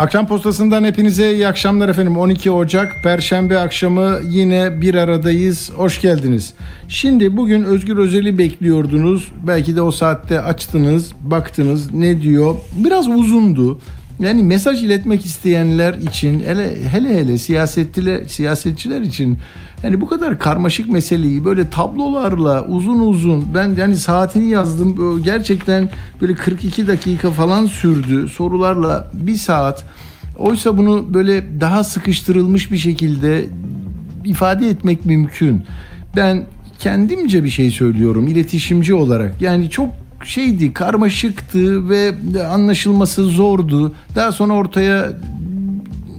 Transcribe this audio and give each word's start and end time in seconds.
Akşam 0.00 0.26
postasından 0.26 0.84
hepinize 0.84 1.34
iyi 1.34 1.48
akşamlar 1.48 1.88
efendim. 1.88 2.16
12 2.18 2.50
Ocak 2.50 2.96
Perşembe 3.02 3.58
akşamı 3.58 4.18
yine 4.24 4.80
bir 4.80 4.94
aradayız. 4.94 5.70
Hoş 5.76 6.00
geldiniz. 6.00 6.54
Şimdi 6.88 7.36
bugün 7.36 7.64
Özgür 7.64 7.96
Özel'i 7.96 8.38
bekliyordunuz. 8.38 9.28
Belki 9.46 9.76
de 9.76 9.82
o 9.82 9.90
saatte 9.90 10.40
açtınız, 10.40 11.12
baktınız 11.20 11.94
ne 11.94 12.22
diyor. 12.22 12.56
Biraz 12.72 13.08
uzundu. 13.08 13.80
Yani 14.20 14.42
mesaj 14.42 14.84
iletmek 14.84 15.26
isteyenler 15.26 15.94
için 15.94 16.40
hele 16.40 16.84
hele, 16.90 17.20
hele 17.20 17.38
siyasetçiler 17.38 18.24
siyasetçiler 18.24 19.00
için 19.00 19.38
yani 19.82 20.00
bu 20.00 20.08
kadar 20.08 20.38
karmaşık 20.38 20.88
meseleyi 20.88 21.44
böyle 21.44 21.70
tablolarla 21.70 22.66
uzun 22.66 22.98
uzun 22.98 23.54
ben 23.54 23.74
yani 23.78 23.96
saatini 23.96 24.50
yazdım 24.50 25.22
gerçekten 25.22 25.90
böyle 26.20 26.34
42 26.34 26.86
dakika 26.86 27.30
falan 27.30 27.66
sürdü 27.66 28.28
sorularla 28.28 29.10
bir 29.14 29.36
saat 29.36 29.84
oysa 30.38 30.78
bunu 30.78 31.14
böyle 31.14 31.60
daha 31.60 31.84
sıkıştırılmış 31.84 32.72
bir 32.72 32.78
şekilde 32.78 33.46
ifade 34.24 34.68
etmek 34.68 35.06
mümkün. 35.06 35.64
Ben 36.16 36.46
kendimce 36.78 37.44
bir 37.44 37.50
şey 37.50 37.70
söylüyorum 37.70 38.28
iletişimci 38.28 38.94
olarak 38.94 39.42
yani 39.42 39.70
çok 39.70 39.88
şeydi 40.24 40.72
karmaşıktı 40.72 41.88
ve 41.88 42.14
anlaşılması 42.46 43.24
zordu. 43.24 43.92
Daha 44.14 44.32
sonra 44.32 44.52
ortaya 44.52 45.12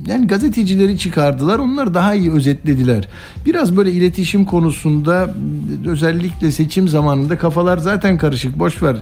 yani 0.08 0.28
gazetecileri 0.28 0.98
çıkardılar. 0.98 1.60
Onlar 1.60 1.94
daha 1.94 2.16
iyi 2.16 2.32
özetlediler. 2.32 3.08
Biraz 3.46 3.78
böyle 3.78 3.92
iletişim 3.92 4.46
konusunda 4.46 5.36
özellikle 5.86 6.52
seçim 6.52 6.88
zamanında 6.88 7.38
kafalar 7.38 7.78
zaten 7.78 8.18
karışık 8.18 8.60
boş 8.60 8.84
ver 8.84 8.96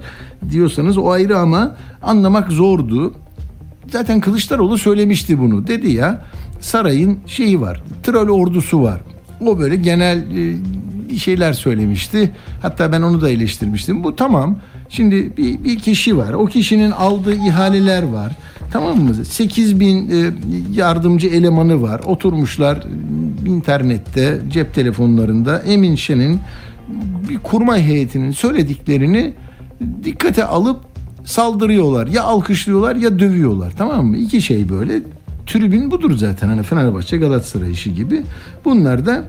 diyorsanız 0.51 0.97
o 0.97 1.09
ayrı 1.09 1.37
ama 1.37 1.75
anlamak 2.01 2.51
zordu. 2.51 3.13
Zaten 3.91 4.19
Kılıçdaroğlu 4.19 4.77
söylemişti 4.77 5.39
bunu. 5.39 5.67
Dedi 5.67 5.91
ya 5.91 6.25
sarayın 6.59 7.19
şeyi 7.27 7.61
var. 7.61 7.83
Troll 8.03 8.29
ordusu 8.29 8.83
var. 8.83 9.01
O 9.45 9.59
böyle 9.59 9.75
genel 9.75 10.25
bir 11.09 11.17
şeyler 11.17 11.53
söylemişti. 11.53 12.31
Hatta 12.61 12.91
ben 12.91 13.01
onu 13.01 13.21
da 13.21 13.29
eleştirmiştim. 13.29 14.03
Bu 14.03 14.15
tamam. 14.15 14.59
Şimdi 14.89 15.37
bir, 15.37 15.63
bir 15.63 15.79
kişi 15.79 16.17
var. 16.17 16.33
O 16.33 16.45
kişinin 16.45 16.91
aldığı 16.91 17.35
ihaleler 17.35 18.03
var. 18.03 18.31
Tamam 18.71 19.01
mı? 19.01 19.25
8 19.25 19.79
bin 19.79 20.09
e, 20.09 20.31
yardımcı 20.71 21.27
elemanı 21.27 21.81
var. 21.81 22.01
Oturmuşlar 22.05 22.77
e, 22.77 23.49
internette, 23.49 24.41
cep 24.49 24.73
telefonlarında 24.73 25.59
Emin 25.59 25.95
Şen'in 25.95 26.39
bir 27.29 27.37
kurma 27.37 27.77
heyetinin 27.77 28.31
söylediklerini 28.31 29.33
dikkate 30.03 30.45
alıp 30.45 30.79
saldırıyorlar. 31.25 32.07
Ya 32.07 32.23
alkışlıyorlar 32.23 32.95
ya 32.95 33.19
dövüyorlar. 33.19 33.73
Tamam 33.77 34.05
mı? 34.05 34.17
İki 34.17 34.41
şey 34.41 34.69
böyle. 34.69 35.01
Tribün 35.47 35.91
budur 35.91 36.17
zaten. 36.17 36.47
Hani 36.47 36.63
Fenerbahçe 36.63 37.17
Galatasaray 37.17 37.71
işi 37.71 37.95
gibi. 37.95 38.23
Bunlar 38.65 39.05
da 39.05 39.23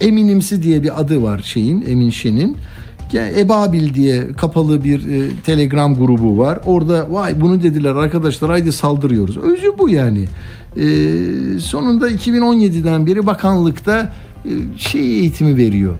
Eminimsi 0.00 0.62
diye 0.62 0.82
bir 0.82 1.00
adı 1.00 1.22
var 1.22 1.40
şeyin 1.44 1.84
Emin 1.88 2.10
Şen'in. 2.10 2.56
Ebabil 3.14 3.94
diye 3.94 4.32
kapalı 4.32 4.84
bir 4.84 5.08
e, 5.08 5.30
telegram 5.46 5.94
grubu 5.94 6.38
var. 6.38 6.58
Orada 6.66 7.12
vay 7.12 7.40
bunu 7.40 7.62
dediler 7.62 7.94
arkadaşlar 7.94 8.50
haydi 8.50 8.72
saldırıyoruz. 8.72 9.36
Özü 9.36 9.78
bu 9.78 9.88
yani. 9.88 10.24
E, 10.76 10.84
sonunda 11.60 12.10
2017'den 12.10 13.06
beri 13.06 13.26
bakanlıkta 13.26 14.12
e, 14.44 14.50
şey 14.76 15.00
eğitimi 15.00 15.56
veriyor. 15.56 15.94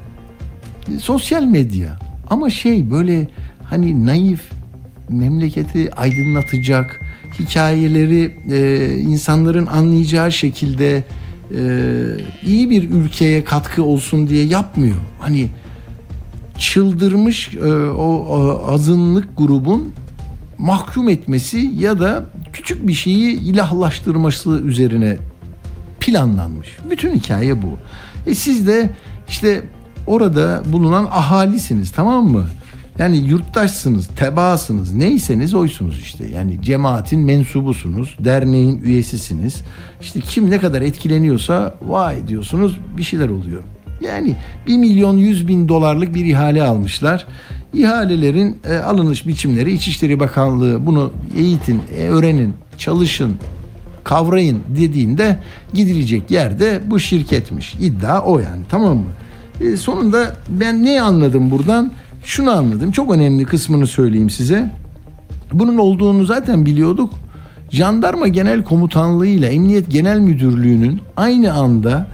E, 0.95 0.99
sosyal 0.99 1.43
medya. 1.43 1.99
Ama 2.31 2.51
şey 2.51 2.91
böyle 2.91 3.29
hani 3.65 4.07
naif 4.07 4.41
memleketi 5.09 5.95
aydınlatacak 5.95 7.01
hikayeleri 7.39 8.37
e, 8.51 8.89
insanların 8.99 9.67
anlayacağı 9.67 10.33
şekilde 10.33 11.05
e, 11.55 11.61
iyi 12.47 12.71
bir 12.71 12.91
ülkeye 12.91 13.45
katkı 13.45 13.83
olsun 13.83 14.29
diye 14.29 14.45
yapmıyor. 14.45 14.97
Hani 15.19 15.49
çıldırmış 16.59 17.55
e, 17.55 17.73
o, 17.91 18.05
o 18.05 18.63
azınlık 18.73 19.37
grubun 19.37 19.93
mahkum 20.59 21.09
etmesi 21.09 21.59
ya 21.59 22.01
da 22.01 22.27
küçük 22.53 22.89
bir 22.89 22.95
şeyi 22.95 23.41
ilahlaştırması 23.41 24.51
üzerine 24.51 25.19
planlanmış. 26.01 26.69
Bütün 26.91 27.15
hikaye 27.15 27.63
bu. 27.63 27.79
E 28.27 28.35
siz 28.35 28.67
de 28.67 28.91
işte 29.29 29.63
orada 30.07 30.63
bulunan 30.67 31.05
ahalisiniz 31.05 31.91
tamam 31.93 32.25
mı? 32.25 32.47
Yani 32.99 33.17
yurttaşsınız, 33.17 34.07
tebaasınız, 34.07 34.93
neyseniz 34.93 35.55
oysunuz 35.55 36.01
işte. 36.01 36.29
Yani 36.29 36.63
cemaatin 36.63 37.21
mensubusunuz, 37.21 38.17
derneğin 38.19 38.83
üyesisiniz. 38.83 39.63
İşte 40.01 40.21
kim 40.21 40.51
ne 40.51 40.59
kadar 40.59 40.83
etkileniyorsa 40.83 41.75
vay 41.83 42.29
diyorsunuz 42.29 42.79
bir 42.97 43.03
şeyler 43.03 43.29
oluyor. 43.29 43.63
Yani 44.01 44.37
1 44.67 44.77
milyon 44.77 45.17
100 45.17 45.49
bin 45.49 45.69
dolarlık 45.69 46.15
bir 46.15 46.25
ihale 46.25 46.63
almışlar. 46.63 47.27
İhalelerin 47.75 48.59
e, 48.65 48.77
alınış 48.77 49.27
biçimleri 49.27 49.73
İçişleri 49.73 50.21
Bakanlığı 50.21 50.87
bunu 50.87 51.13
eğitin, 51.37 51.83
e, 51.97 52.09
öğrenin, 52.09 52.55
çalışın, 52.79 53.37
kavrayın 54.05 54.63
dediğinde 54.69 55.39
gidilecek 55.75 56.31
yerde 56.31 56.81
bu 56.87 57.01
şirketmiş. 57.01 57.75
İddia 57.75 58.23
o 58.23 58.39
yani 58.39 58.63
tamam 58.69 58.97
mı? 58.97 59.07
E, 59.61 59.77
sonunda 59.77 60.37
ben 60.49 60.85
ne 60.85 61.03
anladım 61.03 61.51
buradan? 61.51 61.93
Şunu 62.25 62.51
anladım. 62.51 62.93
Çok 62.93 63.13
önemli 63.15 63.45
kısmını 63.45 63.87
söyleyeyim 63.87 64.31
size. 64.31 64.71
Bunun 65.53 65.79
olduğunu 65.79 66.25
zaten 66.25 66.67
biliyorduk. 66.67 67.15
Jandarma 67.71 68.29
Genel 68.29 68.65
Komutanlığı 68.65 69.27
ile 69.27 69.47
Emniyet 69.47 69.91
Genel 69.91 70.19
Müdürlüğü'nün 70.19 71.01
aynı 71.17 71.53
anda 71.53 72.07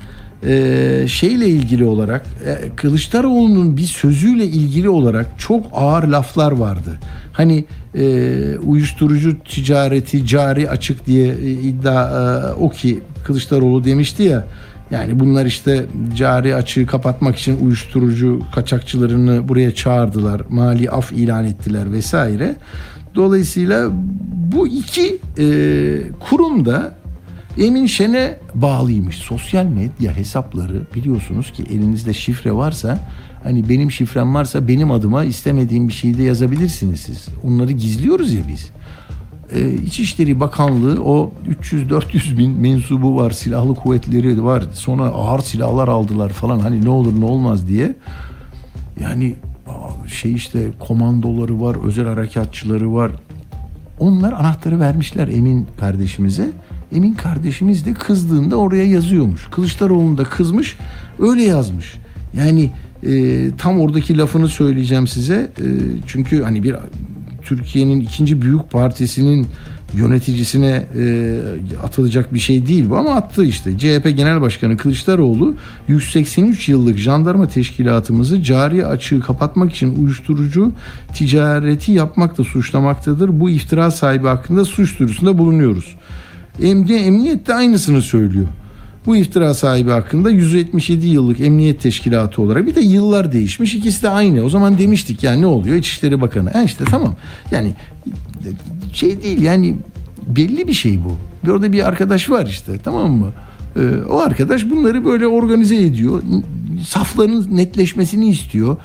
e, 0.46 1.04
şeyle 1.08 1.48
ilgili 1.48 1.84
olarak 1.84 2.26
e, 2.46 2.68
Kılıçdaroğlu'nun 2.76 3.76
bir 3.76 3.82
sözüyle 3.82 4.44
ilgili 4.44 4.88
olarak 4.88 5.26
çok 5.38 5.66
ağır 5.72 6.04
laflar 6.04 6.52
vardı. 6.52 6.98
Hani 7.32 7.64
e, 7.94 8.58
uyuşturucu 8.58 9.38
ticareti 9.44 10.26
cari 10.26 10.70
açık 10.70 11.06
diye 11.06 11.28
e, 11.28 11.50
iddia 11.50 12.10
e, 12.10 12.52
o 12.52 12.70
ki 12.70 13.00
Kılıçdaroğlu 13.24 13.84
demişti 13.84 14.22
ya 14.22 14.44
yani 14.90 15.20
bunlar 15.20 15.46
işte 15.46 15.86
cari 16.16 16.54
açığı 16.54 16.86
kapatmak 16.86 17.36
için 17.36 17.66
uyuşturucu 17.66 18.42
kaçakçılarını 18.54 19.48
buraya 19.48 19.74
çağırdılar. 19.74 20.42
Mali 20.48 20.90
af 20.90 21.12
ilan 21.12 21.44
ettiler 21.44 21.92
vesaire. 21.92 22.56
Dolayısıyla 23.14 23.90
bu 24.52 24.68
iki 24.68 25.18
e, 25.38 25.46
kurum 26.20 26.64
da 26.64 26.94
Emin 27.58 27.86
Şen'e 27.86 28.38
bağlıymış. 28.54 29.16
Sosyal 29.16 29.64
medya 29.64 30.16
hesapları 30.16 30.82
biliyorsunuz 30.94 31.52
ki 31.52 31.62
elinizde 31.70 32.14
şifre 32.14 32.52
varsa 32.52 32.98
hani 33.42 33.68
benim 33.68 33.90
şifrem 33.90 34.34
varsa 34.34 34.68
benim 34.68 34.90
adıma 34.90 35.24
istemediğim 35.24 35.88
bir 35.88 35.92
şeyi 35.92 36.18
de 36.18 36.22
yazabilirsiniz 36.22 37.00
siz. 37.00 37.28
Onları 37.44 37.72
gizliyoruz 37.72 38.32
ya 38.32 38.42
biz. 38.48 38.70
Ee, 39.52 39.72
İçişleri 39.72 40.40
Bakanlığı 40.40 41.04
o 41.04 41.32
300-400 41.62 42.38
bin 42.38 42.50
mensubu 42.50 43.16
var, 43.16 43.30
silahlı 43.30 43.74
kuvvetleri 43.74 44.44
var. 44.44 44.64
Sonra 44.72 45.02
ağır 45.02 45.40
silahlar 45.40 45.88
aldılar 45.88 46.30
falan 46.30 46.58
hani 46.58 46.84
ne 46.84 46.88
olur 46.88 47.20
ne 47.20 47.24
olmaz 47.24 47.68
diye. 47.68 47.94
Yani 49.00 49.34
şey 50.06 50.34
işte 50.34 50.70
komandoları 50.78 51.60
var, 51.60 51.76
özel 51.84 52.06
harekatçıları 52.06 52.94
var. 52.94 53.12
Onlar 53.98 54.32
anahtarı 54.32 54.80
vermişler 54.80 55.28
Emin 55.28 55.66
kardeşimize. 55.80 56.52
Emin 56.94 57.14
kardeşimiz 57.14 57.86
de 57.86 57.94
kızdığında 57.94 58.56
oraya 58.56 58.84
yazıyormuş. 58.84 59.46
Kılıçdaroğlu 59.50 60.18
da 60.18 60.24
kızmış 60.24 60.76
öyle 61.18 61.42
yazmış. 61.42 61.94
Yani 62.36 62.70
e, 63.06 63.50
tam 63.58 63.80
oradaki 63.80 64.18
lafını 64.18 64.48
söyleyeceğim 64.48 65.06
size. 65.06 65.34
E, 65.34 65.66
çünkü 66.06 66.42
hani 66.42 66.62
bir 66.62 66.76
Türkiye'nin 67.42 68.00
ikinci 68.00 68.42
büyük 68.42 68.70
partisinin 68.70 69.46
yöneticisine 69.94 70.86
e, 70.98 71.36
atılacak 71.82 72.34
bir 72.34 72.38
şey 72.38 72.66
değil 72.66 72.90
bu 72.90 72.96
ama 72.96 73.14
attı 73.14 73.44
işte. 73.44 73.78
CHP 73.78 74.16
Genel 74.16 74.40
Başkanı 74.40 74.76
Kılıçdaroğlu 74.76 75.54
183 75.88 76.68
yıllık 76.68 76.98
jandarma 76.98 77.48
teşkilatımızı 77.48 78.42
cari 78.42 78.86
açığı 78.86 79.20
kapatmak 79.20 79.72
için 79.72 80.04
uyuşturucu 80.04 80.72
ticareti 81.14 81.92
yapmakla 81.92 82.44
suçlamaktadır. 82.44 83.40
Bu 83.40 83.50
iftira 83.50 83.90
sahibi 83.90 84.26
hakkında 84.26 84.64
suç 84.64 84.98
duyurusunda 84.98 85.38
bulunuyoruz. 85.38 85.96
Emniyet, 86.62 87.06
emniyet 87.06 87.46
de 87.46 87.54
aynısını 87.54 88.02
söylüyor. 88.02 88.46
Bu 89.06 89.16
iftira 89.16 89.54
sahibi 89.54 89.90
hakkında 89.90 90.30
177 90.30 91.06
yıllık 91.06 91.40
emniyet 91.40 91.80
teşkilatı 91.82 92.42
olarak 92.42 92.66
bir 92.66 92.74
de 92.74 92.80
yıllar 92.80 93.32
değişmiş. 93.32 93.74
İkisi 93.74 94.02
de 94.02 94.08
aynı. 94.08 94.42
O 94.42 94.48
zaman 94.48 94.78
demiştik 94.78 95.22
yani 95.22 95.42
ne 95.42 95.46
oluyor? 95.46 95.76
İçişleri 95.76 96.20
Bakanı. 96.20 96.50
Ha 96.50 96.62
işte 96.62 96.84
tamam. 96.84 97.16
Yani 97.50 97.74
şey 98.92 99.22
değil 99.22 99.42
yani 99.42 99.76
belli 100.26 100.68
bir 100.68 100.72
şey 100.72 101.04
bu. 101.04 101.16
Bir 101.44 101.48
Orada 101.48 101.72
bir 101.72 101.88
arkadaş 101.88 102.30
var 102.30 102.46
işte 102.46 102.72
tamam 102.84 103.12
mı? 103.12 103.32
Ee, 103.76 103.80
o 104.10 104.18
arkadaş 104.18 104.70
bunları 104.70 105.04
böyle 105.04 105.26
organize 105.26 105.76
ediyor. 105.76 106.22
Safların 106.86 107.56
netleşmesini 107.56 108.28
istiyor. 108.28 108.76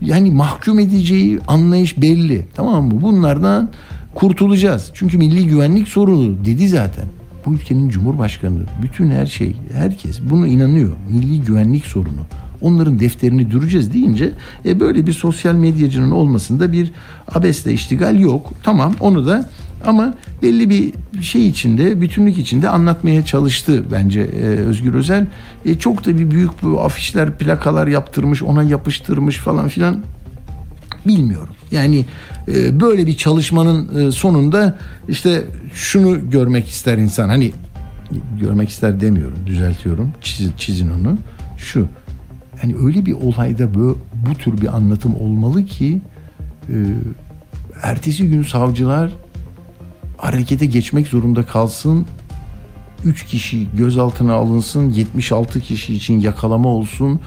Yani 0.00 0.30
mahkum 0.30 0.78
edeceği 0.78 1.40
anlayış 1.46 2.00
belli. 2.00 2.46
Tamam 2.54 2.84
mı? 2.84 3.02
Bunlardan 3.02 3.70
kurtulacağız. 4.14 4.90
Çünkü 4.94 5.18
milli 5.18 5.46
güvenlik 5.46 5.88
sorunu 5.88 6.44
dedi 6.44 6.68
zaten. 6.68 7.04
Bu 7.48 7.54
ülkenin 7.54 7.88
cumhurbaşkanı, 7.88 8.58
bütün 8.82 9.10
her 9.10 9.26
şey, 9.26 9.56
herkes 9.72 10.20
bunu 10.30 10.46
inanıyor. 10.46 10.92
Milli 11.10 11.42
güvenlik 11.42 11.86
sorunu. 11.86 12.26
Onların 12.60 13.00
defterini 13.00 13.50
düreceğiz 13.50 13.92
deyince 13.92 14.32
e, 14.64 14.80
böyle 14.80 15.06
bir 15.06 15.12
sosyal 15.12 15.54
medyacının 15.54 16.10
olmasında 16.10 16.72
bir 16.72 16.92
abesle 17.34 17.72
iştigal 17.72 18.20
yok. 18.20 18.52
Tamam 18.62 18.94
onu 19.00 19.26
da 19.26 19.50
ama 19.86 20.14
belli 20.42 20.70
bir 20.70 20.92
şey 21.22 21.48
içinde, 21.48 22.00
bütünlük 22.00 22.38
içinde 22.38 22.68
anlatmaya 22.68 23.24
çalıştı 23.24 23.84
bence 23.92 24.20
e, 24.20 24.44
Özgür 24.44 24.94
Özel. 24.94 25.26
E, 25.64 25.78
çok 25.78 26.06
da 26.06 26.18
bir 26.18 26.30
büyük 26.30 26.62
bu 26.62 26.80
afişler, 26.80 27.38
plakalar 27.38 27.86
yaptırmış, 27.86 28.42
ona 28.42 28.62
yapıştırmış 28.62 29.36
falan 29.36 29.68
filan 29.68 30.02
bilmiyorum. 31.06 31.54
Yani 31.70 32.04
e, 32.48 32.80
böyle 32.80 33.06
bir 33.06 33.16
çalışmanın 33.16 34.08
e, 34.08 34.12
sonunda 34.12 34.78
işte 35.08 35.44
şunu 35.74 36.30
görmek 36.30 36.68
ister 36.68 36.98
insan. 36.98 37.28
Hani 37.28 37.52
görmek 38.40 38.68
ister 38.68 39.00
demiyorum, 39.00 39.38
düzeltiyorum. 39.46 40.12
Çiz, 40.20 40.50
çizin 40.56 40.90
onu. 40.90 41.18
Şu. 41.56 41.88
Hani 42.60 42.76
öyle 42.76 43.06
bir 43.06 43.12
olayda 43.12 43.74
bu, 43.74 43.98
bu 44.28 44.34
tür 44.34 44.60
bir 44.60 44.76
anlatım 44.76 45.14
olmalı 45.14 45.64
ki 45.66 46.00
e, 46.68 46.76
ertesi 47.82 48.28
gün 48.28 48.42
savcılar 48.42 49.10
harekete 50.16 50.66
geçmek 50.66 51.06
zorunda 51.06 51.46
kalsın. 51.46 52.06
3 53.04 53.24
kişi 53.24 53.68
gözaltına 53.76 54.34
alınsın, 54.34 54.90
76 54.90 55.60
kişi 55.60 55.94
için 55.94 56.20
yakalama 56.20 56.68
olsun. 56.68 57.20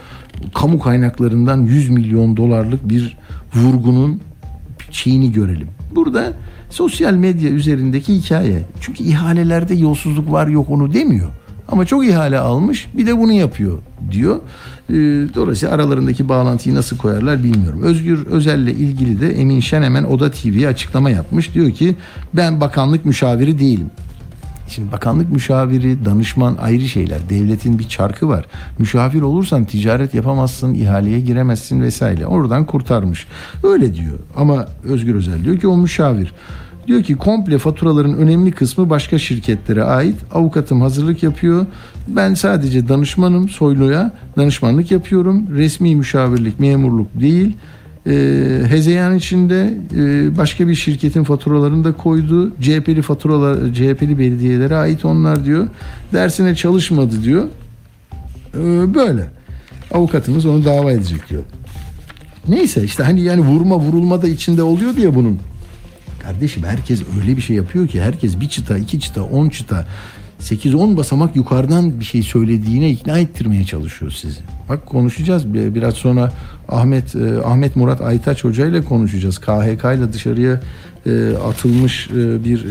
Kamu 0.53 0.79
kaynaklarından 0.79 1.62
100 1.62 1.89
milyon 1.89 2.38
dolarlık 2.38 2.89
bir 2.89 3.18
vurgunun 3.56 4.21
şeyini 4.92 5.31
görelim. 5.31 5.68
Burada 5.95 6.33
sosyal 6.69 7.13
medya 7.13 7.50
üzerindeki 7.50 8.13
hikaye. 8.13 8.63
Çünkü 8.81 9.03
ihalelerde 9.03 9.75
yolsuzluk 9.75 10.31
var 10.31 10.48
yok 10.48 10.69
onu 10.69 10.94
demiyor. 10.94 11.30
Ama 11.68 11.86
çok 11.86 12.06
ihale 12.06 12.39
almış 12.39 12.88
bir 12.98 13.07
de 13.07 13.18
bunu 13.18 13.31
yapıyor 13.31 13.77
diyor. 14.12 14.36
Ee, 14.89 14.94
Dolayısıyla 15.36 15.75
aralarındaki 15.75 16.30
bağlantıyı 16.30 16.75
nasıl 16.75 16.98
koyarlar 16.98 17.44
bilmiyorum. 17.44 17.81
Özgür 17.83 18.25
Özel'le 18.25 18.68
ilgili 18.68 19.21
de 19.21 19.39
Emin 19.42 19.59
Şenemen 19.59 20.04
Oda 20.04 20.31
TV'ye 20.31 20.68
açıklama 20.68 21.09
yapmış. 21.09 21.54
Diyor 21.54 21.71
ki 21.71 21.95
ben 22.33 22.62
bakanlık 22.62 23.06
müşaviri 23.06 23.59
değilim. 23.59 23.92
Şimdi 24.71 24.91
bakanlık 24.91 25.31
müşaviri, 25.31 26.06
danışman 26.06 26.57
ayrı 26.62 26.81
şeyler. 26.81 27.29
Devletin 27.29 27.79
bir 27.79 27.88
çarkı 27.88 28.29
var. 28.29 28.45
Müşavir 28.79 29.21
olursan 29.21 29.65
ticaret 29.65 30.13
yapamazsın, 30.13 30.73
ihaleye 30.73 31.19
giremezsin 31.19 31.81
vesaire. 31.81 32.25
Oradan 32.25 32.65
kurtarmış. 32.65 33.27
Öyle 33.63 33.94
diyor. 33.94 34.19
Ama 34.35 34.68
Özgür 34.83 35.15
Özel 35.15 35.44
diyor 35.44 35.59
ki 35.59 35.68
o 35.68 35.77
müşavir. 35.77 36.33
Diyor 36.88 37.03
ki 37.03 37.15
komple 37.15 37.57
faturaların 37.57 38.13
önemli 38.18 38.51
kısmı 38.51 38.89
başka 38.89 39.19
şirketlere 39.19 39.83
ait. 39.83 40.15
Avukatım 40.33 40.81
hazırlık 40.81 41.23
yapıyor. 41.23 41.65
Ben 42.07 42.33
sadece 42.33 42.89
danışmanım 42.89 43.50
Soylu'ya 43.50 44.12
danışmanlık 44.38 44.91
yapıyorum. 44.91 45.57
Resmi 45.57 45.95
müşavirlik, 45.95 46.59
memurluk 46.59 47.07
değil. 47.19 47.57
E, 48.07 48.13
hezeyan 48.68 49.15
içinde 49.15 49.74
e, 49.95 50.38
başka 50.38 50.68
bir 50.68 50.75
şirketin 50.75 51.24
faturalarını 51.24 51.83
da 51.83 51.94
koydu. 51.94 52.53
CHP'li 52.62 53.01
faturalar, 53.01 53.74
CHP'li 53.74 54.19
belediyelere 54.19 54.75
ait 54.75 55.06
onlar 55.06 55.45
diyor. 55.45 55.68
Dersine 56.13 56.56
çalışmadı 56.56 57.24
diyor. 57.24 57.45
E, 58.53 58.94
böyle. 58.94 59.27
Avukatımız 59.94 60.45
onu 60.45 60.65
dava 60.65 60.92
edecek 60.92 61.30
diyor. 61.30 61.44
Neyse 62.48 62.83
işte 62.83 63.03
hani 63.03 63.21
yani 63.21 63.42
vurma 63.42 63.80
vurulma 63.80 64.21
da 64.21 64.27
içinde 64.27 64.63
oluyor 64.63 64.95
diye 64.95 65.15
bunun. 65.15 65.39
Kardeşim 66.19 66.63
herkes 66.63 67.01
öyle 67.21 67.38
bir 67.38 67.42
şey 67.42 67.56
yapıyor 67.56 67.88
ki 67.88 68.01
herkes 68.01 68.39
bir 68.39 68.50
çıta, 68.50 68.77
iki 68.77 69.00
çıta, 69.00 69.24
on 69.24 69.50
çıta, 69.50 69.86
8-10 70.42 70.97
basamak 70.97 71.36
yukarıdan 71.36 72.00
bir 72.00 72.06
şey 72.06 72.24
söylediğine 72.24 72.89
ikna 72.89 73.19
ettirmeye 73.19 73.65
çalışıyor 73.65 74.12
sizi. 74.12 74.39
Bak 74.69 74.86
konuşacağız 74.86 75.54
biraz 75.54 75.94
sonra 75.94 76.31
Ahmet 76.71 77.15
e, 77.15 77.41
Ahmet 77.45 77.75
Murat 77.75 78.01
Aytaç 78.01 78.44
Hoca 78.44 78.68
ile 78.68 78.83
konuşacağız. 78.83 79.38
KHK 79.38 79.83
ile 79.83 80.13
dışarıya 80.13 80.59
e, 81.06 81.33
atılmış 81.47 82.09
e, 82.09 82.44
bir 82.44 82.65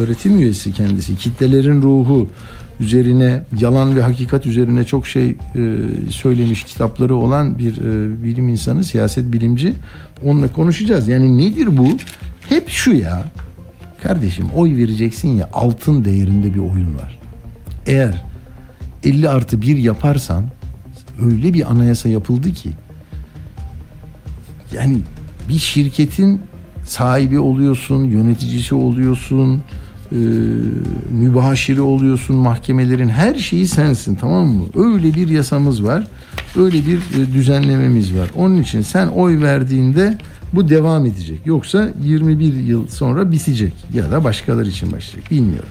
öğretim 0.00 0.38
üyesi 0.38 0.72
kendisi. 0.72 1.16
Kitlelerin 1.16 1.82
ruhu 1.82 2.28
üzerine 2.80 3.42
yalan 3.60 3.96
ve 3.96 4.02
hakikat 4.02 4.46
üzerine 4.46 4.84
çok 4.84 5.06
şey 5.06 5.36
söylemiş 6.10 6.64
kitapları 6.64 7.16
olan 7.16 7.58
bir 7.58 7.76
bilim 8.22 8.48
insanı, 8.48 8.84
siyaset 8.84 9.32
bilimci. 9.32 9.74
Onunla 10.24 10.52
konuşacağız. 10.52 11.08
Yani 11.08 11.38
nedir 11.38 11.76
bu? 11.76 11.88
Hep 12.48 12.68
şu 12.68 12.92
ya. 12.92 13.24
Kardeşim 14.02 14.46
oy 14.54 14.76
vereceksin 14.76 15.28
ya 15.28 15.48
altın 15.52 16.04
değerinde 16.04 16.54
bir 16.54 16.58
oyun 16.58 16.94
var. 16.94 17.18
Eğer 17.86 18.24
50 19.04 19.28
artı 19.28 19.62
1 19.62 19.76
yaparsan 19.76 20.44
öyle 21.22 21.54
bir 21.54 21.70
anayasa 21.70 22.08
yapıldı 22.08 22.52
ki 22.52 22.70
yani 24.72 24.98
bir 25.48 25.58
şirketin 25.58 26.40
sahibi 26.84 27.38
oluyorsun, 27.38 28.04
yöneticisi 28.04 28.74
oluyorsun, 28.74 29.62
e, 30.12 30.16
mübaşiri 31.10 31.80
oluyorsun, 31.80 32.36
mahkemelerin 32.36 33.08
her 33.08 33.34
şeyi 33.34 33.68
sensin 33.68 34.14
tamam 34.14 34.46
mı? 34.46 34.64
Öyle 34.74 35.14
bir 35.14 35.28
yasamız 35.28 35.84
var, 35.84 36.06
öyle 36.56 36.86
bir 36.86 36.96
e, 36.96 37.32
düzenlememiz 37.32 38.14
var. 38.14 38.30
Onun 38.36 38.62
için 38.62 38.82
sen 38.82 39.06
oy 39.06 39.42
verdiğinde 39.42 40.18
bu 40.52 40.68
devam 40.68 41.06
edecek. 41.06 41.40
Yoksa 41.44 41.88
21 42.02 42.54
yıl 42.54 42.88
sonra 42.88 43.32
bitecek 43.32 43.72
ya 43.94 44.10
da 44.10 44.24
başkaları 44.24 44.68
için 44.68 44.92
başlayacak. 44.92 45.30
Bilmiyorum. 45.30 45.68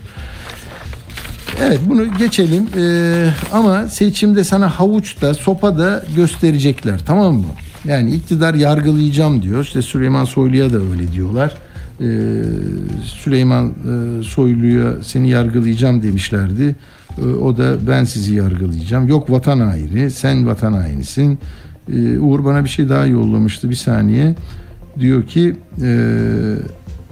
Evet 1.61 1.79
bunu 1.89 2.17
geçelim 2.17 2.67
ee, 2.77 3.29
ama 3.53 3.87
seçimde 3.87 4.43
sana 4.43 4.69
havuç 4.69 5.21
da 5.21 5.33
sopa 5.33 5.77
da 5.77 6.03
gösterecekler 6.15 6.99
tamam 7.05 7.35
mı? 7.35 7.45
Yani 7.85 8.11
iktidar 8.11 8.53
yargılayacağım 8.53 9.41
diyor. 9.41 9.63
İşte 9.63 9.81
Süleyman 9.81 10.25
Soylu'ya 10.25 10.73
da 10.73 10.77
öyle 10.77 11.11
diyorlar. 11.11 11.53
Ee, 12.01 12.05
Süleyman 13.03 13.67
e, 13.69 14.23
Soylu'ya 14.23 14.93
seni 15.03 15.29
yargılayacağım 15.29 16.03
demişlerdi. 16.03 16.75
Ee, 17.17 17.25
o 17.25 17.57
da 17.57 17.87
ben 17.87 18.03
sizi 18.03 18.35
yargılayacağım. 18.35 19.07
Yok 19.07 19.31
vatan 19.31 19.59
haini, 19.59 20.11
sen 20.11 20.47
vatan 20.47 20.73
hainisin. 20.73 21.39
Ee, 21.93 22.19
Uğur 22.19 22.45
bana 22.45 22.63
bir 22.63 22.69
şey 22.69 22.89
daha 22.89 23.05
yollamıştı 23.05 23.69
bir 23.69 23.75
saniye 23.75 24.35
diyor 24.99 25.27
ki 25.27 25.55
e, 25.83 25.89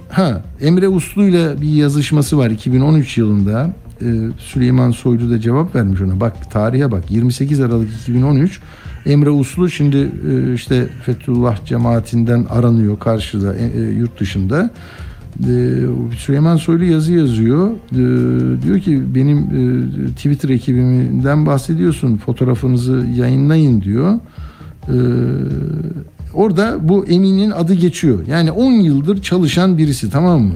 ha 0.08 0.42
Emre 0.60 0.88
Uslu 0.88 1.24
ile 1.24 1.60
bir 1.60 1.68
yazışması 1.68 2.38
var 2.38 2.50
2013 2.50 3.18
yılında. 3.18 3.70
E, 4.00 4.06
Süleyman 4.38 4.90
Soylu 4.90 5.30
da 5.30 5.40
cevap 5.40 5.74
vermiş 5.74 6.00
ona. 6.00 6.20
Bak 6.20 6.50
tarihe 6.50 6.90
bak 6.90 7.10
28 7.10 7.60
Aralık 7.60 7.88
2013 8.02 8.60
Emre 9.06 9.30
Uslu 9.30 9.70
şimdi 9.70 10.10
e, 10.30 10.54
işte 10.54 10.86
Fethullah 11.02 11.64
cemaatinden 11.64 12.46
aranıyor 12.50 12.98
karşıda 12.98 13.56
e, 13.56 13.80
yurt 13.80 14.20
dışında. 14.20 14.70
Süleyman 16.18 16.56
Soylu 16.56 16.84
yazı 16.84 17.12
yazıyor. 17.12 17.70
Diyor 18.62 18.80
ki 18.80 19.02
benim 19.14 19.46
Twitter 20.16 20.48
ekibimden 20.48 21.46
bahsediyorsun. 21.46 22.16
Fotoğrafınızı 22.16 23.06
yayınlayın 23.16 23.82
diyor. 23.82 24.14
Orada 26.34 26.88
bu 26.88 27.06
Emin'in 27.06 27.50
adı 27.50 27.74
geçiyor. 27.74 28.26
Yani 28.26 28.52
10 28.52 28.72
yıldır 28.72 29.22
çalışan 29.22 29.78
birisi 29.78 30.10
tamam 30.10 30.42
mı? 30.42 30.54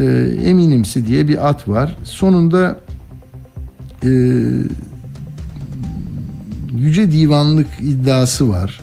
E, 0.00 0.04
Eminimsi 0.44 1.06
diye 1.06 1.28
bir 1.28 1.48
at 1.48 1.68
var. 1.68 1.96
Sonunda 2.04 2.80
e, 4.02 4.10
Yüce 6.76 7.12
Divanlık 7.12 7.66
iddiası 7.80 8.48
var. 8.48 8.80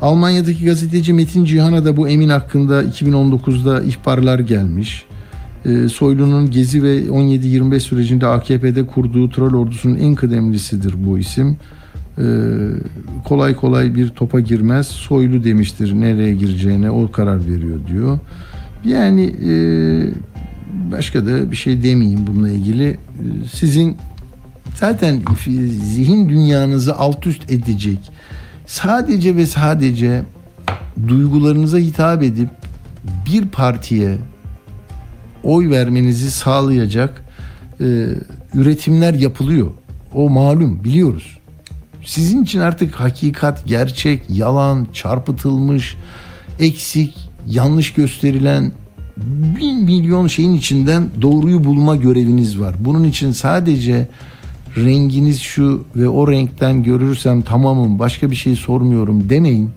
Almanya'daki 0.00 0.64
gazeteci 0.64 1.12
Metin 1.12 1.44
Cihan'a 1.44 1.84
da 1.84 1.96
bu 1.96 2.08
Emin 2.08 2.28
hakkında 2.28 2.84
2019'da 2.84 3.82
ihbarlar 3.82 4.38
gelmiş. 4.38 5.04
E, 5.64 5.88
Soylu'nun 5.88 6.50
Gezi 6.50 6.82
ve 6.82 7.06
17-25 7.06 7.80
sürecinde 7.80 8.26
AKP'de 8.26 8.86
kurduğu 8.86 9.30
troll 9.30 9.54
ordusunun 9.54 9.96
en 9.96 10.14
kıdemlisidir 10.14 10.94
bu 11.06 11.18
isim 11.18 11.58
e, 12.18 12.24
kolay 13.24 13.56
kolay 13.56 13.94
bir 13.94 14.08
topa 14.08 14.40
girmez. 14.40 14.86
Soylu 14.86 15.44
demiştir 15.44 15.92
nereye 16.00 16.34
gireceğine 16.34 16.90
o 16.90 17.10
karar 17.12 17.40
veriyor 17.46 17.78
diyor. 17.86 18.18
Yani 18.84 19.34
e, 19.48 19.52
başka 20.92 21.26
da 21.26 21.50
bir 21.50 21.56
şey 21.56 21.82
demeyeyim 21.82 22.26
bununla 22.26 22.50
ilgili. 22.50 22.88
E, 22.88 22.98
sizin 23.52 23.96
zaten 24.74 25.22
zihin 25.80 26.28
dünyanızı 26.28 26.96
alt 26.96 27.26
üst 27.26 27.50
edecek. 27.50 27.98
Sadece 28.66 29.36
ve 29.36 29.46
sadece 29.46 30.22
duygularınıza 31.08 31.78
hitap 31.78 32.22
edip 32.22 32.48
bir 33.26 33.48
partiye 33.48 34.18
oy 35.42 35.70
vermenizi 35.70 36.30
sağlayacak 36.30 37.24
e, 37.80 37.84
üretimler 38.54 39.14
yapılıyor. 39.14 39.70
O 40.14 40.30
malum 40.30 40.84
biliyoruz. 40.84 41.38
Sizin 42.04 42.42
için 42.42 42.60
artık 42.60 42.94
hakikat, 42.94 43.66
gerçek, 43.66 44.22
yalan, 44.30 44.86
çarpıtılmış, 44.92 45.96
eksik, 46.58 47.23
yanlış 47.46 47.92
gösterilen 47.92 48.72
bin 49.60 49.84
milyon 49.84 50.26
şeyin 50.26 50.54
içinden 50.54 51.08
doğruyu 51.22 51.64
bulma 51.64 51.96
göreviniz 51.96 52.60
var. 52.60 52.74
Bunun 52.80 53.04
için 53.04 53.32
sadece 53.32 54.08
renginiz 54.76 55.40
şu 55.40 55.84
ve 55.96 56.08
o 56.08 56.30
renkten 56.30 56.82
görürsem 56.82 57.42
tamamım 57.42 57.98
başka 57.98 58.30
bir 58.30 58.36
şey 58.36 58.56
sormuyorum 58.56 59.28
demeyin. 59.28 59.70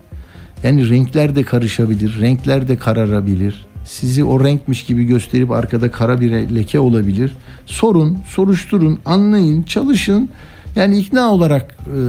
Yani 0.64 0.90
renkler 0.90 1.36
de 1.36 1.44
karışabilir, 1.44 2.22
renkler 2.22 2.68
de 2.68 2.78
kararabilir. 2.78 3.66
Sizi 3.86 4.24
o 4.24 4.44
renkmiş 4.44 4.84
gibi 4.84 5.04
gösterip 5.04 5.52
arkada 5.52 5.92
kara 5.92 6.22
bir 6.22 6.32
leke 6.32 6.80
olabilir. 6.80 7.32
Sorun, 7.66 8.18
soruşturun, 8.28 9.00
anlayın, 9.06 9.64
çalışın. 9.64 10.30
Yani 10.76 10.98
ikna 10.98 11.32
olarak 11.32 11.78
e, 11.88 12.00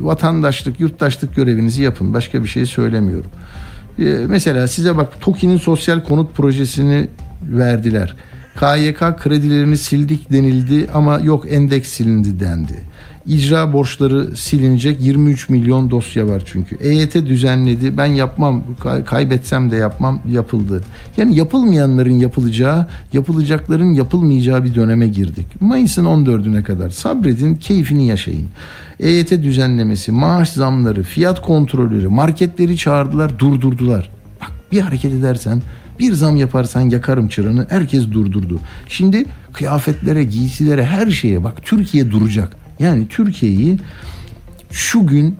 vatandaşlık, 0.00 0.80
yurttaşlık 0.80 1.36
görevinizi 1.36 1.82
yapın. 1.82 2.14
Başka 2.14 2.42
bir 2.42 2.48
şey 2.48 2.66
söylemiyorum. 2.66 3.30
E, 3.98 4.04
mesela 4.28 4.68
size 4.68 4.96
bak 4.96 5.20
TOKİ'nin 5.20 5.56
sosyal 5.56 6.04
konut 6.04 6.34
projesini 6.34 7.08
verdiler. 7.42 8.14
KYK 8.54 8.98
kredilerini 9.18 9.78
sildik 9.78 10.32
denildi 10.32 10.86
ama 10.94 11.18
yok 11.18 11.52
endeks 11.52 11.88
silindi 11.88 12.40
dendi. 12.40 12.88
İcra 13.26 13.72
borçları 13.72 14.36
silinecek 14.36 15.00
23 15.00 15.48
milyon 15.48 15.90
dosya 15.90 16.26
var 16.26 16.42
çünkü. 16.46 16.76
EYT 16.76 17.14
düzenledi 17.14 17.96
ben 17.96 18.06
yapmam 18.06 18.64
kaybetsem 19.06 19.70
de 19.70 19.76
yapmam 19.76 20.20
yapıldı. 20.30 20.82
Yani 21.16 21.36
yapılmayanların 21.36 22.18
yapılacağı 22.18 22.86
yapılacakların 23.12 23.94
yapılmayacağı 23.94 24.64
bir 24.64 24.74
döneme 24.74 25.08
girdik. 25.08 25.46
Mayıs'ın 25.60 26.04
14'üne 26.04 26.62
kadar 26.62 26.90
sabredin 26.90 27.54
keyfini 27.56 28.06
yaşayın. 28.06 28.48
EYT 29.00 29.30
düzenlemesi, 29.30 30.12
maaş 30.12 30.48
zamları, 30.48 31.02
fiyat 31.02 31.42
kontrolleri, 31.42 32.08
marketleri 32.08 32.76
çağırdılar 32.76 33.38
durdurdular. 33.38 34.10
Bak 34.40 34.52
bir 34.72 34.80
hareket 34.80 35.12
edersen 35.12 35.62
bir 35.98 36.12
zam 36.12 36.36
yaparsan 36.36 36.80
yakarım 36.80 37.28
çıranı 37.28 37.66
herkes 37.70 38.10
durdurdu. 38.10 38.60
Şimdi 38.88 39.24
kıyafetlere, 39.52 40.24
giysilere 40.24 40.84
her 40.84 41.10
şeye 41.10 41.44
bak 41.44 41.62
Türkiye 41.62 42.10
duracak. 42.10 42.56
Yani 42.78 43.08
Türkiye'yi 43.08 43.78
şu 44.70 45.06
gün 45.06 45.36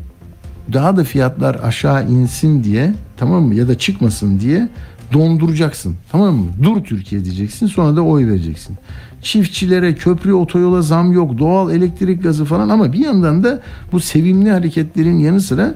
daha 0.73 0.97
da 0.97 1.05
fiyatlar 1.05 1.61
aşağı 1.63 2.09
insin 2.11 2.65
diye 2.65 2.95
tamam 3.17 3.43
mı 3.43 3.55
ya 3.55 3.69
da 3.69 3.79
çıkmasın 3.79 4.41
diye 4.41 4.69
donduracaksın. 5.13 5.97
Tamam 6.13 6.35
mı? 6.35 6.47
Dur 6.63 6.85
Türkiye 6.85 7.25
diyeceksin 7.25 7.67
sonra 7.67 7.97
da 7.97 8.03
oy 8.03 8.27
vereceksin. 8.27 8.77
Çiftçilere 9.23 9.95
köprü 9.95 10.33
otoyola 10.33 10.83
zam 10.83 11.13
yok 11.13 11.39
doğal 11.39 11.73
elektrik 11.75 12.23
gazı 12.23 12.45
falan 12.45 12.69
ama 12.69 12.93
bir 12.93 12.99
yandan 12.99 13.45
da 13.45 13.61
bu 13.93 14.01
sevimli 14.01 14.51
hareketlerin 14.51 15.19
yanı 15.19 15.41
sıra 15.41 15.75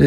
e, 0.00 0.06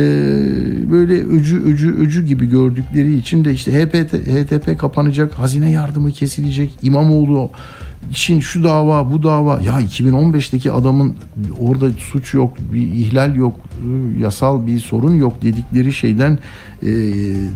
böyle 0.92 1.14
öcü 1.14 1.64
öcü 1.64 1.96
öcü 1.96 2.26
gibi 2.26 2.50
gördükleri 2.50 3.18
için 3.18 3.46
de 3.46 3.54
işte 3.54 3.72
HPT, 3.72 4.14
HTP 4.14 4.80
kapanacak 4.80 5.34
hazine 5.34 5.72
yardımı 5.72 6.12
kesilecek 6.12 6.72
İmamoğlu 6.82 7.52
için 8.12 8.40
şu 8.40 8.64
dava 8.64 9.12
bu 9.12 9.24
dava 9.24 9.62
ya 9.62 9.82
2015'teki 9.82 10.72
adamın 10.72 11.16
orada 11.60 11.90
suç 11.92 12.34
yok 12.34 12.58
bir 12.74 12.82
ihlal 12.82 13.36
yok 13.36 13.56
yasal 14.20 14.68
bir 14.68 14.80
sorun 14.80 15.16
yok 15.16 15.42
dedikleri 15.42 15.94
şeyden 15.94 16.40
e, 16.84 16.90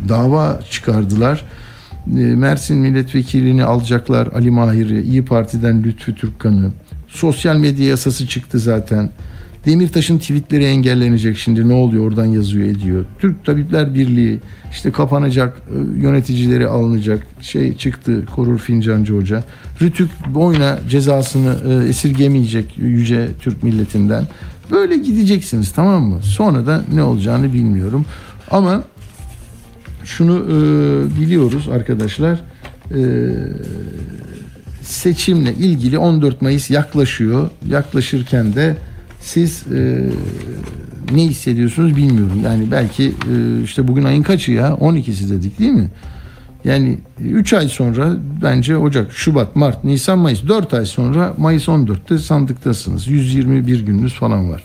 dava 0.08 0.60
çıkardılar. 0.70 1.44
E, 2.06 2.20
Mersin 2.20 2.78
milletvekilini 2.78 3.64
alacaklar 3.64 4.28
Ali 4.34 4.50
Mahir'i 4.50 5.02
İyi 5.02 5.24
Parti'den 5.24 5.82
Lütfü 5.82 6.14
Türkkan'ı 6.14 6.70
sosyal 7.08 7.56
medya 7.56 7.86
yasası 7.86 8.26
çıktı 8.26 8.58
zaten. 8.58 9.10
Demirtaş'ın 9.66 10.18
tweetleri 10.18 10.64
engellenecek 10.64 11.38
şimdi 11.38 11.68
ne 11.68 11.72
oluyor 11.72 12.06
oradan 12.06 12.26
yazıyor 12.26 12.66
ediyor. 12.66 13.04
Türk 13.18 13.44
Tabipler 13.44 13.94
Birliği 13.94 14.40
işte 14.72 14.90
kapanacak 14.90 15.56
e, 15.70 16.00
yöneticileri 16.00 16.66
alınacak 16.66 17.26
şey 17.40 17.76
çıktı 17.76 18.26
Korur 18.36 18.58
Fincancı 18.58 19.16
Hoca. 19.16 19.44
Rütük 19.82 20.10
boyuna 20.34 20.78
cezasını 20.88 21.56
e, 21.68 21.88
esirgemeyecek 21.88 22.78
yüce 22.78 23.28
Türk 23.40 23.62
milletinden. 23.62 24.24
Böyle 24.70 24.96
gideceksiniz 24.96 25.72
tamam 25.72 26.02
mı? 26.02 26.22
Sonra 26.22 26.66
da 26.66 26.84
ne 26.94 27.02
olacağını 27.02 27.52
bilmiyorum. 27.52 28.06
Ama 28.50 28.82
şunu 30.04 30.38
e, 30.38 31.20
biliyoruz 31.20 31.68
arkadaşlar. 31.68 32.40
E, 32.94 33.00
seçimle 34.82 35.54
ilgili 35.54 35.98
14 35.98 36.42
Mayıs 36.42 36.70
yaklaşıyor. 36.70 37.50
Yaklaşırken 37.68 38.54
de 38.54 38.76
siz 39.20 39.64
e, 39.72 40.04
ne 41.12 41.22
hissediyorsunuz 41.22 41.96
bilmiyorum. 41.96 42.40
Yani 42.44 42.70
belki 42.70 43.04
e, 43.04 43.62
işte 43.64 43.88
bugün 43.88 44.04
ayın 44.04 44.22
kaçı 44.22 44.52
ya? 44.52 44.68
12'si 44.68 45.30
dedik 45.30 45.58
değil 45.58 45.72
mi? 45.72 45.90
Yani 46.64 46.98
3 47.20 47.52
ay 47.52 47.68
sonra 47.68 48.12
bence 48.42 48.76
Ocak, 48.76 49.12
Şubat, 49.12 49.56
Mart, 49.56 49.84
Nisan, 49.84 50.18
Mayıs 50.18 50.48
4 50.48 50.74
ay 50.74 50.86
sonra 50.86 51.34
Mayıs 51.38 51.68
14'te 51.68 52.18
sandıktasınız. 52.18 53.08
121 53.08 53.80
gününüz 53.80 54.14
falan 54.14 54.50
var. 54.50 54.64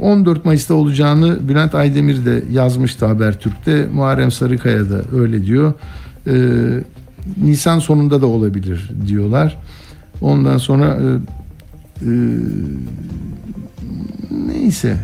14 0.00 0.44
Mayıs'ta 0.44 0.74
olacağını 0.74 1.48
Bülent 1.48 1.74
Aydemir 1.74 2.24
de 2.24 2.42
yazmıştı 2.52 3.06
Habertürk'te. 3.06 3.88
Muharrem 3.94 4.30
Sarıkaya 4.30 4.90
da 4.90 5.02
öyle 5.12 5.46
diyor. 5.46 5.72
Ee, 6.26 6.32
Nisan 7.42 7.78
sonunda 7.78 8.22
da 8.22 8.26
olabilir 8.26 8.90
diyorlar. 9.06 9.58
Ondan 10.20 10.58
sonra 10.58 10.86
e, 10.86 11.06
e, 12.06 12.12
neyse. 14.46 14.96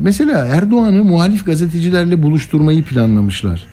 Mesela 0.00 0.46
Erdoğan'ı 0.46 1.04
muhalif 1.04 1.46
gazetecilerle 1.46 2.22
buluşturmayı 2.22 2.84
planlamışlar. 2.84 3.66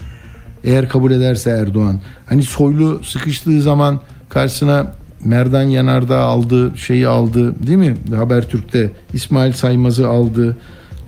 Eğer 0.63 0.89
kabul 0.89 1.11
ederse 1.11 1.49
Erdoğan. 1.49 2.01
Hani 2.25 2.43
Soylu 2.43 3.01
sıkıştığı 3.03 3.61
zaman 3.61 4.01
karşısına 4.29 4.93
Merdan 5.25 5.63
Yanardağ 5.63 6.19
aldı, 6.19 6.77
şeyi 6.77 7.07
aldı 7.07 7.67
değil 7.67 7.77
mi? 7.77 7.97
Habertürk'te 8.15 8.91
İsmail 9.13 9.53
Saymaz'ı 9.53 10.07
aldı. 10.07 10.57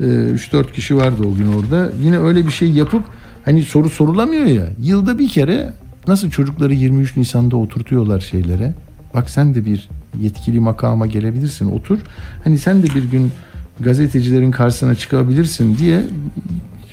3-4 0.01 0.69
ee, 0.69 0.71
kişi 0.71 0.97
vardı 0.97 1.23
o 1.33 1.35
gün 1.35 1.53
orada. 1.53 1.91
Yine 2.03 2.19
öyle 2.19 2.45
bir 2.45 2.51
şey 2.51 2.71
yapıp 2.71 3.03
hani 3.45 3.63
soru 3.63 3.89
sorulamıyor 3.89 4.45
ya. 4.45 4.65
Yılda 4.81 5.19
bir 5.19 5.29
kere 5.29 5.73
nasıl 6.07 6.29
çocukları 6.29 6.73
23 6.73 7.17
Nisan'da 7.17 7.57
oturtuyorlar 7.57 8.19
şeylere. 8.19 8.73
Bak 9.13 9.29
sen 9.29 9.55
de 9.55 9.65
bir 9.65 9.89
yetkili 10.21 10.59
makama 10.59 11.07
gelebilirsin 11.07 11.71
otur. 11.71 11.99
Hani 12.43 12.57
sen 12.57 12.83
de 12.83 12.87
bir 12.95 13.03
gün 13.03 13.31
gazetecilerin 13.79 14.51
karşısına 14.51 14.95
çıkabilirsin 14.95 15.77
diye 15.77 16.01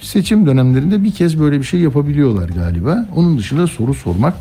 seçim 0.01 0.47
dönemlerinde 0.47 1.05
bir 1.05 1.13
kez 1.13 1.41
böyle 1.41 1.59
bir 1.59 1.65
şey 1.65 1.81
yapabiliyorlar 1.81 2.49
galiba. 2.49 3.07
Onun 3.17 3.39
dışında 3.39 3.67
soru 3.67 3.95
sormak 3.95 4.35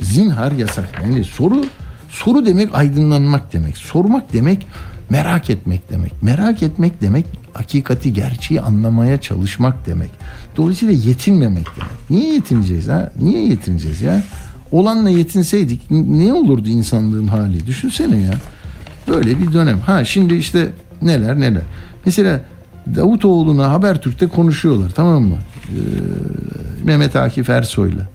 zinhar 0.00 0.52
yasak. 0.52 1.02
Yani 1.02 1.24
soru 1.24 1.64
soru 2.12 2.46
demek 2.46 2.74
aydınlanmak 2.74 3.52
demek. 3.52 3.76
Sormak 3.76 4.32
demek 4.32 4.66
merak 5.10 5.50
etmek 5.50 5.90
demek. 5.90 6.22
Merak 6.22 6.62
etmek 6.62 7.00
demek 7.00 7.26
hakikati, 7.52 8.12
gerçeği 8.12 8.60
anlamaya 8.60 9.20
çalışmak 9.20 9.86
demek. 9.86 10.10
Dolayısıyla 10.56 10.94
yetinmemek 10.94 11.66
demek. 11.76 12.10
Niye 12.10 12.34
yetineceğiz 12.34 12.88
ha? 12.88 13.10
Niye 13.20 13.48
yetineceğiz 13.48 14.02
ya? 14.02 14.22
Olanla 14.72 15.10
yetinseydik 15.10 15.90
ne 15.90 16.32
olurdu 16.32 16.68
insanlığın 16.68 17.26
hali? 17.26 17.66
Düşünsene 17.66 18.20
ya. 18.20 18.32
Böyle 19.08 19.38
bir 19.38 19.52
dönem. 19.52 19.80
Ha 19.80 20.04
şimdi 20.04 20.34
işte 20.34 20.68
neler 21.02 21.40
neler. 21.40 21.62
Mesela 22.06 22.40
Davutoğlu'na 22.96 23.70
Habertürk'te 23.70 24.26
konuşuyorlar 24.26 24.90
tamam 24.90 25.22
mı? 25.22 25.36
Ee, 25.68 25.74
Mehmet 26.84 27.16
Akif 27.16 27.50
Ersoy'la. 27.50 28.08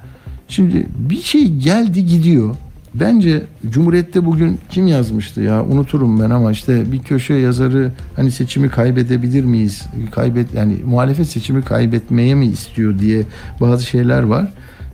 Şimdi 0.47 0.87
bir 0.95 1.21
şey 1.21 1.47
geldi 1.55 2.05
gidiyor. 2.05 2.55
Bence 2.99 3.43
Cumhuriyet'te 3.69 4.25
bugün 4.25 4.59
kim 4.69 4.87
yazmıştı 4.87 5.41
ya 5.41 5.65
unuturum 5.65 6.19
ben 6.19 6.29
ama 6.29 6.51
işte 6.51 6.91
bir 6.91 6.99
köşe 6.99 7.33
yazarı 7.33 7.91
hani 8.15 8.31
seçimi 8.31 8.69
kaybedebilir 8.69 9.43
miyiz? 9.43 9.85
Kaybet 10.11 10.53
yani 10.53 10.75
muhalefet 10.85 11.27
seçimi 11.27 11.63
kaybetmeye 11.63 12.35
mi 12.35 12.45
istiyor 12.45 12.99
diye 12.99 13.23
bazı 13.61 13.85
şeyler 13.85 14.23
var. 14.23 14.53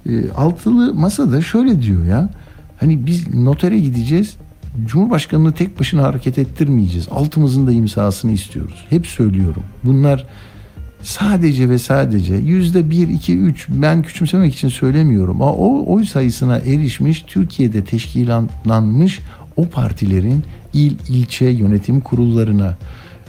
E, 0.10 0.32
altılı 0.32 0.94
masada 0.94 1.42
şöyle 1.42 1.82
diyor 1.82 2.06
ya. 2.06 2.30
Hani 2.80 3.06
biz 3.06 3.34
notere 3.36 3.80
gideceğiz. 3.80 4.36
Cumhurbaşkanını 4.86 5.52
tek 5.52 5.80
başına 5.80 6.04
hareket 6.04 6.38
ettirmeyeceğiz. 6.38 7.08
Altımızın 7.12 7.68
da 7.68 7.72
imzasını 7.72 8.32
istiyoruz. 8.32 8.86
Hep 8.90 9.08
söylüyorum. 9.08 9.64
Bunlar 9.84 10.28
sadece 11.04 11.70
ve 11.70 11.80
sadece 11.80 12.36
yüzde 12.36 12.90
bir, 12.90 13.08
iki, 13.08 13.38
üç 13.38 13.68
ben 13.70 14.02
küçümsemek 14.02 14.54
için 14.54 14.70
söylemiyorum. 14.70 15.42
Ama 15.42 15.54
o 15.54 15.94
oy 15.94 16.06
sayısına 16.06 16.58
erişmiş 16.58 17.24
Türkiye'de 17.28 17.84
teşkilatlanmış 17.84 19.20
o 19.56 19.70
partilerin 19.70 20.44
il, 20.74 20.96
ilçe 21.10 21.46
yönetim 21.46 22.02
kurullarına 22.02 22.78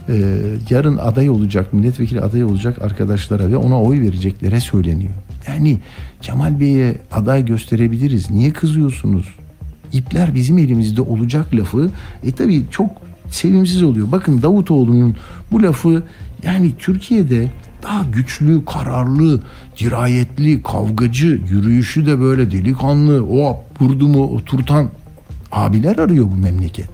e, 0.09 0.37
yarın 0.69 0.97
aday 0.97 1.29
olacak, 1.29 1.73
milletvekili 1.73 2.21
aday 2.21 2.43
olacak 2.43 2.81
arkadaşlara 2.81 3.51
ve 3.51 3.57
ona 3.57 3.81
oy 3.81 4.01
vereceklere 4.01 4.59
söyleniyor. 4.59 5.13
Yani 5.47 5.79
Kemal 6.21 6.59
Bey'e 6.59 6.95
aday 7.11 7.45
gösterebiliriz. 7.45 8.31
Niye 8.31 8.53
kızıyorsunuz? 8.53 9.25
İpler 9.93 10.35
bizim 10.35 10.57
elimizde 10.57 11.01
olacak 11.01 11.55
lafı 11.55 11.91
e 12.23 12.31
tabii 12.31 12.63
çok 12.71 12.91
sevimsiz 13.29 13.83
oluyor. 13.83 14.11
Bakın 14.11 14.41
Davutoğlu'nun 14.41 15.15
bu 15.51 15.63
lafı 15.63 16.03
yani 16.43 16.71
Türkiye'de 16.79 17.51
daha 17.85 18.03
güçlü, 18.03 18.65
kararlı, 18.65 19.41
dirayetli, 19.79 20.63
kavgacı, 20.63 21.41
yürüyüşü 21.49 22.05
de 22.05 22.19
böyle 22.19 22.51
delikanlı, 22.51 23.25
o 23.25 23.63
vurdu 23.81 24.07
mu 24.07 24.23
oturtan 24.23 24.89
abiler 25.51 25.97
arıyor 25.97 26.25
bu 26.25 26.35
memleket. 26.35 26.89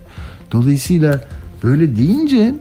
Dolayısıyla 0.52 1.22
böyle 1.64 1.96
deyince 1.96 2.56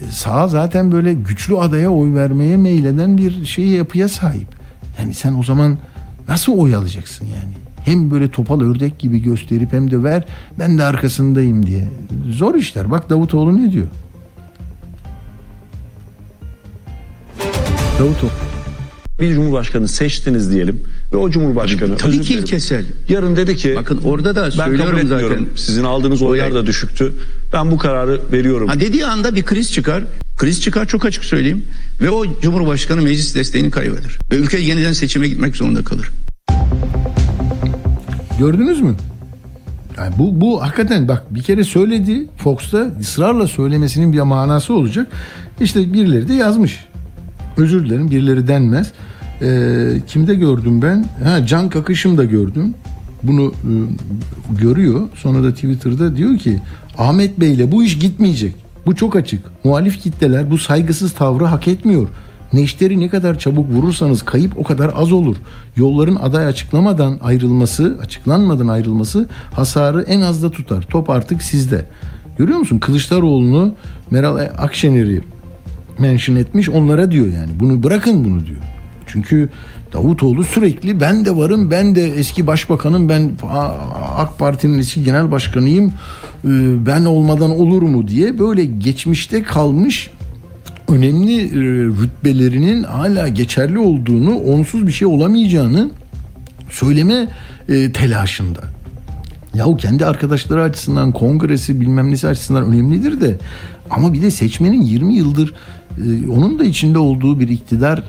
e, 0.00 0.10
sağ 0.10 0.48
zaten 0.48 0.92
böyle 0.92 1.14
güçlü 1.14 1.56
adaya 1.58 1.90
oy 1.90 2.14
vermeye 2.14 2.56
meyleden 2.56 3.18
bir 3.18 3.44
şey 3.44 3.66
yapıya 3.66 4.08
sahip. 4.08 4.48
Yani 4.98 5.14
sen 5.14 5.34
o 5.34 5.42
zaman 5.42 5.78
nasıl 6.28 6.52
oy 6.52 6.74
alacaksın 6.74 7.26
yani? 7.26 7.54
Hem 7.84 8.10
böyle 8.10 8.30
topal 8.30 8.60
ördek 8.60 8.98
gibi 8.98 9.22
gösterip 9.22 9.72
hem 9.72 9.90
de 9.90 10.02
ver 10.02 10.24
ben 10.58 10.78
de 10.78 10.84
arkasındayım 10.84 11.66
diye. 11.66 11.88
Zor 12.30 12.54
işler. 12.54 12.90
Bak 12.90 13.10
Davutoğlu 13.10 13.66
ne 13.66 13.72
diyor? 13.72 13.86
Davutoğlu. 18.02 18.30
bir 19.20 19.34
cumhurbaşkanı 19.34 19.88
seçtiniz 19.88 20.52
diyelim 20.52 20.82
ve 21.12 21.16
o 21.16 21.30
cumhurbaşkanı 21.30 21.96
Tabii 21.96 22.20
ki 22.20 22.34
ilkesel. 22.34 22.84
Yarın 23.08 23.36
dedi 23.36 23.56
ki 23.56 23.74
Bakın 23.76 24.00
orada 24.04 24.36
da 24.36 24.42
ben 24.44 24.50
kabul 24.50 24.64
söylüyorum 24.64 24.98
etmiyorum. 24.98 25.38
zaten. 25.38 25.46
Sizin 25.56 25.84
aldığınız 25.84 26.22
oylar 26.22 26.54
da 26.54 26.66
düşüktü. 26.66 27.12
Ben 27.52 27.70
bu 27.70 27.78
kararı 27.78 28.20
veriyorum. 28.32 28.68
Ha 28.68 28.80
dediği 28.80 29.06
anda 29.06 29.34
bir 29.34 29.42
kriz 29.42 29.72
çıkar. 29.72 30.04
Kriz 30.36 30.60
çıkar 30.60 30.86
çok 30.86 31.04
açık 31.04 31.24
söyleyeyim. 31.24 31.64
Ve 32.00 32.10
o 32.10 32.40
Cumhurbaşkanı 32.40 33.02
meclis 33.02 33.34
desteğini 33.34 33.70
kaybeder. 33.70 34.18
Ve 34.32 34.36
ülke 34.36 34.58
yeniden 34.58 34.92
seçime 34.92 35.28
gitmek 35.28 35.56
zorunda 35.56 35.84
kalır. 35.84 36.10
Gördünüz 38.38 38.80
mü? 38.80 38.94
Yani 39.98 40.14
bu, 40.18 40.40
bu 40.40 40.62
hakikaten 40.62 41.08
bak 41.08 41.34
bir 41.34 41.42
kere 41.42 41.64
söyledi 41.64 42.26
Fox'ta 42.36 42.90
ısrarla 43.00 43.46
söylemesinin 43.46 44.12
bir 44.12 44.20
manası 44.20 44.74
olacak. 44.74 45.06
İşte 45.60 45.92
birileri 45.92 46.28
de 46.28 46.34
yazmış. 46.34 46.91
Özür 47.56 47.84
dilerim 47.84 48.10
birileri 48.10 48.48
denmez. 48.48 48.92
Ee, 49.42 49.88
kimde 50.06 50.34
gördüm 50.34 50.82
ben? 50.82 51.04
Ha, 51.24 51.46
Can 51.46 51.68
Kakışım 51.68 52.18
da 52.18 52.24
gördüm. 52.24 52.74
Bunu 53.22 53.52
e, 53.52 53.72
görüyor. 54.60 55.08
Sonra 55.14 55.42
da 55.42 55.54
Twitter'da 55.54 56.16
diyor 56.16 56.38
ki 56.38 56.60
Ahmet 56.98 57.40
Bey'le 57.40 57.72
bu 57.72 57.84
iş 57.84 57.98
gitmeyecek. 57.98 58.54
Bu 58.86 58.96
çok 58.96 59.16
açık. 59.16 59.44
Muhalif 59.64 60.02
kitleler 60.02 60.50
bu 60.50 60.58
saygısız 60.58 61.12
tavrı 61.12 61.44
hak 61.44 61.68
etmiyor. 61.68 62.08
Neşteri 62.52 63.00
ne 63.00 63.08
kadar 63.08 63.38
çabuk 63.38 63.70
vurursanız 63.70 64.22
kayıp 64.22 64.58
o 64.58 64.62
kadar 64.62 64.92
az 64.96 65.12
olur. 65.12 65.36
Yolların 65.76 66.16
aday 66.16 66.46
açıklamadan 66.46 67.18
ayrılması, 67.22 67.98
açıklanmadan 68.02 68.68
ayrılması 68.68 69.28
hasarı 69.52 70.02
en 70.02 70.20
azda 70.20 70.50
tutar. 70.50 70.82
Top 70.82 71.10
artık 71.10 71.42
sizde. 71.42 71.84
Görüyor 72.38 72.58
musun? 72.58 72.78
Kılıçdaroğlu'nu 72.78 73.74
Meral 74.10 74.36
Akşener'i 74.58 75.22
mention 75.98 76.36
etmiş 76.36 76.68
onlara 76.68 77.10
diyor 77.10 77.26
yani. 77.26 77.50
Bunu 77.60 77.82
bırakın 77.82 78.24
bunu 78.24 78.46
diyor. 78.46 78.60
Çünkü 79.06 79.48
Davutoğlu 79.92 80.44
sürekli 80.44 81.00
ben 81.00 81.24
de 81.24 81.36
varım, 81.36 81.70
ben 81.70 81.94
de 81.94 82.06
eski 82.06 82.46
başbakanım, 82.46 83.08
ben 83.08 83.30
AK 84.16 84.38
Parti'nin 84.38 84.78
eski 84.78 85.04
genel 85.04 85.30
başkanıyım, 85.30 85.86
e, 86.44 86.50
ben 86.86 87.04
olmadan 87.04 87.50
olur 87.50 87.82
mu 87.82 88.08
diye 88.08 88.38
böyle 88.38 88.64
geçmişte 88.64 89.42
kalmış 89.42 90.10
önemli 90.88 91.40
e, 91.40 91.60
rütbelerinin 92.02 92.82
hala 92.82 93.28
geçerli 93.28 93.78
olduğunu, 93.78 94.38
onsuz 94.38 94.86
bir 94.86 94.92
şey 94.92 95.08
olamayacağını 95.08 95.90
söyleme 96.70 97.28
e, 97.68 97.92
telaşında. 97.92 98.60
Yahu 99.54 99.76
kendi 99.76 100.06
arkadaşları 100.06 100.62
açısından, 100.62 101.12
kongresi 101.12 101.80
bilmem 101.80 102.10
nesi 102.10 102.28
açısından 102.28 102.64
önemlidir 102.64 103.20
de 103.20 103.38
ama 103.90 104.12
bir 104.12 104.22
de 104.22 104.30
seçmenin 104.30 104.82
20 104.82 105.14
yıldır 105.14 105.54
e, 105.98 106.28
onun 106.28 106.58
da 106.58 106.64
içinde 106.64 106.98
olduğu 106.98 107.40
bir 107.40 107.48
iktidar 107.48 108.02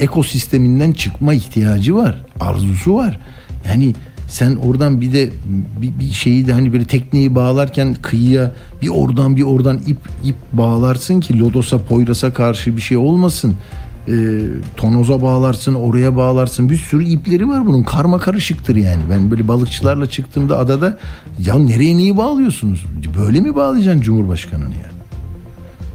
ekosisteminden 0.00 0.92
çıkma 0.92 1.34
ihtiyacı 1.34 1.96
var, 1.96 2.22
arzusu 2.40 2.94
var. 2.94 3.20
Yani 3.68 3.94
sen 4.28 4.56
oradan 4.56 5.00
bir 5.00 5.12
de 5.12 5.30
bir, 5.76 5.98
bir 5.98 6.12
şeyi 6.12 6.46
de 6.46 6.52
hani 6.52 6.72
böyle 6.72 6.84
tekneyi 6.84 7.34
bağlarken 7.34 7.96
kıyıya 8.02 8.52
bir 8.82 8.88
oradan 8.88 9.36
bir 9.36 9.42
oradan 9.42 9.78
ip 9.86 9.98
ip 10.24 10.36
bağlarsın 10.52 11.20
ki 11.20 11.38
lodosa 11.38 11.78
poyrasa 11.78 12.32
karşı 12.32 12.76
bir 12.76 12.82
şey 12.82 12.96
olmasın. 12.96 13.56
E, 14.08 14.14
tonoza 14.76 15.22
bağlarsın 15.22 15.74
oraya 15.74 16.16
bağlarsın 16.16 16.68
bir 16.68 16.76
sürü 16.76 17.04
ipleri 17.04 17.48
var 17.48 17.66
bunun 17.66 17.82
karma 17.82 18.18
karışıktır 18.18 18.76
yani 18.76 19.02
ben 19.10 19.30
böyle 19.30 19.48
balıkçılarla 19.48 20.10
çıktığımda 20.10 20.58
adada 20.58 20.98
ya 21.38 21.54
nereye 21.54 21.96
neyi 21.96 22.16
bağlıyorsunuz 22.16 22.84
böyle 23.18 23.40
mi 23.40 23.56
bağlayacaksın 23.56 24.00
cumhurbaşkanını 24.00 24.74
yani 24.74 24.92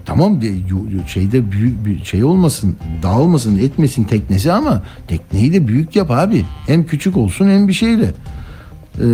Tamam 0.08 0.42
bir 0.42 1.08
şeyde 1.08 1.52
büyük 1.52 1.86
bir 1.86 2.04
şey 2.04 2.24
olmasın, 2.24 2.76
dağılmasın, 3.04 3.58
etmesin 3.58 4.04
teknesi 4.04 4.52
ama 4.52 4.84
tekneyi 5.08 5.54
de 5.54 5.68
büyük 5.68 5.96
yap 5.96 6.12
abi. 6.12 6.46
Hem 6.68 6.86
küçük 6.86 7.18
olsun 7.18 7.50
hem 7.50 7.68
bir 7.68 7.74
şeyle. 7.74 8.06
Ee, 8.06 9.06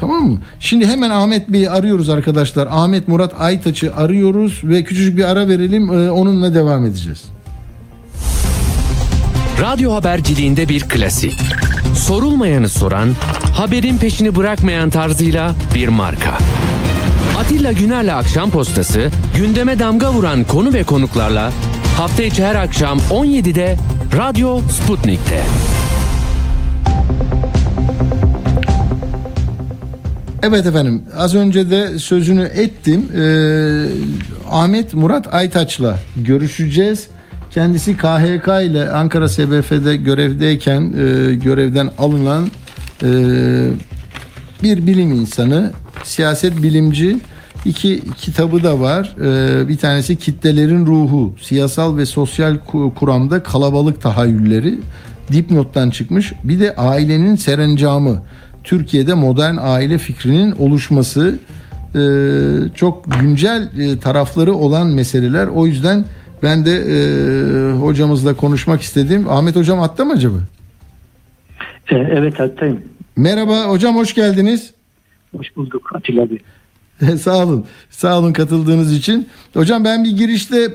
tamam 0.00 0.30
mı? 0.30 0.38
Şimdi 0.60 0.86
hemen 0.86 1.10
Ahmet 1.10 1.48
Bey'i 1.48 1.70
arıyoruz 1.70 2.08
arkadaşlar. 2.08 2.68
Ahmet 2.70 3.08
Murat 3.08 3.40
Aytaç'ı 3.40 3.96
arıyoruz 3.96 4.60
ve 4.64 4.84
küçücük 4.84 5.16
bir 5.16 5.24
ara 5.24 5.48
verelim. 5.48 5.92
Ee, 5.92 6.10
onunla 6.10 6.54
devam 6.54 6.86
edeceğiz. 6.86 7.24
Radyo 9.60 9.94
haberciliğinde 9.94 10.68
bir 10.68 10.80
klasik. 10.80 11.40
Sorulmayanı 11.94 12.68
soran, 12.68 13.08
haberin 13.54 13.98
peşini 13.98 14.36
bırakmayan 14.36 14.90
tarzıyla 14.90 15.54
bir 15.74 15.88
marka. 15.88 16.38
Atilla 17.38 17.72
Güner'le 17.72 18.14
Akşam 18.14 18.50
Postası 18.50 19.10
gündeme 19.36 19.78
damga 19.78 20.12
vuran 20.12 20.44
konu 20.44 20.74
ve 20.74 20.82
konuklarla 20.82 21.52
hafta 21.96 22.22
içi 22.22 22.44
her 22.44 22.54
akşam 22.54 22.98
17'de 22.98 23.76
Radyo 24.16 24.60
Sputnik'te. 24.60 25.42
Evet 30.42 30.66
efendim 30.66 31.02
az 31.16 31.34
önce 31.34 31.70
de 31.70 31.98
sözünü 31.98 32.42
ettim. 32.42 33.08
Ee, 33.16 33.20
Ahmet 34.50 34.94
Murat 34.94 35.34
Aytaç'la 35.34 35.98
görüşeceğiz. 36.16 37.08
Kendisi 37.50 37.96
KHK 37.96 38.48
ile 38.64 38.90
Ankara 38.90 39.28
SBF'de 39.28 39.96
görevdeyken 39.96 40.80
e, 40.80 41.34
görevden 41.34 41.90
alınan 41.98 42.50
e, 43.02 43.08
bir 44.62 44.86
bilim 44.86 45.12
insanı, 45.12 45.72
siyaset 46.04 46.62
bilimci. 46.62 47.16
İki 47.64 48.02
kitabı 48.16 48.62
da 48.62 48.80
var. 48.80 49.14
Ee, 49.20 49.68
bir 49.68 49.76
tanesi 49.76 50.16
Kitlelerin 50.16 50.86
Ruhu, 50.86 51.34
Siyasal 51.42 51.96
ve 51.96 52.06
Sosyal 52.06 52.56
Kuramda 52.96 53.42
Kalabalık 53.42 54.02
Tahayyülleri. 54.02 54.78
Dipnot'tan 55.32 55.90
çıkmış. 55.90 56.32
Bir 56.44 56.60
de 56.60 56.76
Ailenin 56.76 57.36
Serencamı. 57.36 58.22
Türkiye'de 58.64 59.14
modern 59.14 59.56
aile 59.60 59.98
fikrinin 59.98 60.52
oluşması. 60.52 61.38
Ee, 61.94 61.98
çok 62.74 63.04
güncel 63.20 63.68
e, 63.78 63.98
tarafları 63.98 64.54
olan 64.54 64.86
meseleler. 64.86 65.46
O 65.46 65.66
yüzden 65.66 66.04
ben 66.42 66.66
de 66.66 66.72
e, 66.72 67.72
hocamızla 67.72 68.34
konuşmak 68.34 68.82
istedim. 68.82 69.26
Ahmet 69.28 69.56
hocam 69.56 69.78
hatta 69.78 70.04
mı 70.04 70.12
acaba? 70.12 70.36
Ee, 71.90 71.96
evet 71.96 72.40
hattayım. 72.40 72.82
Merhaba 73.16 73.64
hocam 73.64 73.96
hoş 73.96 74.14
geldiniz. 74.14 74.70
Hoş 75.36 75.56
bulduk 75.56 75.90
Atilla 75.94 76.30
Bey. 76.30 76.38
Sağ 77.18 77.44
olun. 77.44 77.66
Sağ 77.90 78.18
olun 78.18 78.32
katıldığınız 78.32 78.92
için. 78.92 79.28
Hocam 79.54 79.84
ben 79.84 80.04
bir 80.04 80.16
girişte 80.16 80.74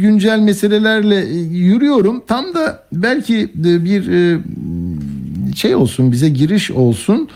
güncel 0.00 0.38
meselelerle 0.38 1.26
e, 1.26 1.38
yürüyorum. 1.38 2.22
Tam 2.26 2.54
da 2.54 2.82
belki 2.92 3.38
e, 3.40 3.84
bir 3.84 4.08
e, 4.08 4.38
şey 5.56 5.74
olsun 5.74 6.12
bize 6.12 6.28
giriş 6.28 6.70
olsun. 6.70 7.28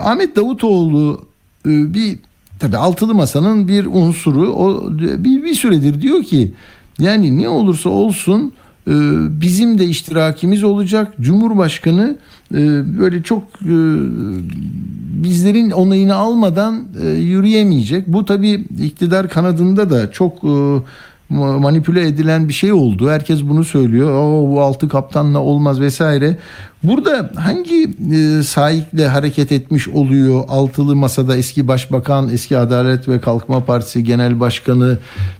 Ahmet 0.00 0.36
Davutoğlu 0.36 1.26
bir 1.66 2.18
tabi 2.58 2.76
altılı 2.76 3.14
masanın 3.14 3.68
bir 3.68 3.86
unsuru 3.86 4.52
o 4.52 4.90
bir, 4.98 5.42
bir 5.42 5.54
süredir 5.54 6.02
diyor 6.02 6.22
ki 6.22 6.52
yani 6.98 7.42
ne 7.42 7.48
olursa 7.48 7.90
olsun 7.90 8.52
bizim 9.40 9.78
de 9.78 9.84
iştirakimiz 9.86 10.64
olacak. 10.64 11.14
Cumhurbaşkanı 11.20 12.16
böyle 12.98 13.22
çok 13.22 13.42
bizlerin 15.22 15.70
onayını 15.70 16.14
almadan 16.14 16.84
yürüyemeyecek. 17.18 18.08
Bu 18.08 18.24
tabi 18.24 18.50
iktidar 18.84 19.28
kanadında 19.28 19.90
da 19.90 20.12
çok 20.12 20.42
manipüle 21.32 22.06
edilen 22.06 22.48
bir 22.48 22.52
şey 22.52 22.72
oldu. 22.72 23.10
Herkes 23.10 23.42
bunu 23.42 23.64
söylüyor. 23.64 24.10
O 24.10 24.50
bu 24.50 24.60
altı 24.60 24.88
kaptanla 24.88 25.38
olmaz 25.38 25.80
vesaire. 25.80 26.36
Burada 26.82 27.30
hangi 27.36 27.90
e, 28.14 28.42
sahikle 28.42 29.08
hareket 29.08 29.52
etmiş 29.52 29.88
oluyor? 29.88 30.44
Altılı 30.48 30.96
masada 30.96 31.36
eski 31.36 31.68
başbakan, 31.68 32.28
eski 32.28 32.58
Adalet 32.58 33.08
ve 33.08 33.20
Kalkınma 33.20 33.64
Partisi 33.64 34.04
Genel 34.04 34.40
Başkanı. 34.40 34.98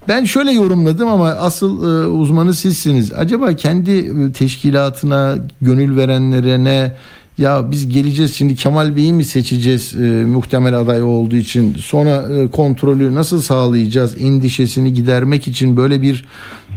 Ben 0.08 0.24
şöyle 0.24 0.52
yorumladım 0.52 1.08
ama 1.08 1.28
asıl 1.28 1.82
e, 1.82 2.06
uzmanı 2.06 2.54
sizsiniz. 2.54 3.12
Acaba 3.12 3.56
kendi 3.56 3.90
e, 3.90 4.32
teşkilatına, 4.32 5.34
gönül 5.60 5.96
verenlerine 5.96 6.92
ya 7.38 7.70
biz 7.70 7.88
geleceğiz 7.88 8.34
şimdi 8.34 8.56
Kemal 8.56 8.96
Bey'i 8.96 9.12
mi 9.12 9.24
seçeceğiz 9.24 9.94
e, 9.94 10.24
muhtemel 10.24 10.78
aday 10.78 11.02
olduğu 11.02 11.36
için? 11.36 11.74
Sonra 11.74 12.28
e, 12.38 12.48
kontrolü 12.50 13.14
nasıl 13.14 13.42
sağlayacağız? 13.42 14.22
Endişesini 14.22 14.92
gidermek 14.92 15.48
için 15.48 15.76
böyle 15.76 16.02
bir 16.02 16.24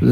e, 0.02 0.08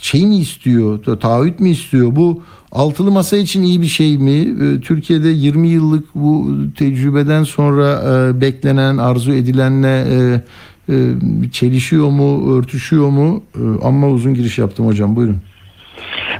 şey 0.00 0.26
mi 0.26 0.36
istiyor? 0.36 1.02
Taahhüt 1.20 1.60
mi 1.60 1.70
istiyor? 1.70 2.16
Bu 2.16 2.42
altılı 2.72 3.10
masa 3.10 3.36
için 3.36 3.62
iyi 3.62 3.82
bir 3.82 3.86
şey 3.86 4.18
mi? 4.18 4.64
E, 4.64 4.80
Türkiye'de 4.80 5.28
20 5.28 5.68
yıllık 5.68 6.14
bu 6.14 6.56
tecrübeden 6.76 7.44
sonra 7.44 8.02
e, 8.06 8.40
beklenen 8.40 8.96
arzu 8.96 9.32
edilenle 9.32 10.04
e, 10.10 10.40
e, 10.88 11.14
çelişiyor 11.52 12.08
mu 12.10 12.56
örtüşüyor 12.56 13.08
mu? 13.08 13.42
E, 13.54 13.86
amma 13.86 14.08
uzun 14.08 14.34
giriş 14.34 14.58
yaptım 14.58 14.86
hocam. 14.86 15.16
Buyurun. 15.16 15.36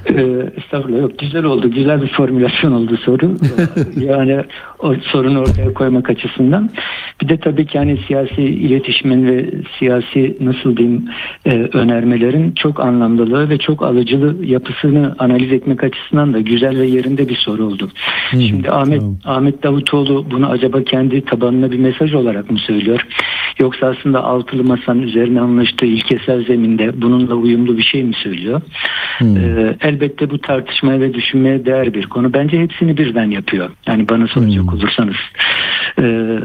Ee, 0.07 0.53
estağfurullah 0.57 1.01
yok 1.01 1.19
güzel 1.19 1.45
oldu. 1.45 1.71
Güzel 1.71 2.03
bir 2.03 2.09
formülasyon 2.09 2.73
oldu 2.73 2.97
soru. 2.97 3.31
yani 3.97 4.45
sorunu 5.03 5.41
ortaya 5.41 5.75
koymak 5.75 6.11
açısından. 6.11 6.71
Bir 7.23 7.29
de 7.29 7.37
tabii 7.37 7.67
ki 7.67 7.79
hani 7.79 7.99
siyasi 8.07 8.43
iletişimin 8.43 9.27
ve 9.27 9.51
siyasi 9.79 10.37
nasıl 10.41 10.77
diyeyim 10.77 11.05
e, 11.45 11.51
önermelerin 11.73 12.53
çok 12.53 12.81
anlamlılığı 12.81 13.49
ve 13.49 13.59
çok 13.59 13.83
alıcılı 13.83 14.47
yapısını 14.47 15.15
analiz 15.19 15.53
etmek 15.53 15.85
açısından 15.85 16.35
da 16.35 16.41
güzel 16.41 16.79
ve 16.79 16.87
yerinde 16.87 17.29
bir 17.29 17.37
soru 17.37 17.67
oldu. 17.67 17.91
Şimdi 18.31 18.71
Ahmet 18.71 19.01
tamam. 19.01 19.17
Ahmet 19.25 19.63
Davutoğlu 19.63 20.27
bunu 20.31 20.47
acaba 20.47 20.85
kendi 20.85 21.25
tabanına 21.25 21.73
bir 21.73 21.79
mesaj 21.79 22.15
olarak 22.15 22.51
mı 22.51 22.59
söylüyor? 22.59 23.07
Yoksa 23.59 23.87
aslında 23.87 24.25
altılı 24.25 24.65
masanın 24.65 25.03
üzerine 25.03 25.41
anlaştığı 25.41 25.87
ilkesel 25.87 26.45
zeminde 26.45 27.03
bununla 27.03 27.35
uyumlu 27.35 27.79
bir 27.79 27.83
şey 27.83 28.05
mi 28.05 28.15
söylüyor? 28.15 28.61
Ee, 29.23 29.77
elbette 29.81 30.31
bu 30.31 30.39
tartışmaya 30.39 31.01
ve 31.01 31.15
düşünmeye 31.15 31.67
değer 31.67 31.95
bir 31.95 32.07
konu. 32.07 32.33
Bence 32.33 32.61
hepsini 32.61 32.97
birden 32.97 33.31
yapıyor. 33.31 33.71
Yani 33.87 34.09
bana 34.09 34.27
soracak 34.27 34.72
olursanız. 34.73 35.17
Ee, 35.99 36.39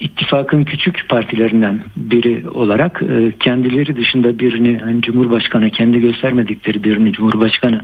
ittifakın 0.00 0.64
küçük 0.64 1.08
partilerinden 1.08 1.80
biri 1.96 2.48
olarak 2.48 3.02
e, 3.02 3.32
kendileri 3.40 3.96
dışında 3.96 4.38
birini 4.38 4.78
hani 4.78 5.02
Cumhurbaşkanı 5.02 5.70
kendi 5.70 6.00
göstermedikleri 6.00 6.84
birini 6.84 7.12
Cumhurbaşkanı 7.12 7.80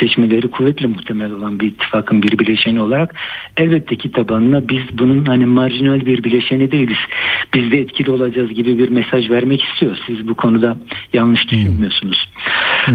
seçmeleri 0.00 0.50
kuvvetle 0.50 0.86
muhtemel 0.86 1.32
olan 1.32 1.60
bir 1.60 1.66
ittifakın 1.66 2.22
bir 2.22 2.38
bileşeni 2.38 2.80
olarak 2.80 3.14
elbette 3.56 3.96
ki 3.96 4.12
tabanına 4.12 4.68
biz 4.68 4.82
bunun 4.98 5.24
hani 5.24 5.46
marjinal 5.46 6.06
bir 6.06 6.24
bileşeni 6.24 6.72
değiliz. 6.72 6.98
Biz 7.54 7.72
de 7.72 7.78
etkili 7.78 8.10
olacağız 8.10 8.50
gibi 8.50 8.78
bir 8.78 8.88
mesaj 8.88 9.30
vermek 9.30 9.64
istiyor. 9.64 9.96
Siz 10.06 10.28
bu 10.28 10.34
konuda 10.34 10.76
yanlış 11.12 11.50
düşünmüyorsunuz. 11.50 12.28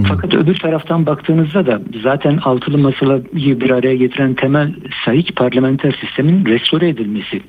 Fakat 0.07 0.33
öbür 0.33 0.55
taraftan 0.55 1.05
baktığınızda 1.05 1.65
da 1.65 1.81
zaten 2.03 2.37
altılı 2.37 2.77
masalayı 2.77 3.61
bir 3.61 3.69
araya 3.69 3.95
getiren 3.95 4.33
temel 4.33 4.73
sahik 5.05 5.35
parlamenter 5.35 5.95
sistemin 6.25 6.45
restore 6.45 6.89
edilmesi. 6.89 7.41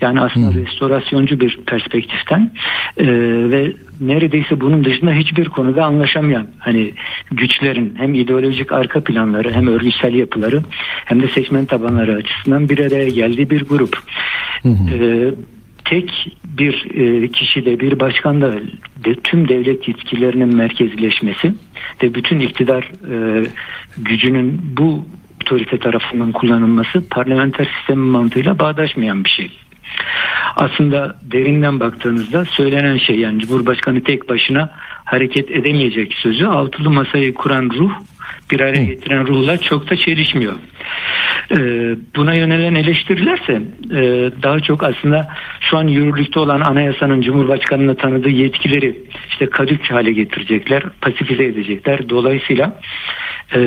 Yani 0.00 0.20
aslında 0.20 0.54
restorasyoncu 0.54 1.40
bir 1.40 1.58
perspektiften 1.66 2.50
e, 2.96 3.06
ve 3.50 3.72
neredeyse 4.00 4.60
bunun 4.60 4.84
dışında 4.84 5.12
hiçbir 5.12 5.48
konuda 5.48 5.84
anlaşamayan 5.84 6.46
hani 6.58 6.92
güçlerin 7.30 7.94
hem 7.96 8.14
ideolojik 8.14 8.72
arka 8.72 9.04
planları 9.04 9.52
hem 9.52 9.66
örgütsel 9.66 10.14
yapıları 10.14 10.62
hem 11.04 11.22
de 11.22 11.28
seçmen 11.28 11.64
tabanları 11.64 12.14
açısından 12.14 12.68
bir 12.68 12.78
araya 12.78 13.08
geldiği 13.08 13.50
bir 13.50 13.64
grup. 13.64 13.98
E, 14.64 15.30
tek 15.84 16.36
bir 16.44 16.90
e, 16.94 17.28
kişide 17.28 17.80
bir 17.80 18.00
başkanda 18.00 18.52
de, 19.04 19.14
tüm 19.24 19.48
devlet 19.48 19.88
yetkilerinin 19.88 20.56
merkezileşmesi 20.56 21.54
ve 22.02 22.14
bütün 22.14 22.40
iktidar 22.40 22.92
e, 23.10 23.46
gücünün 23.98 24.60
bu 24.76 25.04
otorite 25.52 25.78
tarafından 25.78 26.32
kullanılması 26.32 27.08
parlamenter 27.08 27.68
sistemin 27.76 28.06
mantığıyla 28.06 28.58
bağdaşmayan 28.58 29.24
bir 29.24 29.30
şey. 29.30 29.50
Aslında 30.56 31.16
derinden 31.22 31.80
baktığınızda 31.80 32.44
söylenen 32.44 32.98
şey 32.98 33.18
yani 33.18 33.40
Cumhurbaşkanı 33.40 34.02
tek 34.02 34.28
başına 34.28 34.70
hareket 35.04 35.50
edemeyecek 35.50 36.14
sözü 36.14 36.46
altılı 36.46 36.90
masayı 36.90 37.34
kuran 37.34 37.70
ruh 37.78 37.92
bir 38.50 38.60
araya 38.60 38.84
getiren 38.84 39.26
ruhla 39.26 39.58
çok 39.58 39.90
da 39.90 39.96
çelişmiyor. 39.96 40.52
Ee, 41.50 41.96
buna 42.16 42.34
yönelen 42.34 42.74
eleştirilerse 42.74 43.52
e, 43.90 44.30
daha 44.42 44.60
çok 44.60 44.82
aslında 44.82 45.28
şu 45.60 45.78
an 45.78 45.86
yürürlükte 45.86 46.40
olan 46.40 46.60
anayasanın 46.60 47.20
Cumhurbaşkanı'na 47.20 47.94
tanıdığı 47.94 48.28
yetkileri 48.28 48.98
işte 49.28 49.46
kadük 49.46 49.90
hale 49.90 50.12
getirecekler, 50.12 50.82
pasifize 51.00 51.44
edecekler. 51.44 52.08
Dolayısıyla 52.08 52.80
e, 53.54 53.60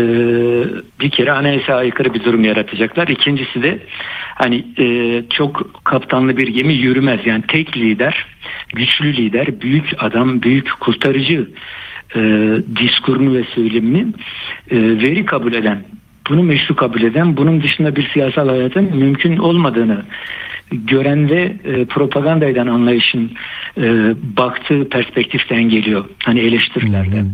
bir 0.99 1.09
kere 1.09 1.31
anayasa 1.31 1.75
aykırı 1.75 2.13
bir 2.13 2.23
durum 2.23 2.43
yaratacaklar. 2.43 3.07
İkincisi 3.07 3.63
de 3.63 3.79
hani 4.35 4.65
e, 4.77 5.23
çok 5.29 5.83
kaptanlı 5.83 6.37
bir 6.37 6.47
gemi 6.47 6.73
yürümez. 6.73 7.19
Yani 7.25 7.43
tek 7.47 7.77
lider, 7.77 8.25
güçlü 8.73 9.13
lider, 9.17 9.61
büyük 9.61 9.85
adam, 9.97 10.41
büyük 10.41 10.79
kurtarıcı 10.79 11.47
e, 12.15 12.19
diskurunu 12.81 13.33
ve 13.33 13.43
söylemini 13.55 14.07
e, 14.71 14.77
veri 14.81 15.25
kabul 15.25 15.53
eden, 15.53 15.83
bunu 16.29 16.43
meşru 16.43 16.75
kabul 16.75 17.01
eden, 17.01 17.37
bunun 17.37 17.63
dışında 17.63 17.95
bir 17.95 18.09
siyasal 18.13 18.47
hayatın 18.47 18.97
mümkün 18.97 19.37
olmadığını 19.37 20.03
gören 20.71 21.29
ve 21.29 21.55
e, 21.63 21.85
propaganda 21.85 22.45
eden 22.45 22.67
anlayışın 22.67 23.31
e, 23.77 24.13
baktığı 24.37 24.89
perspektiften 24.89 25.63
geliyor. 25.63 26.05
Hani 26.23 26.39
eleştirilerde. 26.39 27.25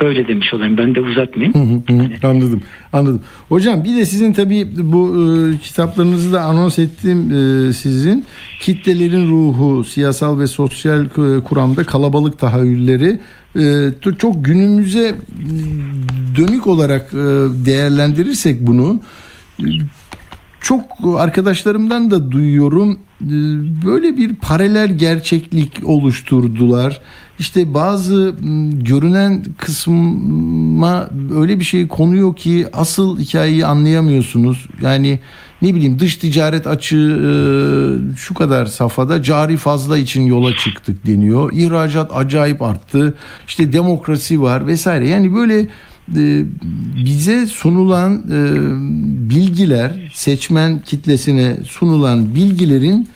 Böyle 0.00 0.28
demiş 0.28 0.54
olayım. 0.54 0.78
Ben 0.78 0.94
de 0.94 1.00
uzatmayayım. 1.00 1.54
Hı 1.54 1.92
hı, 1.92 2.28
anladım. 2.28 2.62
Anladım. 2.92 3.22
Hocam 3.48 3.84
bir 3.84 3.96
de 3.96 4.04
sizin 4.04 4.32
tabii 4.32 4.66
bu 4.76 5.16
e, 5.16 5.58
kitaplarınızı 5.58 6.32
da 6.32 6.40
anons 6.40 6.78
ettim 6.78 7.30
e, 7.30 7.72
sizin. 7.72 8.24
Kitlelerin 8.60 9.30
ruhu, 9.30 9.84
siyasal 9.84 10.40
ve 10.40 10.46
sosyal 10.46 11.04
e, 11.04 11.42
kuramda 11.44 11.84
kalabalık 11.84 12.38
tahayyülleri 12.38 13.18
çok 14.18 14.44
günümüze 14.44 15.14
dönük 16.36 16.66
olarak 16.66 17.14
e, 17.14 17.16
değerlendirirsek 17.66 18.66
bunu 18.66 19.00
e, 19.60 19.66
çok 20.60 20.82
arkadaşlarımdan 21.16 22.10
da 22.10 22.30
duyuyorum 22.30 22.98
e, 23.22 23.28
böyle 23.86 24.16
bir 24.16 24.34
paralel 24.34 24.98
gerçeklik 24.98 25.80
oluşturdular. 25.84 27.00
İşte 27.38 27.74
bazı 27.74 28.34
görünen 28.72 29.44
kısma 29.58 31.10
öyle 31.34 31.60
bir 31.60 31.64
şey 31.64 31.88
konuyor 31.88 32.36
ki 32.36 32.66
asıl 32.72 33.18
hikayeyi 33.18 33.66
anlayamıyorsunuz. 33.66 34.66
Yani 34.82 35.20
ne 35.62 35.74
bileyim 35.74 35.98
dış 35.98 36.16
ticaret 36.16 36.66
açığı 36.66 36.96
e, 36.96 37.30
şu 38.16 38.34
kadar 38.34 38.66
safhada 38.66 39.22
cari 39.22 39.56
fazla 39.56 39.98
için 39.98 40.22
yola 40.22 40.56
çıktık 40.56 41.06
deniyor. 41.06 41.52
İhracat 41.52 42.10
acayip 42.14 42.62
arttı. 42.62 43.14
İşte 43.48 43.72
demokrasi 43.72 44.42
var 44.42 44.66
vesaire. 44.66 45.08
Yani 45.08 45.34
böyle 45.34 45.60
e, 46.16 46.44
bize 47.04 47.46
sunulan 47.46 48.14
e, 48.14 48.40
bilgiler 49.30 50.12
seçmen 50.14 50.78
kitlesine 50.78 51.56
sunulan 51.64 52.34
bilgilerin 52.34 53.08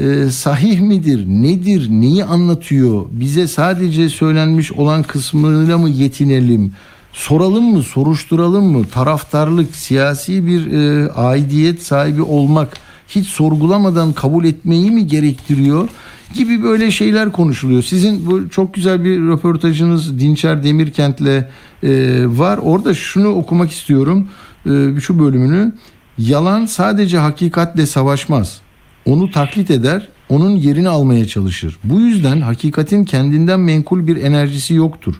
e, 0.00 0.30
sahih 0.30 0.80
midir, 0.80 1.26
nedir, 1.26 1.86
neyi 1.90 2.24
anlatıyor? 2.24 3.06
Bize 3.10 3.48
sadece 3.48 4.08
söylenmiş 4.08 4.72
olan 4.72 5.02
kısmıyla 5.02 5.78
mı 5.78 5.88
yetinelim? 5.88 6.72
Soralım 7.12 7.64
mı, 7.64 7.82
soruşturalım 7.82 8.64
mı? 8.64 8.86
Taraftarlık, 8.88 9.76
siyasi 9.76 10.46
bir 10.46 10.72
e, 10.72 11.12
aidiyet 11.12 11.82
sahibi 11.82 12.22
olmak 12.22 12.76
hiç 13.08 13.28
sorgulamadan 13.28 14.12
kabul 14.12 14.44
etmeyi 14.44 14.90
mi 14.90 15.06
gerektiriyor? 15.06 15.88
Gibi 16.34 16.62
böyle 16.62 16.90
şeyler 16.90 17.32
konuşuluyor. 17.32 17.82
Sizin 17.82 18.26
bu 18.26 18.48
çok 18.48 18.74
güzel 18.74 19.04
bir 19.04 19.20
röportajınız 19.20 20.20
Dinçer 20.20 20.64
Demirkent'le 20.64 21.44
e, 21.82 22.22
var. 22.26 22.58
Orada 22.58 22.94
şunu 22.94 23.28
okumak 23.28 23.70
istiyorum. 23.70 24.28
E, 24.66 25.00
şu 25.00 25.18
bölümünü. 25.18 25.72
Yalan 26.18 26.66
sadece 26.66 27.18
hakikatle 27.18 27.86
savaşmaz 27.86 28.60
onu 29.08 29.30
taklit 29.30 29.70
eder, 29.70 30.08
onun 30.28 30.50
yerini 30.50 30.88
almaya 30.88 31.26
çalışır. 31.26 31.78
Bu 31.84 32.00
yüzden 32.00 32.40
hakikatin 32.40 33.04
kendinden 33.04 33.60
menkul 33.60 34.06
bir 34.06 34.16
enerjisi 34.16 34.74
yoktur. 34.74 35.14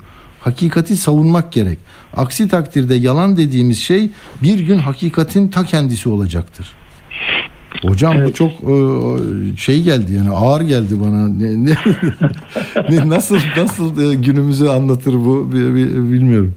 Hakikati 0.52 0.96
savunmak 0.96 1.52
gerek. 1.52 1.78
Aksi 2.16 2.48
takdirde 2.48 2.94
yalan 2.94 3.37
dediğimiz 3.37 3.78
şey 3.78 4.11
bir 4.42 4.61
gün 4.61 4.78
hakikatin 4.78 5.48
ta 5.48 5.64
kendisi 5.64 6.08
olacaktır. 6.08 6.72
Hocam 7.82 8.14
bu 8.14 8.18
Evet. 8.18 8.34
çok 8.37 8.50
e, 8.50 8.76
şey 9.56 9.82
geldi 9.82 10.12
yani 10.12 10.30
ağır 10.30 10.61
geldi 10.61 11.00
bana. 11.00 11.28
Ne, 11.28 11.64
ne, 12.90 13.08
nasıl 13.08 13.38
nasıl 13.56 14.11
e, 14.11 14.14
günümüzü 14.14 14.68
anlatır 14.68 15.14
bu 15.14 15.52
bi- 15.52 15.74
bi- 15.74 16.12
bilmiyorum. 16.12 16.54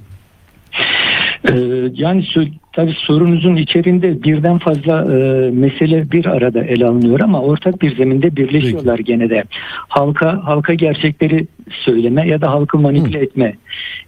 Ee, 1.48 1.54
yani 1.94 2.24
tabii 2.72 2.94
sorunuzun 2.98 3.56
içerisinde 3.56 4.22
birden 4.22 4.58
fazla 4.58 5.02
e, 5.02 5.50
mesele 5.50 6.10
bir 6.10 6.26
arada 6.26 6.64
ele 6.64 6.86
alınıyor 6.86 7.20
ama 7.20 7.40
ortak 7.40 7.82
bir 7.82 7.96
zeminde 7.96 8.36
birleşiyorlar 8.36 8.98
gene 8.98 9.30
de. 9.30 9.44
Halka 9.88 10.40
halka 10.44 10.74
gerçekleri 10.74 11.46
söyleme 11.70 12.28
ya 12.28 12.40
da 12.40 12.50
halkı 12.50 12.78
manipüle 12.78 13.18
etme 13.18 13.54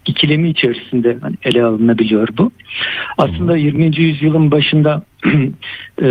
ikilemi 0.06 0.48
içerisinde 0.48 1.16
hani 1.20 1.36
ele 1.42 1.64
alınabiliyor 1.64 2.28
bu. 2.38 2.50
Aslında 3.18 3.56
20. 3.56 3.96
yüzyılın 3.96 4.50
başında 4.50 5.02
e, 6.02 6.06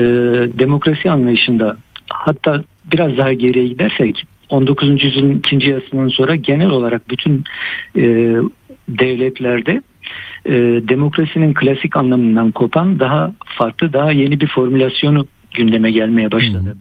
demokrasi 0.60 1.12
anlayışında 1.12 1.78
hatta 2.10 2.64
biraz 2.92 3.18
daha 3.18 3.34
geriye 3.34 3.68
gidersek 3.68 4.24
19. 4.50 5.04
yüzyılın 5.04 5.38
ikinci 5.38 5.70
yarısından 5.70 6.08
sonra 6.08 6.36
genel 6.36 6.70
olarak 6.70 7.10
bütün 7.10 7.44
e, 7.96 8.02
devletlerde 8.90 9.82
e, 10.46 10.52
demokrasinin 10.88 11.54
klasik 11.54 11.98
anlamından 11.98 12.52
kopan 12.52 13.00
daha 13.00 13.34
farklı, 13.46 13.94
daha 13.94 14.12
yeni 14.12 14.42
bir 14.42 14.48
formülasyonu 14.48 15.28
gündeme 15.54 15.92
gelmeye 15.92 16.32
başladı. 16.32 16.78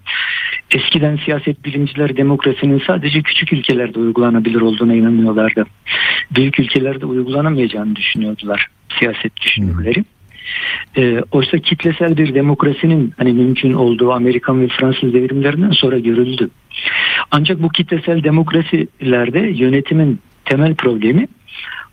Eskiden 0.70 1.16
siyaset 1.24 1.64
bilimciler 1.64 2.16
demokrasinin 2.16 2.82
sadece 2.86 3.22
küçük 3.22 3.52
ülkelerde 3.52 3.98
uygulanabilir 3.98 4.60
olduğuna 4.60 4.94
inanıyorlardı. 4.94 5.66
Büyük 6.30 6.60
ülkelerde 6.60 7.06
uygulanamayacağını 7.06 7.96
düşünüyordular 7.96 8.66
siyaset 8.98 9.36
düşünürleri. 9.40 10.04
E, 10.96 11.20
oysa 11.30 11.58
kitlesel 11.58 12.16
bir 12.16 12.34
demokrasinin 12.34 13.14
hani 13.16 13.32
mümkün 13.32 13.72
olduğu 13.72 14.12
Amerikan 14.12 14.60
ve 14.60 14.68
Fransız 14.68 15.14
devrimlerinden 15.14 15.70
sonra 15.70 15.98
görüldü. 15.98 16.50
Ancak 17.30 17.62
bu 17.62 17.68
kitlesel 17.68 18.24
demokrasilerde 18.24 19.38
yönetimin 19.38 20.20
temel 20.44 20.74
problemi 20.74 21.28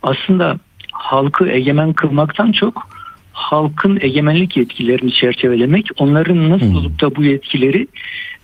aslında 0.02 0.58
halkı 1.00 1.48
egemen 1.48 1.92
kılmaktan 1.92 2.52
çok 2.52 2.88
halkın 3.32 3.98
egemenlik 4.00 4.56
yetkilerini 4.56 5.12
çerçevelemek, 5.12 5.86
onların 5.98 6.50
nasıl 6.50 6.66
Hmm. 6.66 6.76
olup 6.76 7.00
da 7.00 7.16
bu 7.16 7.24
yetkileri 7.24 7.86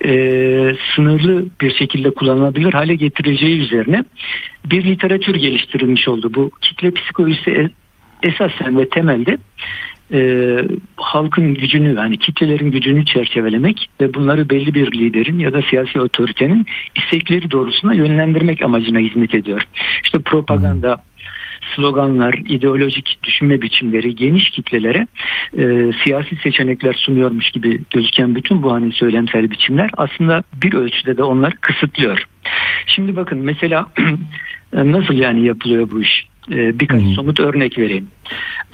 e, 0.05 0.11
sınırlı 0.95 1.47
bir 1.61 1.75
şekilde 1.75 2.11
kullanılabilir 2.11 2.73
hale 2.73 2.95
getireceği 2.95 3.61
üzerine 3.61 4.05
bir 4.65 4.85
literatür 4.85 5.35
geliştirilmiş 5.35 6.09
oldu. 6.09 6.31
Bu 6.35 6.51
kitle 6.61 6.91
psikolojisi 6.91 7.71
esasen 8.23 8.79
ve 8.79 8.89
temelde 8.89 9.39
e, 10.13 10.21
halkın 10.97 11.55
gücünü 11.55 11.95
yani 11.95 12.19
kitlelerin 12.19 12.71
gücünü 12.71 13.05
çerçevelemek 13.05 13.91
ve 14.01 14.15
bunları 14.15 14.51
belli 14.51 14.75
bir 14.75 14.93
liderin 14.93 15.39
ya 15.39 15.53
da 15.53 15.63
siyasi 15.63 16.01
otoritenin 16.01 16.67
istekleri 16.97 17.51
doğrusuna 17.51 17.95
yönlendirmek 17.95 18.63
amacına 18.63 18.99
hizmet 18.99 19.35
ediyor. 19.35 19.63
İşte 20.05 20.19
propaganda, 20.19 21.03
sloganlar, 21.75 22.35
ideolojik 22.35 23.19
düşünme 23.23 23.63
biçimleri 23.63 24.15
geniş 24.15 24.51
kitlelere 24.51 25.07
e, 25.59 25.93
siyasi 26.05 26.37
seçenekler 26.37 26.95
sunuyormuş 26.95 27.51
gibi 27.51 27.83
gözüken 27.91 28.35
bütün 28.35 28.63
bu 28.63 28.73
hani 28.73 28.93
söylemsel 28.93 29.51
biçimler 29.51 29.91
aslında 29.97 30.43
bir 30.63 30.75
ölçüde 30.75 31.17
de 31.17 31.23
onları 31.23 31.57
kısıtlıyor. 31.61 32.23
Şimdi 32.87 33.17
bakın 33.17 33.39
mesela 33.39 33.87
nasıl 34.75 35.15
yani 35.15 35.47
yapılıyor 35.47 35.91
bu 35.91 36.03
iş? 36.03 36.27
E, 36.51 36.81
birkaç 36.81 37.03
hı. 37.03 37.09
somut 37.09 37.41
örnek 37.41 37.79
vereyim. 37.79 38.09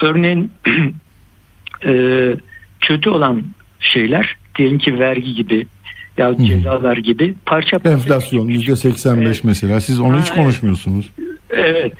Örneğin 0.01 0.51
e, 1.85 1.93
kötü 2.81 3.09
olan 3.09 3.43
şeyler 3.79 4.35
diyelim 4.55 4.77
ki 4.77 4.99
vergi 4.99 5.33
gibi 5.33 5.67
ya 6.17 6.37
cezalar 6.37 6.97
gibi 6.97 7.35
parça 7.45 7.79
parça 7.79 7.97
Enflasyon 7.97 8.47
yüzde 8.47 8.75
85 8.75 9.27
Evet. 9.27 9.43
mesela. 9.43 9.81
Siz 9.81 9.99
onu 9.99 10.13
Ha, 10.13 10.21
hiç 10.21 10.29
konuşmuyorsunuz. 10.29 11.09
Evet. 11.55 11.93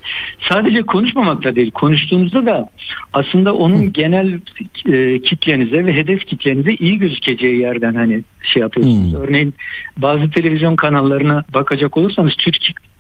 Sadece 0.50 0.82
konuşmamakla 0.82 1.56
değil. 1.56 1.72
Konuştuğunuzda 1.72 2.46
da 2.46 2.70
aslında 3.14 3.54
onun 3.56 3.94
genel 3.94 4.40
e, 4.86 5.20
kitlenize 5.20 5.86
ve 5.86 5.94
hedef 5.94 6.26
kitlenize 6.26 6.74
iyi 6.74 7.00
gözükeceği 7.00 7.60
yerden 7.60 7.96
hani 7.96 8.24
şey 8.54 8.62
yapıyorsunuz. 8.62 9.14
Hmm. 9.14 9.22
Örneğin 9.22 9.54
bazı 9.98 10.32
televizyon 10.32 10.76
kanallarına 10.76 11.44
bakacak 11.54 11.98
olursanız 11.98 12.34
Türk 12.38 12.58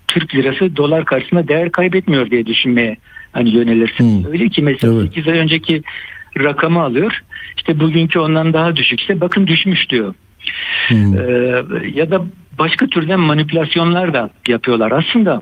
Türk 0.07 0.35
lirası 0.35 0.75
dolar 0.77 1.05
karşısında 1.05 1.47
değer 1.47 1.71
kaybetmiyor 1.71 2.31
diye 2.31 2.45
düşünmeye 2.45 2.97
hani 3.31 3.49
yönelirsiniz. 3.49 4.25
Hmm. 4.25 4.31
Öyle 4.31 4.49
ki 4.49 4.61
mesela 4.61 4.93
Evet. 4.93 5.13
8 5.13 5.27
ay 5.27 5.39
önceki 5.39 5.81
rakamı 6.37 6.81
alıyor. 6.81 7.21
İşte 7.57 7.79
bugünkü 7.79 8.19
ondan 8.19 8.53
daha 8.53 8.75
düşükse 8.75 9.21
bakın 9.21 9.47
düşmüş 9.47 9.89
diyor. 9.89 10.13
Hmm. 10.87 11.17
Ee, 11.17 11.63
ya 11.95 12.11
da 12.11 12.25
başka 12.59 12.87
türden 12.87 13.19
manipülasyonlar 13.19 14.13
da 14.13 14.29
yapıyorlar. 14.47 14.91
Aslında 14.91 15.41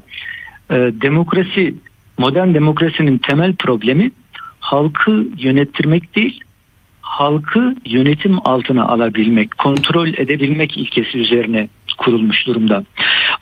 demokrasi, 0.71 1.75
modern 2.17 2.53
demokrasinin 2.53 3.17
temel 3.17 3.55
problemi 3.55 4.11
halkı 4.59 5.27
yönettirmek 5.37 6.15
değil, 6.15 6.41
halkı 7.01 7.75
yönetim 7.85 8.37
altına 8.47 8.85
alabilmek, 8.85 9.57
kontrol 9.57 10.07
edebilmek 10.07 10.77
ilkesi 10.77 11.17
üzerine 11.17 11.67
kurulmuş 11.97 12.47
durumda. 12.47 12.83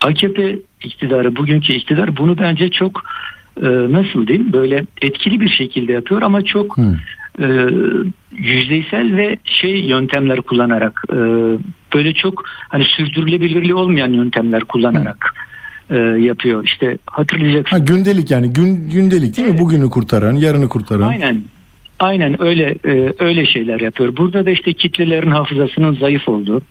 AKP 0.01 0.59
iktidarı, 0.83 1.35
bugünkü 1.35 1.73
iktidar 1.73 2.17
bunu 2.17 2.37
bence 2.37 2.71
çok 2.71 3.03
e, 3.61 3.67
nasıl 3.67 4.27
diyeyim 4.27 4.53
böyle 4.53 4.85
etkili 5.01 5.39
bir 5.39 5.49
şekilde 5.49 5.91
yapıyor 5.91 6.21
ama 6.21 6.41
çok 6.41 6.77
Hmm. 6.77 6.95
e, 7.39 7.69
yüzeysel 8.31 9.15
ve 9.17 9.37
şey 9.43 9.79
yöntemler 9.79 10.41
kullanarak 10.41 11.03
e, 11.11 11.17
böyle 11.93 12.13
çok 12.13 12.43
hani 12.69 12.83
sürdürülebilirliği 12.83 13.73
olmayan 13.73 14.13
yöntemler 14.13 14.63
kullanarak 14.63 15.33
e, 15.89 15.97
yapıyor. 15.97 16.63
İşte 16.65 16.97
hatırlayacaksın. 17.06 17.78
Ha, 17.78 17.84
gündelik 17.84 18.32
yani 18.32 18.54
gün 18.54 18.89
gündelik 18.89 19.38
değil 19.38 19.47
mi? 19.47 19.52
Evet. 19.52 19.62
Bugünü 19.62 19.89
kurtaran, 19.89 20.36
yarını 20.36 20.69
kurtaran. 20.69 21.08
Aynen. 21.10 21.43
Aynen 21.99 22.41
öyle 22.41 22.75
e, 22.86 23.13
öyle 23.19 23.45
şeyler 23.45 23.80
yapıyor. 23.80 24.17
Burada 24.17 24.45
da 24.45 24.52
işte 24.52 24.73
kitlelerin 24.73 25.32
hafızasının 25.32 25.95
zayıf 25.95 26.30
olduğu, 26.30 26.62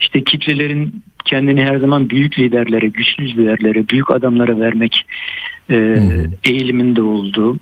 işte 0.00 0.24
kitlelerin 0.24 1.02
kendini 1.24 1.64
her 1.64 1.76
zaman 1.76 2.10
büyük 2.10 2.38
liderlere, 2.38 2.86
güçlü 2.86 3.24
liderlere, 3.24 3.88
büyük 3.88 4.10
adamlara 4.10 4.60
vermek 4.60 5.06
e, 5.70 5.98
eğiliminde 6.44 7.02
olduğu, 7.02 7.58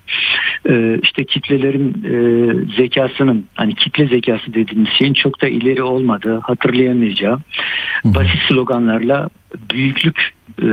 e, 0.69 0.99
işte 1.03 1.25
kitlelerin 1.25 1.91
e, 2.05 2.17
zekasının, 2.77 3.45
hani 3.55 3.75
kitle 3.75 4.07
zekası 4.07 4.55
dediğimiz 4.55 4.89
şeyin 4.99 5.15
çok 5.15 5.43
da 5.43 5.49
ileri 5.49 5.83
olmadığı, 5.83 6.39
hatırlayamayacağı, 6.39 7.39
basit 8.05 8.41
sloganlarla 8.49 9.29
büyüklük 9.71 10.35
e, 10.63 10.67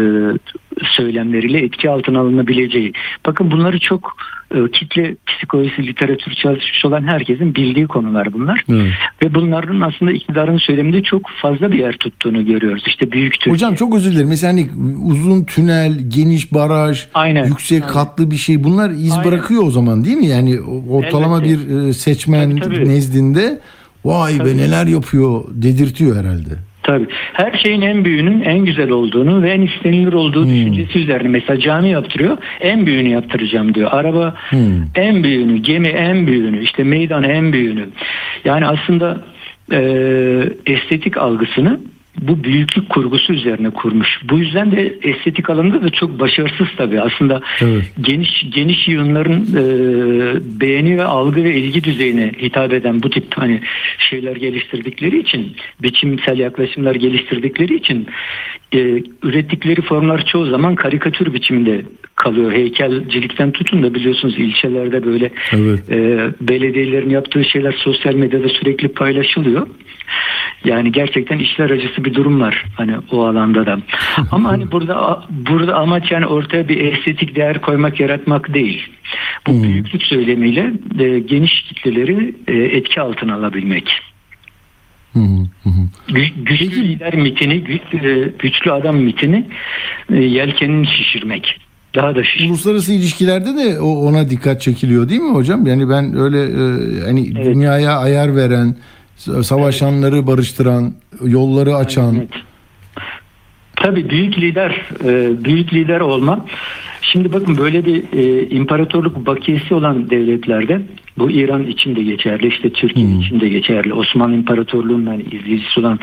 söylemleriyle 0.83 1.59
etki 1.59 1.89
altına 1.89 2.19
alınabileceği. 2.19 2.93
Bakın 3.25 3.51
bunları 3.51 3.79
çok 3.79 4.17
e, 4.55 4.71
kitle 4.71 5.15
psikolojisi 5.27 5.87
literatürü 5.87 6.35
çalışmış 6.35 6.85
olan 6.85 7.03
herkesin 7.03 7.55
bildiği 7.55 7.87
konular 7.87 8.33
bunlar. 8.33 8.63
Evet. 8.69 8.93
Ve 9.23 9.35
bunların 9.35 9.81
aslında 9.81 10.11
iktidarın 10.11 10.57
söyleminde 10.57 11.03
çok 11.03 11.21
fazla 11.41 11.71
bir 11.71 11.79
yer 11.79 11.97
tuttuğunu 11.97 12.45
görüyoruz. 12.45 12.83
İşte 12.87 13.11
büyük 13.11 13.33
Türkiye. 13.33 13.53
Hocam 13.53 13.75
çok 13.75 13.95
özür 13.95 14.11
dilerim. 14.11 14.29
Mesela 14.29 14.53
hani 14.53 14.69
uzun 15.05 15.43
tünel, 15.43 15.99
geniş 16.07 16.53
baraj, 16.53 17.05
Aynen. 17.13 17.45
yüksek 17.45 17.81
Aynen. 17.83 17.93
katlı 17.93 18.31
bir 18.31 18.37
şey 18.37 18.63
bunlar 18.63 18.89
iz 18.89 19.11
Aynen. 19.11 19.25
bırakıyor 19.25 19.63
o 19.63 19.71
zaman 19.71 20.05
değil 20.05 20.17
mi? 20.17 20.27
Yani 20.27 20.59
ortalama 20.89 21.37
Elbette. 21.37 21.69
bir 21.69 21.87
e, 21.87 21.93
seçmen 21.93 22.49
Tabii, 22.57 22.75
tabii. 22.75 22.89
nezdinde 22.89 23.59
vay 24.05 24.33
be 24.33 24.37
Tabii. 24.37 24.57
neler 24.57 24.87
yapıyor 24.87 25.43
dedirtiyor 25.51 26.15
herhalde. 26.15 26.49
Tabii. 26.85 27.05
Her 27.33 27.57
şeyin 27.57 27.81
en 27.81 28.05
büyüğünün 28.05 28.41
en 28.41 28.65
güzel 28.65 28.89
olduğunu 28.89 29.41
ve 29.41 29.49
en 29.51 29.61
istenilir 29.61 30.13
olduğu 30.13 30.43
Hmm. 30.43 30.49
düşüncesi 30.49 30.99
üzerine. 30.99 31.27
Mesela 31.27 31.59
cami 31.59 31.89
yaptırıyor. 31.89 32.37
En 32.61 32.85
büyüğünü 32.85 33.09
yaptıracağım 33.09 33.73
diyor. 33.73 33.89
Araba 33.91 34.35
Hmm. 34.49 34.59
en 34.95 35.23
büyüğünü, 35.23 35.57
gemi 35.57 35.87
en 35.87 36.27
büyüğünü, 36.27 36.63
işte 36.63 36.83
meydan 36.83 37.23
en 37.23 37.53
büyüğünü. 37.53 37.85
Yani 38.45 38.67
aslında 38.67 39.17
e, 39.71 39.79
estetik 40.65 41.17
algısını 41.17 41.79
bu 42.21 42.43
büyüklük 42.43 42.89
kurgusu 42.89 43.33
üzerine 43.33 43.69
kurmuş. 43.69 44.19
Bu 44.29 44.39
yüzden 44.39 44.71
de 44.71 44.95
estetik 45.03 45.49
alanında 45.49 45.83
da 45.83 45.89
çok 45.89 46.19
başarısız 46.19 46.67
tabii. 46.77 47.01
Aslında 47.01 47.41
Evet. 47.61 47.91
geniş 48.01 48.45
geniş 48.49 48.87
yığınların 48.87 49.41
e, 49.41 49.61
beğeni 50.61 50.97
ve 50.97 51.03
algı 51.03 51.43
ve 51.43 51.55
ilgi 51.55 51.83
düzeyine 51.83 52.31
hitap 52.41 52.73
eden 52.73 53.03
bu 53.03 53.09
tip 53.09 53.25
hani 53.35 53.61
şeyler 53.97 54.35
geliştirdikleri 54.35 55.19
için 55.19 55.55
biçimsel 55.81 56.39
yaklaşımlar 56.39 56.95
geliştirdikleri 56.95 57.75
için 57.75 58.07
e, 58.73 59.03
ürettikleri 59.23 59.81
formlar 59.81 60.25
çoğu 60.25 60.45
zaman 60.45 60.75
karikatür 60.75 61.33
biçiminde 61.33 61.81
kalıyor. 62.15 62.51
Heykelcilikten 62.51 63.51
tutun 63.51 63.83
da 63.83 63.93
biliyorsunuz 63.93 64.35
ilçelerde 64.37 65.05
böyle 65.05 65.31
Evet. 65.51 65.89
e, 65.89 66.29
belediyelerin 66.41 67.09
yaptığı 67.09 67.45
şeyler 67.45 67.71
sosyal 67.71 68.13
medyada 68.13 68.49
sürekli 68.49 68.87
paylaşılıyor. 68.87 69.67
Yani 70.65 70.91
gerçekten 70.91 71.39
işler 71.39 71.69
acısı 71.69 72.04
bir 72.05 72.13
durum 72.13 72.41
var 72.41 72.65
hani 72.75 72.95
o 73.11 73.25
alanda 73.25 73.65
da. 73.65 73.79
Ama 74.31 74.49
hani 74.49 74.71
burada 74.71 75.23
burada 75.29 75.75
amaç 75.75 76.11
yani 76.11 76.25
ortaya 76.25 76.69
bir 76.69 76.93
estetik 76.93 77.35
değer 77.35 77.61
koymak 77.61 77.99
yaratmak 77.99 78.53
değil. 78.53 78.89
Bu 79.47 79.63
büyüklük 79.63 80.03
söylemiyle 80.03 80.73
e, 80.99 81.19
geniş 81.19 81.61
kitleleri 81.63 82.35
e, 82.47 82.53
etki 82.53 83.01
altına 83.01 83.35
alabilmek. 83.35 84.01
Gü- 86.09 86.43
güçlü 86.45 86.83
lider 86.87 87.15
mitini, 87.15 87.53
gü- 87.53 88.25
e, 88.27 88.33
güçlü 88.39 88.71
adam 88.71 88.97
mitini 88.97 89.45
e, 90.13 90.15
yelkenini 90.15 90.87
şişirmek. 90.87 91.59
Daha 91.95 92.15
da 92.15 92.23
şişirmek. 92.23 92.49
Uluslararası 92.49 92.93
ilişkilerde 92.93 93.55
de 93.55 93.79
ona 93.79 94.29
dikkat 94.29 94.61
çekiliyor 94.61 95.09
değil 95.09 95.21
mi 95.21 95.33
hocam? 95.35 95.67
Yani 95.67 95.89
ben 95.89 96.17
öyle 96.17 96.43
e, 96.43 97.01
hani 97.05 97.31
Evet. 97.35 97.45
dünyaya 97.45 97.97
ayar 97.97 98.35
veren, 98.35 98.75
savaşanları 99.43 100.27
barıştıran, 100.27 100.93
yolları 101.23 101.75
açan. 101.75 102.15
Evet. 102.15 102.29
Tabii 103.75 104.09
büyük 104.09 104.37
lider, 104.37 104.81
e, 105.03 105.43
büyük 105.43 105.73
lider 105.73 105.99
olma. 105.99 106.45
Şimdi 107.01 107.33
bakın 107.33 107.57
böyle 107.57 107.85
bir 107.85 108.03
e, 108.13 108.49
imparatorluk 108.49 109.25
bakiyesi 109.25 109.73
olan 109.73 110.09
devletlerde 110.09 110.81
bu 111.17 111.31
İran 111.31 111.67
için 111.67 111.95
de 111.95 112.03
geçerli, 112.03 112.47
işte 112.47 112.69
Türkiye 112.69 113.07
için 113.17 113.39
de 113.39 113.49
geçerli, 113.49 113.93
Osmanlı 113.93 114.35
İmparatorluğu'nun 114.35 115.05
hani 115.05 115.23
izleyicisi 115.23 115.79
olan 115.79 115.99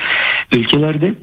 ülkelerde 0.52 1.14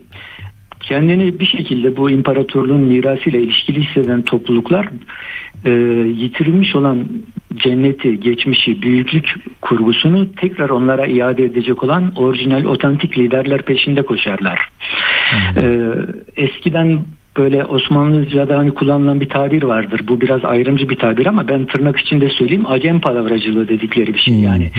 kendini 0.89 1.39
bir 1.39 1.45
şekilde 1.45 1.97
bu 1.97 2.09
imparatorluğun 2.09 2.81
mirasıyla 2.81 3.39
ilişkili 3.39 3.83
hisseden 3.83 4.21
topluluklar 4.21 4.89
e, 5.65 5.71
yitirilmiş 6.15 6.75
olan 6.75 7.07
cenneti, 7.55 8.19
geçmişi, 8.19 8.81
büyüklük 8.81 9.35
kurgusunu 9.61 10.31
tekrar 10.35 10.69
onlara 10.69 11.05
iade 11.05 11.43
edecek 11.43 11.83
olan 11.83 12.11
orijinal, 12.15 12.65
otantik 12.65 13.17
liderler 13.17 13.61
peşinde 13.61 14.01
koşarlar. 14.01 14.69
E, 15.57 15.91
eskiden 16.35 16.99
böyle 17.37 17.65
Osmanlıca'da 17.65 18.57
hani 18.57 18.71
kullanılan 18.71 19.21
bir 19.21 19.29
tabir 19.29 19.63
vardır. 19.63 20.01
Bu 20.07 20.21
biraz 20.21 20.45
ayrımcı 20.45 20.89
bir 20.89 20.95
tabir 20.95 21.25
ama 21.25 21.47
ben 21.47 21.65
tırnak 21.65 21.99
içinde 21.99 22.29
söyleyeyim. 22.29 22.65
Acem 22.67 23.01
palavracılığı 23.01 23.67
dedikleri 23.67 24.13
bir 24.13 24.19
şey 24.19 24.33
yani. 24.33 24.71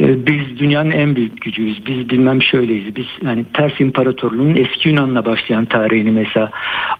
E, 0.00 0.26
biz 0.26 0.58
dünyanın 0.58 0.90
en 0.90 1.16
büyük 1.16 1.40
gücüyüz. 1.40 1.86
Biz 1.86 2.10
bilmem 2.10 2.42
şöyleyiz. 2.42 2.96
Biz 2.96 3.06
yani 3.24 3.44
Pers 3.52 3.80
İmparatorluğu'nun 3.80 4.56
eski 4.56 4.88
Yunan'la 4.88 5.24
başlayan 5.24 5.64
tarihini 5.64 6.10
mesela 6.10 6.50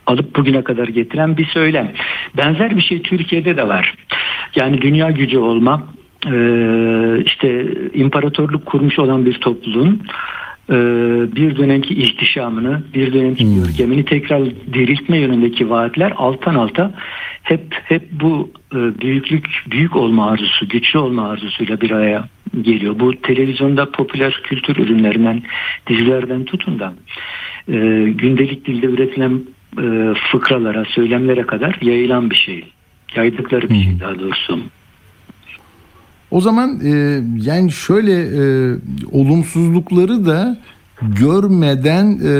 alıp 0.06 0.36
bugüne 0.36 0.64
kadar 0.64 0.88
getiren 0.88 1.36
bir 1.36 1.46
söylem. 1.46 1.92
Benzer 2.36 2.76
bir 2.76 2.82
şey 2.82 3.02
Türkiye'de 3.02 3.56
de 3.56 3.68
var. 3.68 3.94
Yani 4.56 4.82
dünya 4.82 5.10
gücü 5.10 5.38
olma, 5.38 5.82
e, 6.26 6.36
işte 7.24 7.66
imparatorluk 7.94 8.66
kurmuş 8.66 8.98
olan 8.98 9.26
bir 9.26 9.34
topluluğun 9.34 10.02
bir 11.36 11.56
dönemki 11.56 11.94
ihtişamını, 11.94 12.82
bir 12.94 13.12
dönemki 13.12 13.54
görkemini 13.54 14.04
tekrar 14.04 14.44
diriltme 14.72 15.18
yönündeki 15.18 15.70
vaatler 15.70 16.12
alttan 16.16 16.54
alta 16.54 16.94
hep 17.42 17.74
hep 17.84 18.02
bu 18.12 18.50
e, 18.72 19.00
büyüklük, 19.00 19.64
büyük 19.70 19.96
olma 19.96 20.30
arzusu, 20.30 20.68
güçlü 20.68 20.98
olma 20.98 21.28
arzusuyla 21.28 21.80
bir 21.80 21.90
araya 21.90 22.28
geliyor. 22.62 23.00
Bu 23.00 23.20
televizyonda 23.20 23.90
popüler 23.90 24.40
kültür 24.42 24.76
ürünlerinden, 24.76 25.42
dizilerden 25.86 26.44
tutun 26.44 26.78
da 26.78 26.94
e, 27.68 27.74
gündelik 28.10 28.66
dilde 28.66 28.86
üretilen 28.86 29.40
e, 29.78 30.14
fıkralara, 30.30 30.84
söylemlere 30.84 31.42
kadar 31.42 31.78
yayılan 31.82 32.30
bir 32.30 32.36
şey. 32.36 32.64
Yaydıkları 33.16 33.70
bir 33.70 33.82
şey 33.84 34.00
daha 34.00 34.18
doğrusu. 34.18 34.60
O 36.30 36.40
zaman 36.40 36.80
e, 36.84 37.22
yani 37.42 37.72
şöyle 37.72 38.12
e, 38.22 38.74
olumsuzlukları 39.12 40.26
da 40.26 40.58
görmeden 41.02 42.20
e, 42.24 42.30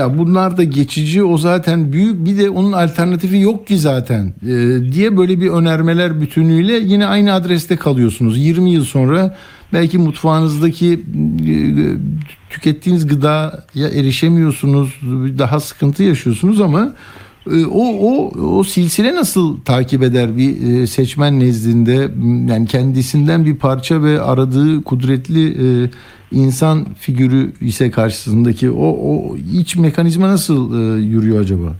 ya 0.00 0.18
bunlar 0.18 0.56
da 0.56 0.64
geçici 0.64 1.24
o 1.24 1.38
zaten 1.38 1.92
büyük 1.92 2.24
bir 2.24 2.38
de 2.38 2.50
onun 2.50 2.72
alternatifi 2.72 3.38
yok 3.38 3.66
ki 3.66 3.78
zaten 3.78 4.34
e, 4.42 4.92
diye 4.92 5.16
böyle 5.16 5.40
bir 5.40 5.48
önermeler 5.48 6.20
bütünüyle 6.20 6.72
yine 6.72 7.06
aynı 7.06 7.32
adreste 7.32 7.76
kalıyorsunuz. 7.76 8.38
20 8.38 8.70
yıl 8.70 8.84
sonra 8.84 9.36
belki 9.72 9.98
mutfağınızdaki 9.98 10.92
e, 10.92 11.54
tükettiğiniz 12.50 13.06
gıdaya 13.06 13.88
erişemiyorsunuz 13.94 15.00
daha 15.38 15.60
sıkıntı 15.60 16.02
yaşıyorsunuz 16.02 16.60
ama 16.60 16.94
o 17.70 17.84
o 18.00 18.30
o 18.58 18.64
silsile 18.64 19.14
nasıl 19.14 19.60
takip 19.60 20.02
eder 20.02 20.36
bir 20.36 20.82
e, 20.82 20.86
seçmen 20.86 21.40
nezdinde 21.40 22.08
yani 22.52 22.66
kendisinden 22.66 23.44
bir 23.44 23.56
parça 23.56 24.02
ve 24.02 24.20
aradığı 24.20 24.82
kudretli 24.82 25.48
e, 25.48 25.90
insan 26.32 26.86
figürü 26.94 27.52
ise 27.60 27.90
karşısındaki 27.90 28.70
o 28.70 28.86
o 28.86 29.36
iç 29.36 29.76
mekanizma 29.76 30.28
nasıl 30.28 30.74
e, 30.74 31.02
yürüyor 31.02 31.40
acaba? 31.40 31.76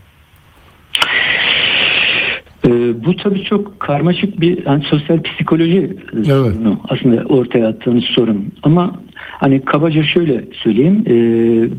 Ee, 2.67 3.05
bu 3.05 3.15
tabii 3.15 3.43
çok 3.43 3.79
karmaşık 3.79 4.41
bir 4.41 4.65
yani 4.65 4.83
sosyal 4.83 5.23
psikoloji 5.23 5.97
sorunu 6.25 6.79
aslında 6.89 7.23
ortaya 7.23 7.67
attığınız 7.67 8.03
sorun. 8.03 8.51
Ama 8.63 9.01
hani 9.29 9.65
kabaca 9.65 10.03
şöyle 10.03 10.43
söyleyeyim, 10.53 11.03
e, 11.07 11.13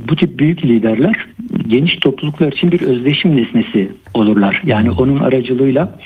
bu 0.08 0.16
tip 0.16 0.38
büyük 0.38 0.64
liderler 0.64 1.26
geniş 1.66 1.96
topluluklar 1.96 2.52
için 2.52 2.72
bir 2.72 2.82
özdeşim 2.82 3.36
nesnesi 3.36 3.88
olurlar. 4.14 4.62
Yani 4.64 4.90
onun 4.90 5.18
aracılığıyla 5.18 5.98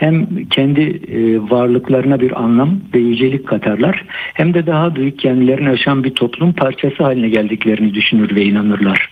hem 0.00 0.44
kendi 0.50 0.80
e, 0.80 1.38
varlıklarına 1.50 2.20
bir 2.20 2.42
anlam 2.42 2.80
ve 2.94 2.98
yücelik 2.98 3.46
katarlar 3.46 4.04
hem 4.34 4.54
de 4.54 4.66
daha 4.66 4.94
büyük 4.96 5.18
kendilerini 5.18 5.70
aşan 5.70 6.04
bir 6.04 6.10
toplum 6.10 6.52
parçası 6.52 7.02
haline 7.02 7.28
geldiklerini 7.28 7.94
düşünür 7.94 8.34
ve 8.34 8.44
inanırlar. 8.44 9.08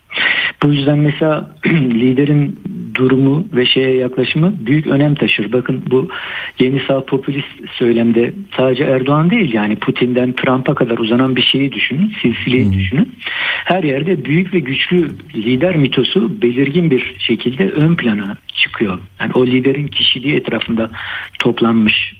Bu 0.62 0.72
yüzden 0.72 0.98
mesela 0.98 1.50
liderin 1.70 2.58
durumu 2.94 3.46
ve 3.52 3.66
şeye 3.66 3.94
yaklaşımı 3.94 4.54
büyük 4.66 4.86
önem 4.86 5.14
taşır. 5.14 5.52
Bakın 5.52 5.82
bu 5.90 6.08
yeni 6.58 6.80
sağ 6.80 7.04
popülist 7.04 7.48
söylemde 7.72 8.32
sadece 8.56 8.84
Erdoğan 8.84 9.30
değil 9.30 9.54
yani 9.54 9.76
Putin'den 9.76 10.32
Trump'a 10.32 10.74
kadar 10.74 10.98
uzanan 10.98 11.36
bir 11.36 11.42
şeyi 11.42 11.72
düşünün, 11.72 12.12
silsileyi 12.22 12.72
düşünün. 12.72 13.12
Her 13.64 13.82
yerde 13.82 14.24
büyük 14.24 14.54
ve 14.54 14.58
güçlü 14.58 15.10
lider 15.34 15.76
mitosu 15.76 16.42
belirgin 16.42 16.90
bir 16.90 17.14
şekilde 17.18 17.70
ön 17.70 17.96
plana 17.96 18.36
çıkıyor. 18.54 18.98
Yani 19.20 19.32
o 19.34 19.46
liderin 19.46 19.86
kişiliği 19.86 20.34
etrafında 20.34 20.77
toplanmış. 21.38 22.14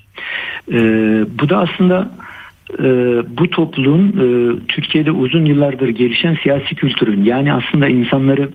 Ee, 0.71 1.25
bu 1.39 1.49
da 1.49 1.57
aslında 1.57 2.11
e, 2.79 2.83
bu 3.37 3.49
topluluğun 3.49 4.07
e, 4.07 4.25
Türkiye'de 4.67 5.11
uzun 5.11 5.45
yıllardır 5.45 5.89
gelişen 5.89 6.37
siyasi 6.43 6.75
kültürün 6.75 7.23
yani 7.23 7.53
aslında 7.53 7.87
insanları 7.87 8.49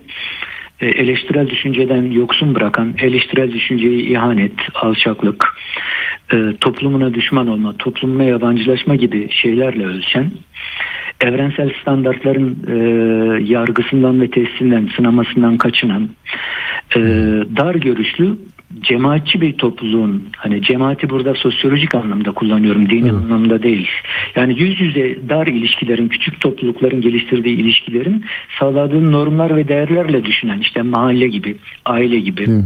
e, 0.79 0.87
eleştirel 0.87 1.49
düşünceden 1.49 2.11
yoksun 2.11 2.55
bırakan, 2.55 2.95
eleştirel 2.97 3.51
düşünceyi 3.51 4.09
ihanet, 4.09 4.53
alçaklık, 4.73 5.57
e, 6.33 6.37
toplumuna 6.61 7.13
düşman 7.13 7.47
olma, 7.47 7.77
toplumuna 7.77 8.23
yabancılaşma 8.23 8.95
gibi 8.95 9.31
şeylerle 9.31 9.85
ölçen, 9.85 10.31
evrensel 11.21 11.73
standartların 11.81 12.57
e, 12.67 12.77
yargısından 13.43 14.21
ve 14.21 14.31
testinden, 14.31 14.89
sınamasından 14.95 15.57
kaçınan, 15.57 16.09
e, 16.95 16.99
dar 17.57 17.75
görüşlü 17.75 18.37
cemaatçi 18.81 19.41
bir 19.41 19.53
topluluğun 19.57 20.29
hani 20.37 20.61
cemaati 20.61 21.09
burada 21.09 21.33
sosyolojik 21.35 21.95
anlamda 21.95 22.31
kullanıyorum 22.31 22.89
dini 22.89 23.09
Evet. 23.09 23.13
anlamda 23.13 23.63
değil. 23.63 23.89
Yani 24.35 24.59
yüz 24.59 24.81
yüze 24.81 25.29
dar 25.29 25.47
ilişkilerin 25.47 26.07
küçük 26.07 26.41
toplulukların 26.41 27.01
geliştirdiği 27.01 27.57
ilişkilerin 27.57 28.25
sağladığı 28.59 29.11
normlar 29.11 29.55
ve 29.55 29.67
değerlerle 29.67 30.25
düşünen 30.25 30.59
işte 30.59 30.81
mahalle 30.81 31.27
gibi 31.27 31.57
aile 31.85 32.19
gibi 32.19 32.47
Hı. 32.47 32.63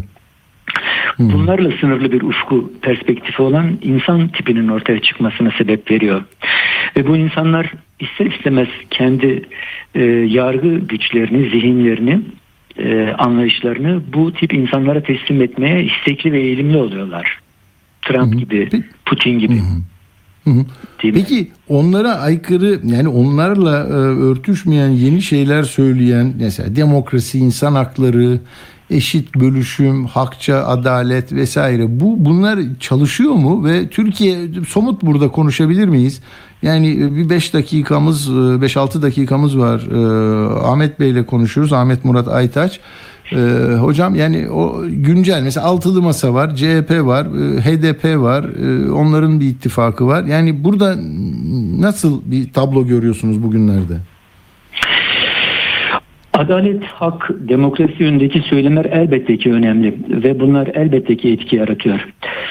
bunlarla 1.20 1.72
sınırlı 1.82 2.12
bir 2.12 2.22
ufku 2.22 2.72
perspektifi 2.82 3.42
olan 3.42 3.78
insan 3.82 4.28
tipinin 4.28 4.68
ortaya 4.68 5.00
çıkmasına 5.00 5.52
sebep 5.52 5.92
veriyor. 5.92 6.24
Ve 6.98 7.08
bu 7.08 7.18
insanlar 7.18 7.72
ister 8.00 8.26
istemez 8.26 8.68
kendi 8.90 9.44
e, 9.96 10.04
yargı 10.06 10.80
güçlerini, 10.80 11.50
zihinlerini, 11.50 12.22
e, 12.80 13.14
anlayışlarını 13.18 14.02
bu 14.14 14.34
tip 14.34 14.54
insanlara 14.54 15.04
teslim 15.04 15.42
etmeye 15.42 15.84
istekli 15.84 16.32
ve 16.32 16.42
eğilimli 16.42 16.78
oluyorlar. 16.78 17.40
Trump 18.02 18.40
gibi, 18.40 18.70
Peki- 18.72 18.86
Putin 19.06 19.40
gibi. 19.40 19.56
Hı 19.56 20.52
hı. 20.52 20.66
Değil 21.04 21.14
mi? 21.14 21.20
Peki 21.20 21.52
onlara 21.68 22.16
aykırı 22.16 22.80
yani 22.84 23.08
onlarla 23.08 23.78
e, 23.80 23.92
örtüşmeyen 23.94 24.90
yeni 24.90 25.22
şeyler 25.22 25.64
söyleyen 25.64 26.34
mesela 26.40 26.76
demokrasi, 26.76 27.40
insan 27.40 27.74
hakları, 27.76 28.40
eşit 28.90 29.36
bölüşüm, 29.36 30.06
hakça 30.06 30.56
adalet 30.66 31.34
vesaire 31.34 32.00
bu 32.00 32.26
bunlar 32.26 32.60
çalışıyor 32.80 33.34
mu 33.34 33.66
ve 33.66 33.90
Türkiye 33.90 34.38
somut 34.68 35.02
burada 35.02 35.28
konuşabilir 35.28 35.88
miyiz? 35.88 36.22
Yani 36.62 36.92
e, 36.92 37.16
bir 37.16 37.30
5 37.30 37.54
dakikamız 37.54 38.30
5-6 38.30 39.02
dakikamız 39.02 39.58
var. 39.58 39.82
E, 39.92 40.60
Ahmet 40.66 41.00
Bey 41.00 41.10
ile 41.10 41.26
konuşuyoruz. 41.26 41.74
Ahmet 41.74 42.06
Murat 42.06 42.28
Aytaç. 42.28 42.80
Hocam 43.80 44.16
yani 44.16 44.50
o 44.50 44.82
güncel 44.88 45.44
mesela 45.44 45.66
altılı 45.66 46.02
masa 46.02 46.34
var, 46.34 46.56
CHP 46.56 47.06
var, 47.06 47.26
e, 47.26 47.62
HDP 47.62 48.18
var, 48.22 48.44
e, 48.44 48.92
onların 48.92 49.40
bir 49.40 49.46
ittifakı 49.46 50.08
var. 50.08 50.24
Yani 50.24 50.64
burada 50.64 50.96
nasıl 51.80 52.22
bir 52.26 52.54
tablo 52.54 52.88
görüyorsunuz 52.88 53.44
bugünlerde? 53.44 53.98
Adalet, 56.40 56.84
hak, 56.84 57.30
demokrasi 57.40 58.04
yönündeki 58.04 58.42
söylemler 58.42 58.86
elbette 58.86 59.38
ki 59.38 59.54
önemli 59.54 59.94
ve 60.10 60.40
bunlar 60.40 60.68
elbette 60.74 61.18
ki 61.18 61.30
etki 61.30 61.56
yaratıyor. 61.56 62.08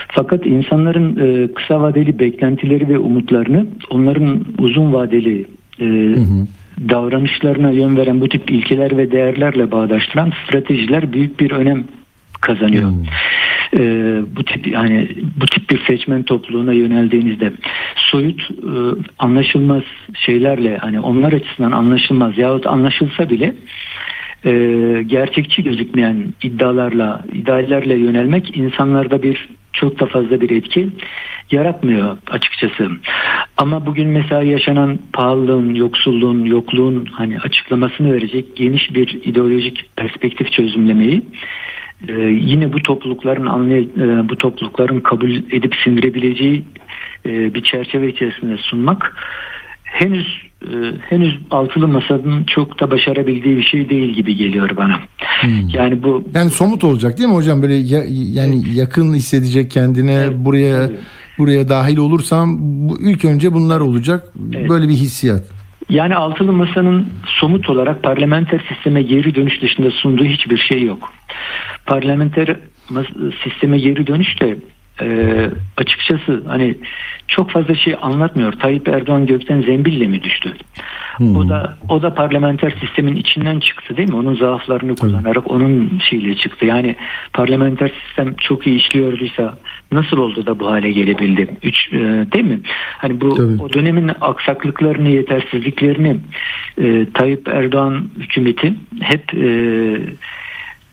Fakat 0.09 0.47
insanların 0.47 1.17
e, 1.17 1.53
kısa 1.55 1.81
vadeli 1.81 2.19
beklentileri 2.19 2.89
ve 2.89 2.99
umutlarını 2.99 3.67
onların 3.91 4.45
uzun 4.59 4.93
vadeli 4.93 5.47
e, 5.81 5.87
davranışlarına 6.89 7.71
yön 7.71 7.97
veren 7.97 8.21
bu 8.21 8.29
tip 8.29 8.51
ilkeler 8.51 8.97
ve 8.97 9.11
değerlerle 9.11 9.71
bağdaştıran 9.71 10.33
stratejiler 10.47 11.13
büyük 11.13 11.41
bir 11.41 11.51
önem 11.51 11.85
kazanıyor. 12.41 12.91
Ee, 13.77 14.21
bu 14.37 14.45
tip 14.45 14.67
yani 14.67 15.09
bu 15.41 15.47
tip 15.47 15.71
bir 15.71 15.85
seçmen 15.85 16.23
topluluğuna 16.23 16.73
yöneldiğinizde 16.73 17.53
soyut 17.97 18.51
e, 18.51 18.73
anlaşılmaz 19.19 19.83
şeylerle 20.15 20.79
hani 20.79 21.01
onlar 21.01 21.33
açısından 21.33 21.73
anlaşılmaz 21.73 22.39
yahut 22.39 22.67
anlaşılsa 22.67 23.31
bile 23.31 23.55
e, 24.45 24.53
gerçekçi 25.07 25.63
gözükmeyen 25.63 26.35
iddialarla, 26.43 27.25
ideallerle 27.33 27.95
yönelmek 27.95 28.57
insanlarda 28.57 29.23
bir 29.23 29.49
çok 29.73 30.01
da 30.01 30.07
fazla 30.07 30.41
bir 30.41 30.51
etki 30.51 30.89
yaratmıyor 31.51 32.19
açıkçası. 32.31 32.89
Ama 33.57 33.87
bugün 33.87 34.09
mesela 34.09 34.43
yaşanan 34.43 34.99
pahalılığın, 35.13 35.75
yoksulluğun, 35.75 36.45
yokluğun 36.45 37.05
hani 37.13 37.39
açıklamasını 37.39 38.13
verecek 38.13 38.57
geniş 38.57 38.95
bir 38.95 39.09
ideolojik 39.25 39.97
perspektif 39.97 40.53
çözümlemeyi 40.53 41.23
e, 42.09 42.13
yine 42.23 42.73
bu 42.73 42.83
toplulukların 42.83 43.47
anlay 43.47 43.81
e, 43.83 44.29
bu 44.29 44.37
toplulukların 44.37 45.01
kabul 45.01 45.31
edip 45.31 45.75
sindirebileceği 45.85 46.65
e, 47.27 47.55
bir 47.55 47.63
çerçeve 47.63 48.09
içerisinde 48.09 48.57
sunmak 48.57 49.17
henüz 49.85 50.27
e, 50.63 50.75
henüz 51.11 51.39
altılı 51.51 51.89
masanın 51.89 52.45
çok 52.45 52.81
da 52.81 52.91
başarabildiği 52.91 53.57
bir 53.57 53.63
şey 53.63 53.89
değil 53.89 54.15
gibi 54.15 54.37
geliyor 54.37 54.71
bana. 54.77 55.01
Yani 55.73 56.03
bu 56.03 56.25
Yani 56.35 56.51
somut 56.51 56.85
olacak 56.85 57.19
değil 57.19 57.29
mi 57.29 57.35
hocam? 57.35 57.63
Böyle 57.63 57.75
ya- 57.75 58.05
yani 58.33 58.63
yakın 58.75 59.15
hissedecek 59.15 59.71
kendine 59.71 60.13
Evet, 60.15 60.37
buraya 60.37 60.87
tabii. 60.87 60.97
buraya 61.39 61.69
dahil 61.69 61.97
olursam 61.97 62.57
bu, 62.61 62.99
ilk 63.01 63.25
önce 63.25 63.53
bunlar 63.53 63.81
olacak. 63.81 64.25
Evet. 64.55 64.69
Böyle 64.69 64.89
bir 64.89 64.95
hissiyat. 64.95 65.43
Yani 65.91 66.15
altılı 66.17 66.53
masanın 66.53 67.07
somut 67.27 67.71
olarak 67.71 68.03
parlamenter 68.03 68.65
sisteme 68.69 69.03
geri 69.03 69.35
dönüş 69.35 69.63
dışında 69.63 69.91
sunduğu 69.91 70.25
hiçbir 70.25 70.57
şey 70.59 70.83
yok. 70.83 71.13
Parlamenter 71.89 72.57
sisteme 73.45 73.79
geri 73.79 74.07
dönüş 74.07 74.41
de 74.41 74.57
e, 75.03 75.51
açıkçası 75.77 76.43
hani 76.47 76.79
çok 77.29 77.51
fazla 77.51 77.75
şey 77.75 77.97
anlatmıyor. 78.03 78.53
Tayyip 78.53 78.89
Erdoğan 78.89 79.27
gökten 79.27 79.63
zembille 79.63 80.07
mi 80.07 80.23
düştü? 80.23 80.53
O 81.21 81.49
da 81.49 81.77
o 81.89 82.03
da 82.03 82.15
parlamenter 82.15 82.75
sistemin 82.81 83.17
içinden 83.17 83.61
çıktı 83.61 83.97
değil 83.97 84.09
mi? 84.09 84.17
Onun 84.17 84.35
zaaflarını 84.35 84.97
kullanarak 84.97 85.51
onun 85.51 86.01
şeyle 86.11 86.37
çıktı. 86.37 86.67
Yani 86.67 86.97
parlamenter 87.33 87.93
sistem 88.07 88.35
çok 88.35 88.67
iyi 88.67 88.77
işliyorduysa 88.77 89.59
nasıl 89.93 90.17
oldu 90.17 90.47
da 90.47 90.61
bu 90.61 90.67
hale 90.71 90.93
gelebildi? 90.93 91.49
Üç, 91.63 91.93
e, 91.93 91.99
değil 92.33 92.45
mi? 92.45 92.61
Hani 92.99 93.21
bu 93.21 93.35
Tabii. 93.35 93.63
o 93.63 93.73
dönemin 93.73 94.11
aksaklıklarını, 94.21 95.09
yetersizliklerini 95.09 96.17
e, 96.81 97.07
Tayyip 97.15 97.49
Erdoğan 97.49 98.11
hükümeti 98.19 98.75
hep 99.01 99.35
e, 99.35 99.49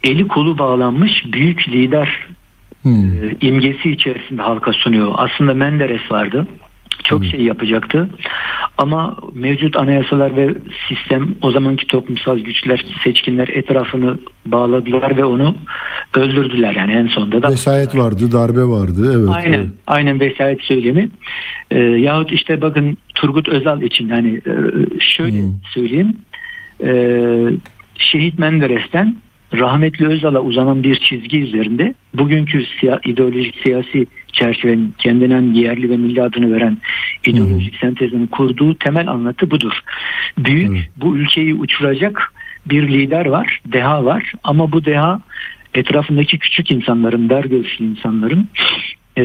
eli 0.06 0.28
kolu 0.28 0.58
bağlanmış 0.58 1.24
büyük 1.34 1.70
lider 1.70 2.28
Hmm. 2.82 3.06
e, 3.06 3.36
imgesi 3.42 3.92
içerisinde 3.92 4.42
halka 4.42 4.74
sunuyor. 4.74 5.12
Aslında 5.16 5.54
Menderes 5.54 6.12
vardı. 6.12 6.48
Çok 7.04 7.26
şey 7.26 7.42
yapacaktı. 7.42 8.10
Ama 8.78 9.18
mevcut 9.34 9.78
anayasalar 9.78 10.36
ve 10.36 10.50
sistem 10.90 11.36
o 11.42 11.52
zamanki 11.52 11.88
toplumsal 11.88 12.40
güçler, 12.40 12.86
seçkinler 13.04 13.48
etrafını 13.48 14.18
bağladılar 14.46 15.18
ve 15.18 15.26
onu 15.26 15.56
öldürdüler. 16.16 16.76
Yani 16.76 16.92
en 16.94 17.08
sonunda 17.08 17.44
da 17.44 17.50
Vesayet 17.50 17.98
vardı, 17.98 18.32
darbe 18.32 18.64
vardı. 18.64 19.14
Evet. 19.20 19.30
Aynen, 19.36 19.54
evet. 19.60 19.68
aynen 19.88 20.20
vesayet 20.20 20.62
söylemi. 20.62 21.10
Ee, 21.72 21.80
yahut 21.80 22.32
işte 22.32 22.62
bakın 22.62 22.98
Turgut 23.16 23.50
Özal 23.50 23.82
için 23.82 24.10
hani 24.10 24.36
e, 24.36 24.54
şöyle 25.00 25.40
Hmm. 25.42 25.54
söyleyeyim. 25.74 26.14
Ee, 26.84 27.46
Şehit 27.98 28.40
Menderes'ten 28.40 29.16
rahmetli 29.54 30.08
Özal'a 30.08 30.42
uzanan 30.42 30.84
bir 30.84 30.96
çizgi 30.96 31.40
üzerinde 31.40 31.94
bugünkü 32.14 32.66
siya- 32.80 33.00
ideolojik 33.06 33.56
siyasi 33.64 34.08
çerçevenin 34.32 34.94
kendinden 34.98 35.54
yerli 35.54 35.90
ve 35.90 35.98
milli 35.98 36.22
adını 36.22 36.54
veren 36.56 36.78
ideolojik 37.26 37.76
sentezini 37.76 38.28
kurduğu 38.28 38.76
temel 38.76 39.08
anlatı 39.08 39.52
budur. 39.52 39.80
Büyük 40.38 40.72
Evet. 40.72 40.90
bu 40.98 41.18
ülkeyi 41.18 41.54
uçuracak 41.54 42.34
bir 42.66 42.88
lider 42.88 43.26
var, 43.26 43.60
deha 43.66 44.06
var 44.06 44.34
ama 44.44 44.72
bu 44.72 44.86
deha 44.86 45.22
etrafındaki 45.74 46.40
küçük 46.40 46.72
insanların, 46.72 47.30
dar 47.30 47.46
görüşlü 47.46 47.86
insanların 47.86 48.48
e, 49.18 49.24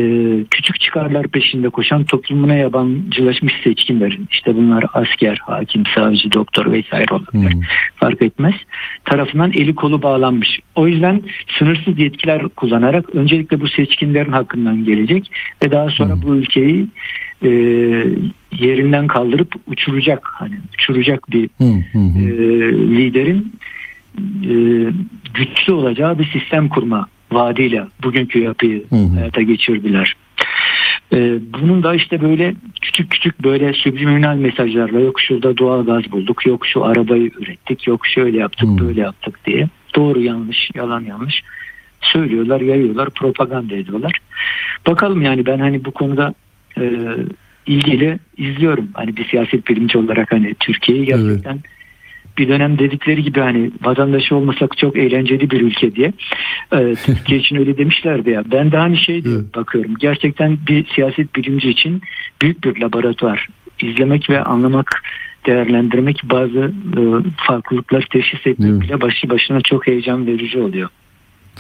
küçük 0.50 0.80
çıkarlar 0.80 1.28
peşinde 1.28 1.68
koşan 1.68 2.04
toplumuna 2.04 2.54
yabancılaşmış 2.54 3.54
seçkinlerin 3.64 4.28
işte 4.30 4.56
bunlar 4.56 4.84
asker, 4.94 5.38
hakim, 5.46 5.82
savcı, 5.94 6.32
doktor 6.32 6.72
vesaire 6.72 7.14
olabilir 7.14 7.52
Hmm. 7.52 7.60
fark 7.96 8.22
etmez 8.22 8.54
tarafından 9.04 9.52
eli 9.52 9.74
kolu 9.74 10.02
bağlanmış. 10.02 10.60
O 10.74 10.86
yüzden 10.86 11.22
sınırsız 11.58 11.98
yetkiler 11.98 12.48
kullanarak 12.48 13.14
öncelikle 13.14 13.60
bu 13.60 13.68
seçkinlerin 13.68 14.32
hakkından 14.32 14.84
gelecek 14.84 15.30
ve 15.64 15.70
daha 15.70 15.90
sonra 15.90 16.22
bu 16.22 16.36
ülkeyi 16.36 16.86
e, 17.44 17.48
yerinden 18.52 19.06
kaldırıp 19.06 19.54
uçuracak 19.66 20.30
hani 20.32 20.54
uçuracak 20.74 21.30
bir 21.30 21.50
Hı, 21.58 21.64
hı, 21.92 21.98
hı. 21.98 22.18
e, 22.18 22.28
liderin 22.72 23.52
e, 24.44 24.54
güçlü 25.34 25.72
olacağı 25.72 26.18
bir 26.18 26.24
sistem 26.24 26.68
kurma 26.68 27.06
vaadiyle 27.32 27.84
bugünkü 28.02 28.38
yapıyı 28.38 28.84
Hı 28.90 28.96
hı. 28.96 29.14
hayata 29.18 29.42
geçirdiler. 29.42 30.16
E, 31.12 31.38
bunun 31.52 31.82
da 31.82 31.94
işte 31.94 32.20
böyle 32.22 32.54
küçük 32.80 33.10
küçük 33.10 33.44
böyle 33.44 33.72
subliminal 33.72 34.36
mesajlarla 34.36 35.00
yok 35.00 35.20
şurada 35.20 35.58
doğal 35.58 35.86
gaz 35.86 36.12
bulduk, 36.12 36.46
yok 36.46 36.66
şu 36.66 36.84
arabayı 36.84 37.30
ürettik, 37.38 37.86
yok 37.86 38.06
şöyle 38.06 38.38
yaptık, 38.38 38.68
Hı. 38.68 38.78
böyle 38.78 39.00
yaptık 39.00 39.38
diye 39.46 39.68
doğru 39.96 40.20
yanlış, 40.20 40.70
yalan 40.74 41.04
yanlış 41.04 41.42
söylüyorlar, 42.00 42.60
yayıyorlar, 42.60 43.10
propaganda 43.10 43.74
ediyorlar. 43.74 44.12
Bakalım 44.86 45.22
yani 45.22 45.46
ben 45.46 45.58
hani 45.58 45.84
bu 45.84 45.90
konuda 45.90 46.34
e, 46.78 46.92
ilgili 47.66 48.18
izliyorum. 48.36 48.88
Hani 48.94 49.16
bir 49.16 49.28
siyaset 49.28 49.68
bilimci 49.68 49.98
olarak 49.98 50.32
hani 50.32 50.54
Türkiye'yi 50.54 51.06
gerçekten 51.06 51.58
bir 52.40 52.48
dönem 52.48 52.78
dedikleri 52.78 53.22
gibi 53.22 53.40
hani 53.40 53.70
vatandaşı 53.82 54.36
olmasak 54.36 54.78
çok 54.78 54.96
eğlenceli 54.96 55.50
bir 55.50 55.60
ülke 55.60 55.94
diye. 55.94 56.12
Ee, 56.72 56.94
Türkiye 57.06 57.38
için 57.40 57.56
öyle 57.56 57.78
demişlerdi 57.78 58.30
ya. 58.30 58.42
Ben 58.52 58.72
de 58.72 58.76
hani 58.76 58.96
şey 58.98 59.24
diye 59.24 59.34
Evet. 59.34 59.54
bakıyorum. 59.56 59.94
Gerçekten 59.98 60.58
bir 60.68 60.86
siyaset 60.86 61.36
bilimci 61.36 61.70
için 61.70 62.02
büyük 62.42 62.64
bir 62.64 62.80
laboratuvar. 62.80 63.46
İzlemek 63.80 64.30
ve 64.30 64.42
anlamak, 64.42 65.02
değerlendirmek 65.46 66.20
bazı 66.24 66.72
e, 66.96 67.00
farklılıkları 67.36 68.04
teşhis 68.10 68.46
etmek 68.46 68.80
bile 68.80 69.00
başlı 69.00 69.30
başına 69.30 69.60
çok 69.60 69.86
heyecan 69.86 70.26
verici 70.26 70.58
oluyor. 70.58 70.88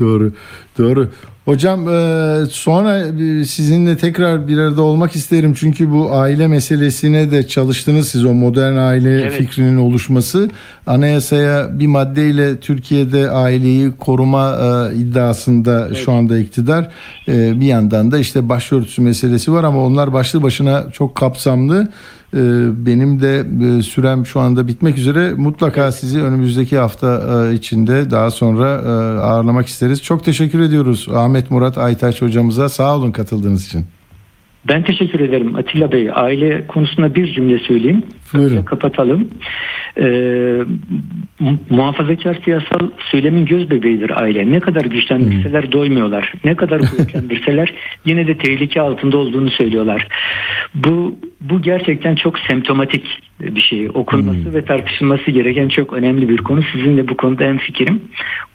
Doğru. 0.00 0.32
Doğru. 0.78 1.08
Hocam 1.44 1.88
e, 1.88 2.36
sonra 2.50 2.98
e, 2.98 3.44
sizinle 3.44 3.96
tekrar 3.96 4.48
bir 4.48 4.58
arada 4.58 4.82
olmak 4.82 5.16
isterim. 5.16 5.54
Çünkü 5.54 5.90
bu 5.90 6.12
aile 6.12 6.46
meselesine 6.46 7.30
de 7.30 7.48
çalıştınız 7.48 8.08
siz 8.08 8.24
o 8.24 8.34
modern 8.34 8.76
aile 8.76 9.20
Evet. 9.20 9.32
fikrinin 9.32 9.76
oluşması. 9.76 10.50
Anayasaya 10.86 11.78
bir 11.78 11.86
maddeyle 11.86 12.56
Türkiye'de 12.60 13.30
aileyi 13.30 13.92
koruma 13.96 14.56
e, 14.92 14.96
iddiasında 14.96 15.94
şu 15.94 16.12
anda 16.12 16.38
iktidar. 16.38 16.88
Bir 17.28 17.66
yandan 17.66 18.10
da 18.10 18.18
işte 18.18 18.48
başörtüsü 18.48 19.02
meselesi 19.02 19.52
var 19.52 19.64
ama 19.64 19.84
onlar 19.84 20.12
başlı 20.12 20.42
başına 20.42 20.84
çok 20.92 21.14
kapsamlı. 21.14 21.88
E, 22.34 22.38
benim 22.86 23.20
de 23.20 23.44
e, 23.78 23.82
sürem 23.82 24.26
şu 24.26 24.40
anda 24.40 24.68
bitmek 24.68 24.98
üzere. 24.98 25.32
Mutlaka 25.36 25.92
sizi 25.92 26.22
önümüzdeki 26.22 26.78
hafta 26.78 27.22
e, 27.50 27.54
içinde 27.54 28.10
daha 28.10 28.30
sonra 28.30 28.68
e, 28.68 28.88
ağırlamak 29.20 29.66
isteriz. 29.66 30.02
Çok 30.02 30.24
teşekkür 30.24 30.60
ediyoruz 30.60 31.08
Ahmet 31.14 31.50
Murat 31.50 31.78
Aytaç 31.78 32.22
hocamıza. 32.22 32.68
Sağ 32.68 32.96
olun 32.96 33.12
katıldığınız 33.12 33.66
için. 33.66 33.86
Ben 34.68 34.82
teşekkür 34.82 35.20
ederim 35.20 35.56
Atilla 35.56 35.92
Bey. 35.92 36.10
Aile 36.14 36.66
konusunda 36.66 37.14
bir 37.14 37.32
cümle 37.34 37.58
söyleyeyim. 37.58 38.02
Buyurun. 38.34 38.62
Kapatalım. 38.64 39.28
Mu- 41.40 41.58
muhafazakar 41.70 42.38
siyasal 42.44 42.90
söylemin 43.10 43.46
göz 43.46 43.70
bebeğidir 43.70 44.22
aile. 44.22 44.52
Ne 44.52 44.60
kadar 44.60 44.84
güçlendirseler 44.84 45.72
doymuyorlar. 45.72 46.32
Ne 46.44 46.54
kadar 46.54 46.80
kuvvetlendirseler 46.80 47.74
yine 48.04 48.26
de 48.26 48.38
tehlike 48.38 48.80
altında 48.80 49.16
olduğunu 49.16 49.50
söylüyorlar. 49.50 50.08
Bu 50.74 51.18
bu 51.40 51.62
gerçekten 51.62 52.14
çok 52.14 52.38
semptomatik 52.38 53.04
bir 53.40 53.60
şey. 53.60 53.88
Okunması 53.94 54.54
ve 54.54 54.64
tartışılması 54.64 55.30
gereken 55.30 55.68
çok 55.68 55.92
önemli 55.92 56.28
bir 56.28 56.38
konu. 56.38 56.62
Sizinle 56.72 57.08
bu 57.08 57.16
konuda 57.16 57.44
en 57.44 57.58
fikrim. 57.58 58.00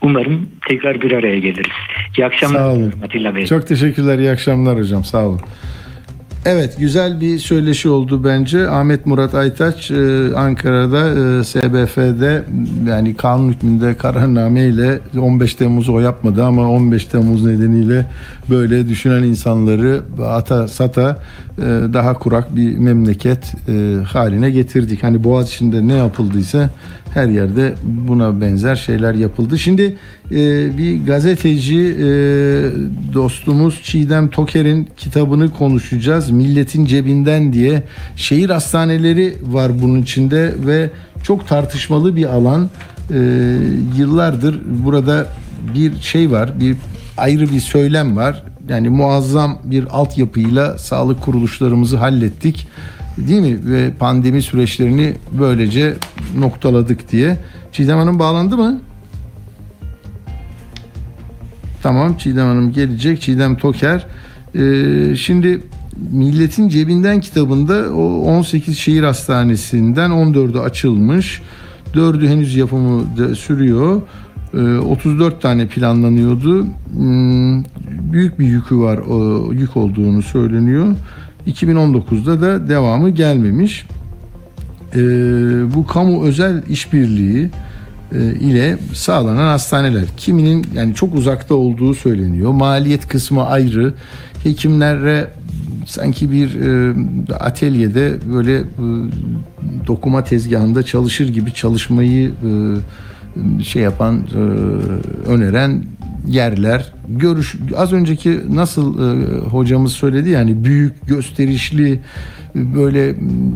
Umarım 0.01 0.49
tekrar 0.67 1.01
bir 1.01 1.11
araya 1.11 1.39
geliriz. 1.39 1.73
İyi 2.17 2.25
akşamlar 2.25 2.59
Sağ 2.59 2.73
olun. 2.73 2.93
Atilla 3.03 3.35
Bey. 3.35 3.45
Çok 3.45 3.67
teşekkürler. 3.67 4.19
İyi 4.19 4.29
akşamlar 4.31 4.79
hocam. 4.79 5.03
Sağ 5.03 5.27
olun. 5.27 5.41
Evet 6.45 6.77
güzel 6.79 7.21
bir 7.21 7.39
söyleşi 7.39 7.89
oldu 7.89 8.23
bence. 8.23 8.69
Ahmet 8.69 9.05
Murat 9.05 9.35
Aytaç 9.35 9.91
e, 9.91 10.35
Ankara'da 10.35 11.09
e, 11.39 11.43
SBF'de 11.43 12.43
yani 12.87 13.15
kanun 13.15 13.51
hükmünde 13.51 13.97
kararname 13.97 14.65
ile 14.65 14.99
15 15.19 15.55
Temmuz'u 15.55 15.93
o 15.93 15.99
yapmadı 15.99 16.43
ama 16.43 16.69
15 16.69 17.05
Temmuz 17.05 17.45
nedeniyle 17.45 18.05
böyle 18.49 18.89
düşünen 18.89 19.23
insanları 19.23 20.01
ata 20.25 20.67
sata 20.67 21.19
e, 21.57 21.61
daha 21.93 22.13
kurak 22.13 22.55
bir 22.55 22.77
memleket 22.77 23.53
haline 24.07 24.51
getirdik. 24.51 25.03
Hani 25.03 25.23
Boğaziçi'nde 25.23 25.87
ne 25.87 25.93
yapıldıysa 25.93 26.69
her 27.13 27.27
yerde 27.27 27.73
buna 27.83 28.41
benzer 28.41 28.75
şeyler 28.75 29.13
yapıldı. 29.13 29.59
Şimdi 29.59 29.97
e, 30.31 30.77
bir 30.77 31.05
gazeteci 31.05 31.79
e, 31.79 32.05
dostumuz 33.13 33.81
Çiğdem 33.83 34.29
Toker'in 34.29 34.89
kitabını 34.97 35.53
konuşacağız. 35.53 36.31
Milletin 36.31 36.85
cebinden 36.85 37.53
diye 37.53 37.83
şehir 38.15 38.49
hastaneleri 38.49 39.35
var 39.41 39.81
bunun 39.81 40.01
içinde 40.01 40.53
ve 40.65 40.89
çok 41.23 41.47
tartışmalı 41.47 42.15
bir 42.15 42.25
alan. 42.25 42.69
E, 43.13 43.19
yıllardır 43.97 44.61
burada 44.65 45.27
bir 45.73 46.01
şey 46.01 46.31
var, 46.31 46.59
bir 46.59 46.75
ayrı 47.17 47.51
bir 47.51 47.59
söylem 47.59 48.17
var. 48.17 48.43
Yani 48.69 48.89
muazzam 48.89 49.59
bir 49.63 49.87
altyapıyla 49.89 50.77
sağlık 50.77 51.21
kuruluşlarımızı 51.21 51.97
hallettik. 51.97 52.67
Değil 53.17 53.41
mi? 53.41 53.71
Ve 53.71 53.91
pandemi 53.99 54.41
süreçlerini 54.41 55.13
böylece 55.31 55.93
noktaladık 56.37 57.11
diye. 57.11 57.37
Çiğdem 57.71 57.97
Hanım 57.97 58.19
bağlandı 58.19 58.57
mı? 58.57 58.81
Tamam 61.85 62.17
Çiğdem 62.17 62.47
Hanım 62.47 62.71
gelecek. 62.71 63.21
Çiğdem 63.21 63.57
Toker. 63.57 64.05
Ee, 64.55 65.15
şimdi 65.15 65.61
Milletin 66.11 66.69
Cebinden 66.69 67.21
kitabında 67.21 67.93
o 67.93 68.21
18 68.21 68.77
şehir 68.77 69.03
hastanesinden 69.03 70.11
14'ü 70.11 70.59
açılmış. 70.59 71.41
4'ü 71.93 72.27
henüz 72.27 72.55
yapımı 72.55 73.03
sürüyor. 73.35 74.01
Ee, 74.53 74.57
34 74.57 75.41
tane 75.41 75.67
planlanıyordu. 75.67 76.67
Hmm, 76.91 77.63
büyük 78.13 78.39
bir 78.39 78.45
yükü 78.45 78.77
var, 78.77 78.99
yük 79.53 79.77
olduğunu 79.77 80.21
söyleniyor. 80.21 80.95
2019'da 81.47 82.41
da 82.41 82.69
devamı 82.69 83.09
gelmemiş. 83.09 83.85
Ee, 84.95 84.99
bu 85.75 85.87
kamu 85.87 86.23
özel 86.23 86.63
işbirliği 86.69 87.49
ile 88.23 88.77
sağlanan 88.93 89.47
hastaneler. 89.47 90.03
Kiminin 90.17 90.65
yani 90.75 90.95
çok 90.95 91.15
uzakta 91.15 91.55
olduğu 91.55 91.93
söyleniyor. 91.93 92.51
Maliyet 92.51 93.07
kısmı 93.07 93.45
ayrı. 93.47 93.93
Hekimlere 94.43 95.27
sanki 95.85 96.31
bir 96.31 96.61
e, 96.61 96.95
atölyede 97.33 98.13
böyle 98.33 98.57
e, 98.57 98.63
dokuma 99.87 100.23
tezgahında 100.23 100.83
çalışır 100.83 101.29
gibi 101.29 101.53
çalışmayı 101.53 102.29
e, 102.29 103.63
şey 103.63 103.81
yapan 103.81 104.19
e, 104.35 104.39
öneren 105.29 105.83
yerler 106.27 106.93
görüş 107.09 107.55
az 107.77 107.93
önceki 107.93 108.41
nasıl 108.55 108.99
e, 108.99 109.39
hocamız 109.39 109.91
söyledi 109.91 110.29
yani 110.29 110.63
büyük 110.63 111.07
gösterişli 111.07 111.99
böyle 112.55 113.15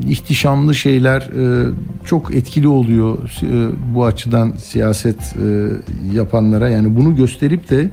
ihtişamlı 0.09 0.75
şeyler 0.75 1.21
e, 1.21 1.73
çok 2.05 2.35
etkili 2.35 2.67
oluyor 2.67 3.17
e, 3.43 3.69
bu 3.95 4.05
açıdan 4.05 4.51
siyaset 4.51 5.15
e, 5.15 5.67
yapanlara 6.15 6.69
yani 6.69 6.95
bunu 6.95 7.15
gösterip 7.15 7.69
de 7.69 7.89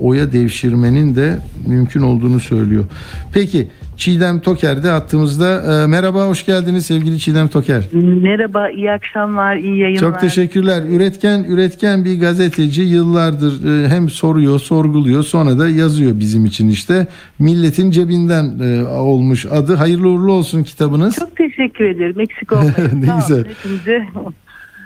oya 0.00 0.32
devşirmenin 0.32 1.16
de 1.16 1.38
mümkün 1.66 2.02
olduğunu 2.02 2.40
söylüyor. 2.40 2.84
Peki 3.32 3.68
Çiğdem 3.96 4.40
Toker 4.40 4.82
de 4.82 4.92
attığımızda 4.92 5.82
e, 5.82 5.86
merhaba 5.86 6.26
hoş 6.28 6.46
geldiniz 6.46 6.86
sevgili 6.86 7.18
Çiğdem 7.18 7.48
Toker. 7.48 7.84
Merhaba, 8.22 8.70
iyi 8.70 8.92
akşamlar, 8.92 9.56
iyi 9.56 9.78
yayınlar. 9.78 10.00
Çok 10.00 10.20
teşekkürler. 10.20 10.82
Üretken 10.90 11.44
üretken 11.44 12.04
bir 12.04 12.20
gazeteci 12.20 12.82
yıllardır 12.82 13.84
e, 13.84 13.88
hem 13.88 14.08
soruyor, 14.10 14.58
sorguluyor, 14.58 15.22
sonra 15.22 15.58
da 15.58 15.68
yazıyor 15.68 16.12
bizim 16.20 16.44
için 16.46 16.68
işte. 16.68 17.06
Milletin 17.38 17.90
cebinden 17.90 18.58
e, 18.58 18.84
olmuş 18.88 19.46
adı. 19.46 19.74
Hayırlı 19.74 20.08
uğurlu 20.08 20.32
olsun 20.32 20.62
kitabınız. 20.62 21.16
Çok 21.16 21.36
teşekkür 21.36 21.84
ederim. 21.84 22.20
Eksik 22.20 22.52
olmayın. 22.52 22.74
Ne 22.76 23.14
güzel. 23.20 23.44
hepinize. 23.44 24.06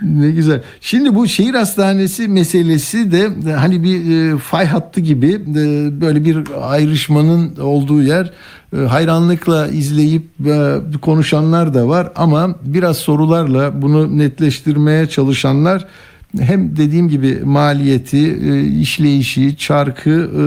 Ne 0.03 0.31
güzel. 0.31 0.63
Şimdi 0.81 1.15
bu 1.15 1.29
şehir 1.29 1.55
hastanesi 1.55 2.29
meselesi 2.29 3.13
de 3.13 3.53
hani 3.53 3.83
bir 3.83 4.33
e, 4.35 4.39
fay 4.39 4.67
hattı 4.67 5.01
gibi 5.01 5.33
e, 5.33 6.01
böyle 6.01 6.25
bir 6.25 6.45
ayrışmanın 6.61 7.57
olduğu 7.57 8.03
yer. 8.03 8.31
E, 8.77 8.77
hayranlıkla 8.77 9.69
izleyip 9.69 10.27
e, 10.47 10.77
konuşanlar 11.03 11.75
da 11.75 11.89
var 11.89 12.13
ama 12.17 12.55
biraz 12.63 12.97
sorularla 12.97 13.83
bunu 13.83 14.19
netleştirmeye 14.19 15.07
çalışanlar 15.07 15.87
hem 16.39 16.77
dediğim 16.77 17.09
gibi 17.09 17.39
maliyeti, 17.45 18.39
e, 18.51 18.61
işleyişi, 18.81 19.57
çarkı 19.57 20.11
e, 20.11 20.43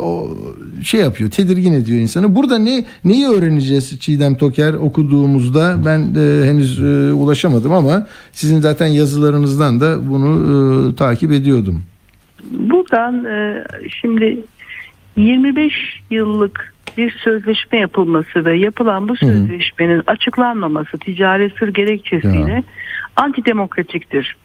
o 0.00 0.38
şey 0.84 1.00
yapıyor, 1.00 1.30
tedirgin 1.30 1.72
ediyor 1.72 1.98
insanı. 1.98 2.34
Burada 2.34 2.58
ne 2.58 2.84
neyi 3.04 3.28
öğreneceğiz 3.28 4.00
Çiğdem 4.00 4.34
Toker 4.34 4.74
okuduğumuzda? 4.74 5.76
Ben 5.86 6.00
e, 6.00 6.46
henüz 6.46 6.82
e, 6.82 7.12
ulaşamadım 7.12 7.72
ama 7.72 8.06
sizin 8.32 8.60
zaten 8.60 8.86
yazılarınızdan 8.86 9.80
da 9.80 10.10
bunu 10.10 10.96
takip 10.96 11.32
ediyordum. 11.32 11.82
Buradan 12.50 13.26
şimdi 14.00 14.38
25 15.16 15.72
yıllık 16.10 16.74
bir 16.98 17.10
sözleşme 17.10 17.78
yapılması 17.78 18.44
ve 18.44 18.58
yapılan 18.58 19.08
bu 19.08 19.16
sözleşmenin 19.16 20.02
açıklanmaması 20.06 20.98
ticari 20.98 21.52
sır 21.58 21.68
gerekçesiyle 21.68 22.52
Ya. 22.52 22.62
antidemokratiktir. 23.16 24.36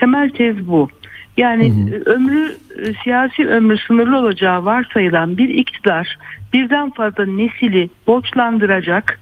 Temel 0.00 0.30
tez 0.30 0.68
bu. 0.68 0.88
Yani 1.36 1.66
e, 1.66 2.10
ömrü 2.10 2.56
e, 2.78 2.92
siyasi 3.04 3.48
ömrü 3.48 3.78
sınırlı 3.78 4.18
olacağı 4.18 4.64
varsayılan 4.64 5.38
bir 5.38 5.48
iktidar 5.48 6.18
birden 6.52 6.90
fazla 6.90 7.26
nesili 7.26 7.90
borçlandıracak 8.06 9.20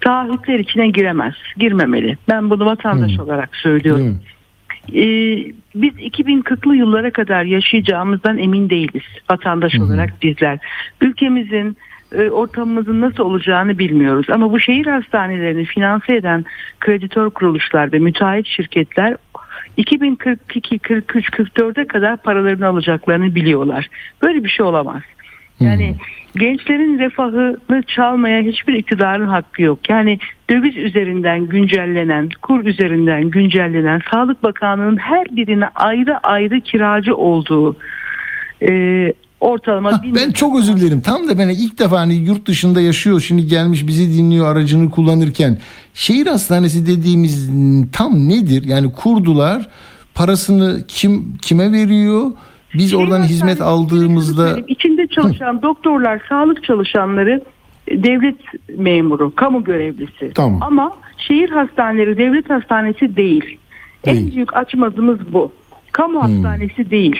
taahhütler 0.00 0.58
içine 0.58 0.88
giremez, 0.88 1.34
girmemeli. 1.56 2.18
Ben 2.28 2.50
bunu 2.50 2.66
vatandaş 2.66 3.18
olarak 3.18 3.56
söylüyorum. 3.56 4.06
Mi? 4.06 4.16
Ee, 4.88 5.52
biz 5.74 5.92
2040'lı 5.94 6.76
yıllara 6.76 7.10
kadar 7.10 7.44
yaşayacağımızdan 7.44 8.38
emin 8.38 8.70
değiliz 8.70 9.02
vatandaş 9.30 9.78
olarak 9.78 10.22
bizler. 10.22 10.58
Ülkemizin 11.00 11.76
e, 12.12 12.30
ortamımızın 12.30 13.00
nasıl 13.00 13.22
olacağını 13.24 13.78
bilmiyoruz 13.78 14.26
ama 14.30 14.52
bu 14.52 14.60
şehir 14.60 14.86
hastanelerini 14.86 15.64
finanse 15.64 16.16
eden 16.16 16.44
kreditör 16.80 17.30
kuruluşlar 17.30 17.92
ve 17.92 17.98
müteahhit 17.98 18.46
şirketler 18.46 19.16
2042, 19.78 20.78
43, 20.78 21.28
44'e 21.28 21.86
kadar 21.86 22.16
paralarını 22.16 22.66
alacaklarını 22.66 23.34
biliyorlar. 23.34 23.88
Böyle 24.22 24.44
bir 24.44 24.48
şey 24.48 24.66
olamaz. 24.66 25.02
Yani 25.60 25.94
gençlerin 26.36 26.98
refahını 26.98 27.82
çalmaya 27.82 28.42
hiçbir 28.42 28.74
iktidarın 28.74 29.26
hakkı 29.26 29.62
yok. 29.62 29.90
Yani 29.90 30.18
döviz 30.50 30.76
üzerinden 30.76 31.46
güncellenen, 31.46 32.28
kur 32.42 32.64
üzerinden 32.64 33.30
güncellenen, 33.30 34.00
Sağlık 34.10 34.42
Bakanlığı'nın 34.42 34.96
her 34.96 35.26
birine 35.36 35.68
ayrı 35.74 36.18
ayrı 36.18 36.60
kiracı 36.60 37.16
olduğu 37.16 37.76
e, 38.62 39.12
ortalama 39.40 40.02
bin- 40.02 40.14
ben 40.14 40.30
çok 40.30 40.58
özür 40.58 40.76
dilerim. 40.76 41.00
Tam 41.00 41.28
da 41.28 41.38
ben 41.38 41.48
ilk 41.48 41.78
defa 41.78 42.00
hani 42.00 42.14
yurt 42.14 42.46
dışında 42.46 42.80
yaşıyor. 42.80 43.20
Şimdi 43.20 43.46
gelmiş 43.46 43.86
bizi 43.86 44.18
dinliyor 44.18 44.46
aracını 44.46 44.90
kullanırken. 44.90 45.58
Şehir 45.94 46.26
hastanesi 46.26 46.86
dediğimiz 46.86 47.50
tam 47.92 48.28
nedir? 48.28 48.64
Yani 48.64 48.92
kurdular. 48.92 49.68
Parasını 50.14 50.84
kim 50.88 51.36
kime 51.42 51.72
veriyor? 51.72 52.30
Biz 52.74 52.90
Şehir 52.90 53.02
oradan 53.02 53.22
hizmet 53.22 53.60
hastanesi 53.60 53.64
aldığımızda 53.64 54.58
içinde 54.68 55.06
çalışan 55.06 55.62
doktorlar, 55.62 56.22
sağlık 56.28 56.64
çalışanları 56.64 57.42
e, 57.88 58.02
devlet 58.02 58.36
memuru, 58.78 59.34
kamu 59.34 59.64
görevlisi. 59.64 60.32
Tamam. 60.34 60.62
Ama 60.62 60.96
şehir 61.18 61.50
hastaneleri 61.50 62.18
devlet 62.18 62.50
hastanesi 62.50 63.16
değil. 63.16 63.58
En. 64.04 64.16
Hmm. 64.16 64.30
büyük 64.30 64.56
açmazımız 64.56 65.18
bu. 65.32 65.52
Kamu 65.92 66.22
hastanesi 66.22 66.90
değil. 66.90 67.16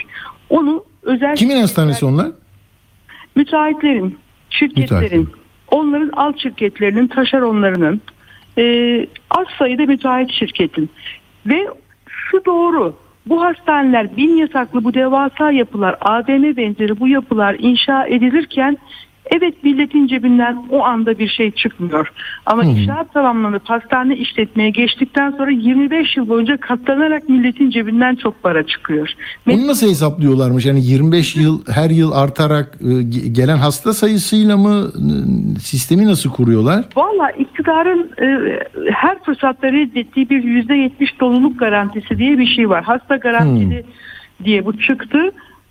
Onu 0.50 0.84
özel 1.02 1.36
kimin 1.36 1.60
hastanesi 1.60 2.04
onlar? 2.06 2.26
müteahhitlerin, 3.36 4.18
şirketlerin, 4.50 4.82
Müteahhitlerin. 4.82 5.28
onların 5.70 6.10
alt 6.16 6.38
şirketlerinin, 6.38 7.06
taşeronlarının 7.06 8.00
e, 8.58 9.06
az 9.30 9.46
sayıda 9.58 9.82
müteahhit 9.86 10.30
şirketin 10.32 10.90
ve 11.46 11.66
şu 12.08 12.44
doğru 12.44 12.96
bu 13.26 13.42
hastaneler 13.44 14.16
bin 14.16 14.36
yataklı 14.36 14.84
bu 14.84 14.94
devasa 14.94 15.50
yapılar 15.50 15.96
AVM 16.00 16.56
benzeri 16.56 17.00
bu 17.00 17.08
yapılar 17.08 17.56
inşa 17.58 18.06
edilirken 18.06 18.78
Evet 19.36 19.64
milletin 19.64 20.06
cebinden 20.06 20.56
o 20.70 20.84
anda 20.84 21.18
bir 21.18 21.28
şey 21.28 21.50
çıkmıyor. 21.50 22.12
Ama 22.46 22.64
inşaat 22.64 23.14
tamamlanıp 23.14 23.62
hastane 23.70 24.16
işletmeye 24.16 24.70
geçtikten 24.70 25.30
sonra 25.30 25.50
25 25.50 26.16
yıl 26.16 26.28
boyunca 26.28 26.56
katlanarak 26.56 27.28
milletin 27.28 27.70
cebinden 27.70 28.14
çok 28.14 28.42
para 28.42 28.66
çıkıyor. 28.66 29.08
Onu 29.50 29.66
nasıl 29.66 29.88
hesaplıyorlarmış? 29.88 30.66
Yani 30.66 30.80
25 30.84 31.36
yıl 31.36 31.60
her 31.74 31.90
yıl 31.90 32.12
artarak 32.12 32.78
e, 32.80 32.84
ge- 32.84 33.32
gelen 33.32 33.56
hasta 33.56 33.92
sayısıyla 33.92 34.56
mı 34.56 34.90
sistemi 35.60 36.06
nasıl 36.06 36.30
kuruyorlar? 36.30 36.84
Valla 36.96 37.30
iktidarın 37.30 38.10
e, 38.22 38.58
her 38.92 39.24
fırsatta 39.24 39.72
reddettiği 39.72 40.30
bir 40.30 40.42
yüzde 40.44 40.74
yetmiş 40.74 41.20
doluluk 41.20 41.58
garantisi 41.58 42.18
diye 42.18 42.38
bir 42.38 42.46
şey 42.46 42.68
var. 42.70 42.84
Hasta 42.84 43.16
garantili 43.16 43.84
diye 44.44 44.66
bu 44.66 44.78
çıktı. 44.78 45.18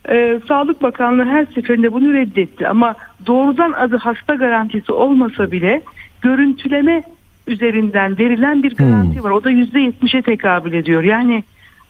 E, 0.09 0.39
Sağlık 0.47 0.81
Bakanlığı 0.81 1.25
her 1.25 1.45
seferinde 1.45 1.93
bunu 1.93 2.13
reddetti. 2.13 2.67
Ama 2.67 2.95
doğrudan 3.25 3.71
adı 3.71 3.97
hasta 3.97 4.35
garantisi 4.35 4.91
olmasa 4.91 5.51
bile 5.51 5.81
görüntüleme 6.21 7.03
üzerinden 7.47 8.17
verilen 8.17 8.63
bir 8.63 8.75
garanti 8.75 9.23
var. 9.23 9.31
O 9.31 9.43
da 9.43 9.49
yüzde 9.49 9.79
yetmişe 9.79 10.21
tekabül 10.21 10.73
ediyor. 10.73 11.03
Yani 11.03 11.43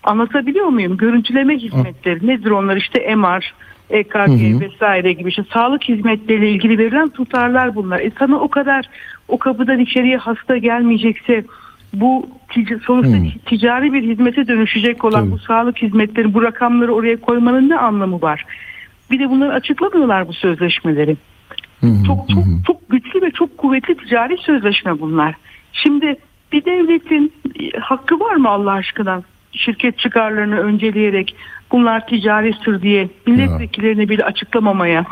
anlatabiliyor 0.03 0.67
muyum? 0.67 0.97
Görüntüleme 0.97 1.57
hizmetleri 1.57 2.27
nedir 2.27 2.51
onlar? 2.51 2.77
İşte 2.77 3.15
MR, 3.15 3.53
EKG 3.89 4.61
vesaire 4.61 5.13
gibi 5.13 5.29
işte 5.29 5.43
sağlık 5.53 5.83
hizmetleriyle 5.83 6.49
ilgili 6.49 6.77
verilen 6.77 7.09
tutarlar 7.09 7.75
bunlar. 7.75 7.99
E 7.99 8.11
sana 8.19 8.39
o 8.39 8.47
kadar 8.47 8.85
o 9.27 9.37
kapıdan 9.37 9.79
içeriye 9.79 10.17
hasta 10.17 10.57
gelmeyecekse 10.57 11.43
bu 11.99 12.29
tic- 12.49 12.79
sonuçta 12.85 13.39
ticari 13.45 13.93
bir 13.93 14.03
hizmete 14.03 14.47
dönüşecek 14.47 15.03
olan 15.03 15.21
Tabii. 15.21 15.31
bu 15.31 15.39
sağlık 15.39 15.81
hizmetleri 15.81 16.33
bu 16.33 16.43
rakamları 16.43 16.93
oraya 16.93 17.21
koymanın 17.21 17.69
ne 17.69 17.77
anlamı 17.77 18.21
var? 18.21 18.45
Bir 19.11 19.19
de 19.19 19.29
bunları 19.29 19.53
açıklamıyorlar 19.53 20.27
bu 20.27 20.33
sözleşmeleri. 20.33 21.17
Çok 22.07 22.29
çok 22.29 22.43
çok 22.67 22.89
güçlü 22.89 23.21
ve 23.21 23.31
çok 23.31 23.57
kuvvetli 23.57 23.97
ticari 23.97 24.37
sözleşme 24.37 24.99
bunlar. 24.99 25.35
Şimdi 25.73 26.15
bir 26.51 26.65
devletin 26.65 27.33
e, 27.59 27.79
hakkı 27.79 28.19
var 28.19 28.35
mı 28.35 28.49
Allah 28.49 28.71
aşkına 28.71 29.23
şirket 29.51 29.99
çıkarlarını 29.99 30.59
önceleyerek 30.59 31.35
bunlar 31.71 32.07
ticari 32.07 32.53
sır 32.65 32.81
diye 32.81 33.09
milletvekillerine 33.27 34.09
bile 34.09 34.23
açıklamamaya? 34.23 35.05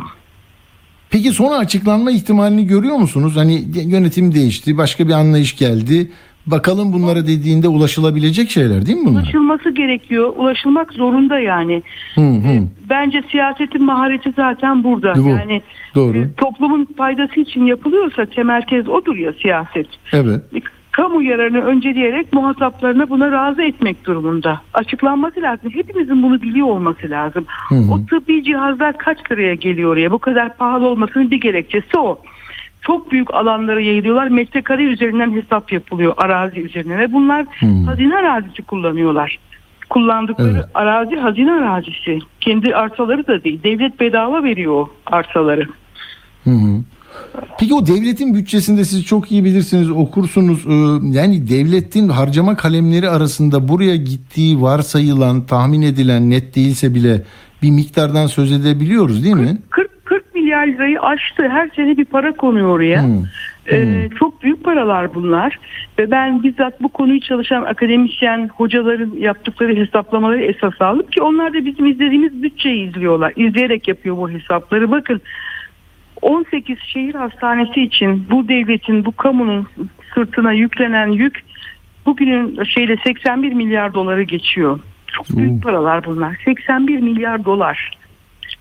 Peki 1.10 1.32
sonra 1.32 1.56
açıklanma 1.56 2.12
ihtimalini 2.12 2.68
görüyor 2.68 2.96
musunuz? 2.96 3.36
Hani 3.36 3.64
yönetim 3.86 4.36
değişti, 4.36 4.78
başka 4.78 5.08
bir 5.08 5.14
anlayış 5.14 5.58
geldi. 5.58 6.12
Bakalım 6.48 6.94
bunlara 6.94 7.28
dediğinde 7.28 7.68
ulaşılabilecek 7.68 8.50
şeyler 8.50 8.86
değil 8.86 8.98
mi 8.98 9.06
bunlar? 9.06 9.22
Ulaşılması 9.22 9.70
gerekiyor. 9.70 10.34
Ulaşılmak 10.38 10.94
zorunda 10.94 11.40
yani. 11.40 11.84
Hı 12.16 12.22
hı. 12.22 12.68
Bence 12.90 13.24
siyasetin 13.32 13.84
mahareti 13.84 14.34
zaten 14.36 14.84
burada. 14.84 15.14
Bu. 15.16 15.30
Yani 15.30 15.62
Doğru. 15.96 16.18
e, 16.18 16.34
toplumun 16.38 16.88
faydası 16.98 17.40
için 17.40 17.66
yapılıyorsa 17.66 18.26
temel 18.26 18.62
tez 18.62 18.90
odur 18.90 19.16
ya 19.16 19.34
siyaset. 19.42 19.88
Evet. 20.14 20.42
kamu 20.92 21.24
yararını 21.24 21.62
önceleyerek 21.62 22.34
muhataplarına 22.34 23.10
buna 23.10 23.32
razı 23.32 23.62
etmek 23.62 24.06
durumunda. 24.06 24.62
Açıklanması 24.74 25.42
lazım. 25.42 25.72
Hepimizin 25.74 26.24
bunu 26.24 26.42
biliyor 26.42 26.68
olması 26.68 27.10
lazım. 27.10 27.46
O 27.72 28.06
tıbbi 28.06 28.44
cihazlar 28.44 28.98
kaç 28.98 29.32
liraya 29.32 29.56
geliyor 29.56 29.92
oraya? 29.92 30.12
Bu 30.12 30.20
kadar 30.20 30.58
pahalı 30.58 30.88
olmasının 30.88 31.32
bir 31.32 31.42
gerekçesi 31.42 31.98
o. 31.98 32.20
Çok 32.88 33.12
büyük 33.12 33.34
alanlara 33.34 33.82
yayılıyorlar. 33.82 34.28
Metrekare 34.28 34.84
üzerinden 34.84 35.32
hesap 35.32 35.72
yapılıyor 35.72 36.14
arazi 36.18 36.60
üzerine 36.62 36.98
ve 36.98 37.14
bunlar 37.14 37.46
hazine 37.86 38.16
arazisi 38.16 38.62
kullanıyorlar. 38.64 39.38
Kullandıkları 39.90 40.52
Evet. 40.52 40.66
arazi 40.74 41.16
hazine 41.16 41.52
arazisi. 41.52 42.20
Kendi 42.42 42.76
arsaları 42.76 43.28
da 43.28 43.44
değil. 43.44 43.64
Devlet 43.64 44.00
bedava 44.00 44.44
veriyor 44.44 44.74
o 44.74 44.90
arsaları. 45.06 45.68
Hı 46.44 46.50
hı. 46.50 46.82
Peki 47.60 47.74
o 47.74 47.88
devletin 47.88 48.34
bütçesinde 48.34 48.86
siz 48.86 49.06
çok 49.06 49.32
iyi 49.32 49.44
bilirsiniz, 49.46 49.92
okursunuz. 49.92 50.66
Ee, 50.68 51.08
Yani 51.18 51.50
devletin 51.50 52.10
harcama 52.10 52.56
kalemleri 52.56 53.10
arasında 53.10 53.68
buraya 53.68 53.96
gittiği 53.96 54.62
varsayılan, 54.62 55.46
tahmin 55.46 55.82
edilen 55.82 56.30
net 56.30 56.56
değilse 56.56 56.96
bile 56.96 57.24
bir 57.62 57.72
miktardan 57.72 58.28
söz 58.28 58.52
edebiliyoruz 58.52 59.24
değil 59.24 59.36
mi? 59.36 59.48
40 59.48 59.60
40 59.70 59.95
milyar 60.66 60.78
lirayı 60.78 61.02
aştı. 61.02 61.50
Her 61.50 61.70
sene 61.76 61.98
bir 61.98 62.06
para 62.06 62.34
konuyor 62.34 62.68
oraya. 62.68 63.04
Hı. 63.04 63.24
Ee, 63.72 64.10
çok 64.20 64.44
büyük 64.44 64.64
paralar 64.64 65.14
bunlar 65.16 65.60
ve 66.00 66.12
ben 66.12 66.44
bizzat 66.44 66.82
bu 66.82 66.90
konuyu 66.90 67.22
çalışan 67.22 67.64
akademisyen 67.64 68.50
hocaların 68.56 69.12
yaptıkları 69.18 69.76
hesaplamaları 69.76 70.42
esas 70.42 70.82
alıp 70.82 71.12
ki 71.12 71.22
onlar 71.22 71.54
da 71.54 71.66
bizim 71.66 71.86
izlediğimiz 71.86 72.44
bütçeyi 72.44 72.90
izliyorlar. 72.90 73.34
İzleyerek 73.36 73.88
yapıyor 73.88 74.18
bu 74.18 74.30
hesapları. 74.30 74.92
Bakın 74.92 75.22
18 76.22 76.78
şehir 76.80 77.16
hastanesi 77.16 77.82
için 77.82 78.28
bu 78.32 78.48
devletin, 78.48 79.06
bu 79.06 79.12
kamunun 79.12 79.68
sırtına 80.14 80.52
yüklenen 80.54 81.08
yük 81.08 81.44
bugünün 82.06 82.64
şeyle 82.64 82.98
81 83.06 83.54
milyar 83.54 83.94
doları 83.94 84.24
geçiyor. 84.24 84.80
Çok 85.08 85.38
büyük 85.38 85.64
paralar 85.64 86.06
bunlar. 86.06 86.38
81 86.46 87.00
milyar 87.00 87.46
dolar. 87.46 87.95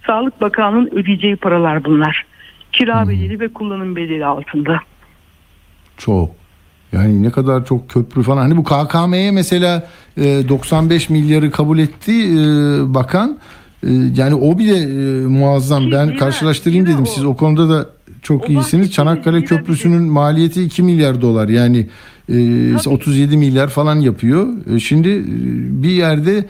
Sağlık 0.06 0.40
Bakanlığı'nın 0.40 0.90
ödeyeceği 0.92 1.36
paralar 1.36 1.84
bunlar. 1.84 2.26
Kira 2.72 3.08
bedeli 3.08 3.40
ve 3.40 3.48
kullanım 3.48 3.96
bedeli 3.96 4.26
altında. 4.26 4.80
Çok. 5.96 6.30
Yani 6.92 7.22
ne 7.22 7.30
kadar 7.30 7.64
çok 7.66 7.90
köprü 7.90 8.22
falan. 8.22 8.42
Hani 8.42 8.56
bu 8.56 8.64
KKM'ye 8.64 9.30
mesela 9.30 9.88
e, 10.16 10.48
95 10.48 11.10
milyarı 11.10 11.50
kabul 11.50 11.78
etti 11.78 12.12
e, 12.12 12.36
bakan. 12.94 13.38
E, 13.86 13.90
yani 14.16 14.34
o 14.34 14.58
bile 14.58 14.76
e, 14.76 15.26
muazzam. 15.26 15.84
Ki 15.84 15.92
Ben 15.92 16.16
karşılaştırayım 16.16 16.86
dedim. 16.86 17.02
o. 17.02 17.06
Siz 17.06 17.24
o 17.24 17.36
konuda 17.36 17.68
da 17.68 17.86
çok 18.22 18.44
O 18.44 18.52
iyisiniz. 18.52 18.92
Çanakkale 18.92 19.44
Köprüsü'nün 19.44 20.02
maliyeti 20.02 20.62
2 20.62 20.82
milyar 20.82 21.22
dolar. 21.22 21.48
Yani 21.48 21.86
e, 22.28 22.88
37 22.88 23.36
milyar 23.36 23.68
falan 23.68 23.96
yapıyor. 23.96 24.48
E, 24.74 24.80
şimdi 24.80 25.08
e, 25.08 25.22
bir 25.82 25.90
yerde 25.90 26.36
e, 26.38 26.44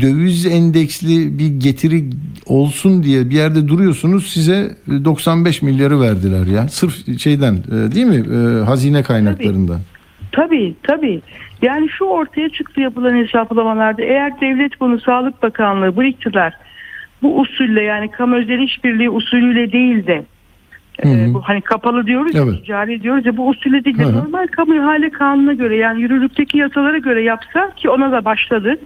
döviz 0.00 0.46
endeksli 0.46 1.38
bir 1.38 1.60
getiri 1.60 2.04
olsun 2.46 3.02
diye 3.02 3.30
bir 3.30 3.34
yerde 3.34 3.68
duruyorsunuz 3.68 4.26
size 4.26 4.70
e, 4.88 5.04
95 5.04 5.62
milyarı 5.62 6.00
verdiler 6.00 6.46
ya. 6.46 6.68
Sırf 6.68 7.20
şeyden 7.20 7.54
e, 7.54 7.92
değil 7.94 8.06
mi? 8.06 8.24
E, 8.36 8.64
hazine 8.64 9.02
kaynaklarından. 9.02 9.80
Tabii 10.32 10.74
tabii. 10.82 11.22
Yani 11.62 11.88
şu 11.88 12.04
ortaya 12.04 12.48
çıktı 12.48 12.80
yapılan 12.80 13.16
hesaplamalarda 13.16 14.02
eğer 14.02 14.40
devlet 14.40 14.80
bunu 14.80 15.00
Sağlık 15.00 15.42
Bakanlığı 15.42 15.96
bu 15.96 16.04
iktidar 16.04 16.54
bu 17.22 17.40
usulle 17.40 17.82
yani 17.82 18.10
kamu 18.10 18.36
özel 18.36 18.58
işbirliği 18.58 19.10
usulüyle 19.10 19.72
değil 19.72 20.06
de 20.06 20.24
e, 21.04 21.34
bu 21.34 21.40
hani 21.42 21.60
kapalı 21.60 22.06
diyoruz 22.06 22.34
ya 22.34 22.42
Evet. 22.42 22.60
ticari 22.60 23.02
diyoruz 23.02 23.26
ya 23.26 23.36
bu 23.36 23.48
usulle 23.48 23.84
değil 23.84 23.98
de 23.98 24.02
Hı 24.04 24.08
hı. 24.08 24.18
normal 24.18 24.46
kamu 24.46 24.74
ihale 24.74 25.10
kanununa 25.10 25.52
göre 25.52 25.76
yani 25.76 26.02
yürürlükteki 26.02 26.58
yasalara 26.58 26.98
göre 26.98 27.22
yapsa 27.22 27.70
ki 27.76 27.90
ona 27.90 28.12
da 28.12 28.24
başladı. 28.24 28.78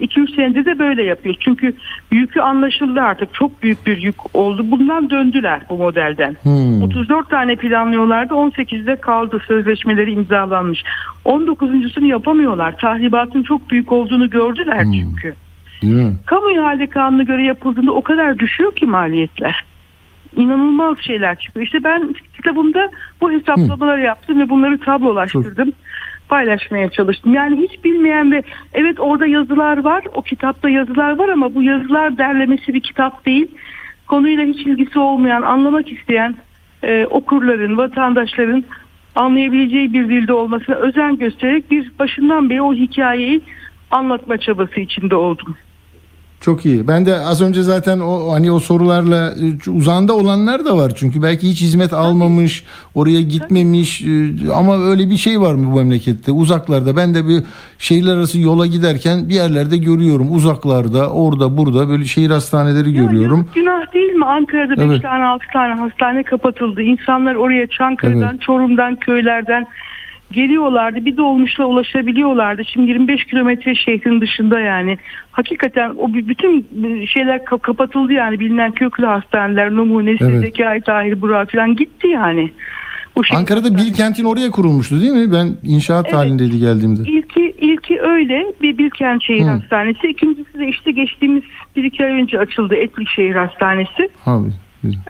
2-3 0.00 0.36
senedir 0.36 0.64
de 0.64 0.78
böyle 0.78 1.02
yapıyor. 1.02 1.34
Çünkü 1.40 1.74
yükü 2.10 2.40
anlaşıldı 2.40 3.00
artık. 3.00 3.34
Çok 3.34 3.62
büyük 3.62 3.86
bir 3.86 3.96
yük 3.96 4.36
oldu. 4.36 4.70
Bundan 4.70 5.10
döndüler 5.10 5.60
bu 5.70 5.76
modelden. 5.76 6.36
Hmm. 6.42 6.82
34 6.82 7.30
tane 7.30 7.56
planlıyorlardı. 7.56 8.34
18'de 8.34 8.96
kaldı. 8.96 9.42
Sözleşmeleri 9.46 10.12
imzalanmış. 10.12 10.84
19.sunu 11.24 12.06
yapamıyorlar. 12.06 12.76
Tahribatın 12.76 13.42
çok 13.42 13.70
büyük 13.70 13.92
olduğunu 13.92 14.30
gördüler 14.30 14.84
çünkü. 14.84 15.34
Değil 15.82 15.94
mi? 15.94 16.12
Kamu 16.26 16.50
ihale 16.50 16.86
kanuna 16.86 17.22
göre 17.22 17.44
yapıldığında 17.44 17.92
o 17.92 18.02
kadar 18.02 18.38
düşüyor 18.38 18.74
ki 18.76 18.86
maliyetler. 18.86 19.64
İnanılmaz 20.36 20.98
şeyler 21.00 21.38
çıkıyor. 21.38 21.66
İşte 21.66 21.84
ben 21.84 22.14
kitabımda 22.36 22.90
bu 23.20 23.32
hesaplamaları 23.32 24.00
yaptım 24.00 24.40
ve 24.40 24.48
bunları 24.48 24.80
tablolaştırdım. 24.80 25.72
Paylaşmaya 26.28 26.90
çalıştım. 26.90 27.34
Yani 27.34 27.56
hiç 27.56 27.84
bilmeyen 27.84 28.32
ve 28.32 28.42
evet 28.72 29.00
orada 29.00 29.26
yazılar 29.26 29.78
var. 29.84 30.04
O 30.14 30.22
kitapta 30.22 30.68
yazılar 30.68 31.18
var 31.18 31.28
ama 31.28 31.54
bu 31.54 31.62
yazılar 31.62 32.18
derlemesi 32.18 32.74
bir 32.74 32.80
kitap 32.80 33.26
değil. 33.26 33.48
Konuyla 34.06 34.44
hiç 34.44 34.66
ilgisi 34.66 34.98
olmayan, 34.98 35.42
anlamak 35.42 35.92
isteyen 35.92 36.34
e, 36.82 37.06
okurların, 37.06 37.76
vatandaşların 37.76 38.64
anlayabileceği 39.14 39.92
bir 39.92 40.08
dilde 40.08 40.32
olmasına 40.32 40.76
özen 40.76 41.16
göstererek 41.16 41.70
bir 41.70 41.92
başından 41.98 42.50
beri 42.50 42.62
o 42.62 42.74
hikayeyi 42.74 43.40
anlatma 43.90 44.38
çabası 44.38 44.80
içinde 44.80 45.16
oldum. 45.16 45.56
Çok 46.40 46.66
iyi. 46.66 46.88
Ben 46.88 47.06
de 47.06 47.14
az 47.20 47.42
önce 47.42 47.62
zaten 47.62 48.00
o 48.00 48.32
hani 48.32 48.52
o 48.52 48.60
sorularla 48.60 49.34
e, 49.66 49.70
uzağında 49.70 50.16
olanlar 50.16 50.64
da 50.64 50.76
var. 50.76 50.92
Çünkü 50.96 51.22
belki 51.22 51.48
hiç 51.50 51.60
hizmet 51.60 51.92
almamış, 51.92 52.64
oraya 52.94 53.20
gitmemiş 53.22 54.02
e, 54.02 54.06
ama 54.54 54.78
öyle 54.84 55.10
bir 55.10 55.16
şey 55.16 55.40
var 55.40 55.54
mı 55.54 55.72
bu 55.72 55.76
memlekette? 55.76 56.32
Uzaklarda 56.32 56.96
ben 56.96 57.14
de 57.14 57.28
bir 57.28 57.42
şehirler 57.78 58.16
arası 58.16 58.40
yola 58.40 58.66
giderken 58.66 59.28
bir 59.28 59.34
yerlerde 59.34 59.76
görüyorum. 59.76 60.34
Uzaklarda, 60.34 61.10
orada, 61.10 61.56
burada 61.56 61.88
böyle 61.88 62.04
şehir 62.04 62.30
hastaneleri 62.30 62.90
Ya 62.92 63.02
görüyorum. 63.02 63.38
yazık 63.38 63.54
Günah 63.54 63.94
değil 63.94 64.12
mi? 64.12 64.24
Ankara'da 64.26 64.76
5 64.76 64.82
Evet. 64.84 65.02
tane 65.02 65.24
6 65.24 65.44
tane 65.52 65.74
hastane 65.74 66.22
kapatıldı. 66.22 66.82
İnsanlar 66.82 67.34
oraya 67.34 67.66
Çankırı'dan, 67.66 68.30
Evet. 68.30 68.42
Çorum'dan, 68.42 68.96
köylerden 68.96 69.66
geliyorlardı. 70.32 71.04
Bir 71.04 71.16
dolmuşla 71.16 71.64
ulaşabiliyorlardı. 71.64 72.64
Şimdi 72.64 72.90
25 72.90 73.24
kilometre 73.24 73.74
şehrin 73.74 74.20
dışında 74.20 74.60
yani. 74.60 74.98
Hakikaten 75.30 75.90
o 75.98 76.14
bütün 76.14 76.66
şeyler 77.06 77.38
ka- 77.38 77.58
kapatıldı 77.58 78.12
yani. 78.12 78.40
Bilinen 78.40 78.72
köklü 78.72 79.06
hastaneler, 79.06 79.70
numunesi, 79.70 80.24
Evet. 80.24 80.40
Zekai 80.40 80.80
Tahir 80.80 81.20
Burak 81.20 81.52
falan 81.52 81.76
gitti 81.76 82.08
yani. 82.08 82.50
Bu 83.16 83.24
şehir 83.24 83.38
Ankara'da. 83.38 83.74
Bilkent'in 83.76 84.24
oraya 84.24 84.50
kurulmuştu 84.50 85.00
değil 85.00 85.12
mi? 85.12 85.32
Ben 85.32 85.48
inşaat 85.62 86.04
Evet. 86.06 86.16
halindeydi 86.16 86.58
geldiğimde. 86.58 87.10
İlki, 87.10 87.54
ilki 87.60 88.00
öyle 88.00 88.46
bir 88.62 88.78
Bilkent 88.78 89.22
Şehir 89.22 89.42
Hı. 89.42 89.50
Hastanesi. 89.50 90.06
İkincisi 90.08 90.58
de 90.58 90.68
işte 90.68 90.90
geçtiğimiz 90.90 91.42
bir 91.76 91.84
iki 91.84 92.04
ay 92.04 92.10
önce 92.12 92.38
açıldı 92.38 92.74
Etlik 92.74 93.08
Şehir 93.08 93.34
Hastanesi. 93.34 94.08
Abi. 94.26 94.48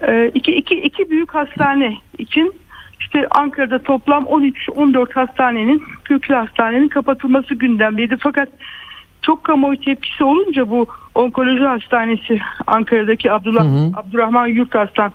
Ee, 0.09 0.31
iki, 0.35 0.53
iki, 0.53 0.75
iki 0.75 1.11
büyük 1.11 1.35
hastane 1.35 1.95
için 2.19 2.55
işte 3.01 3.27
Ankara'da 3.31 3.79
toplam 3.79 4.25
13-14 4.25 5.13
hastanenin, 5.13 5.83
köklü 6.05 6.35
hastanenin 6.35 6.89
kapatılması 6.89 7.55
gündemdeydi. 7.55 8.17
Fakat 8.21 8.49
çok 9.23 9.45
kamuoyu 9.45 9.81
tepkisi 9.81 10.25
olunca 10.25 10.71
bu 10.71 10.87
onkoloji 11.15 11.65
hastanesi 11.65 12.41
Ankara'daki 12.67 13.33
Abdullah, 13.33 13.65
Hı 13.65 13.69
hı. 13.69 13.91
Abdurrahman 13.97 14.47
Yurtaslan 14.47 15.13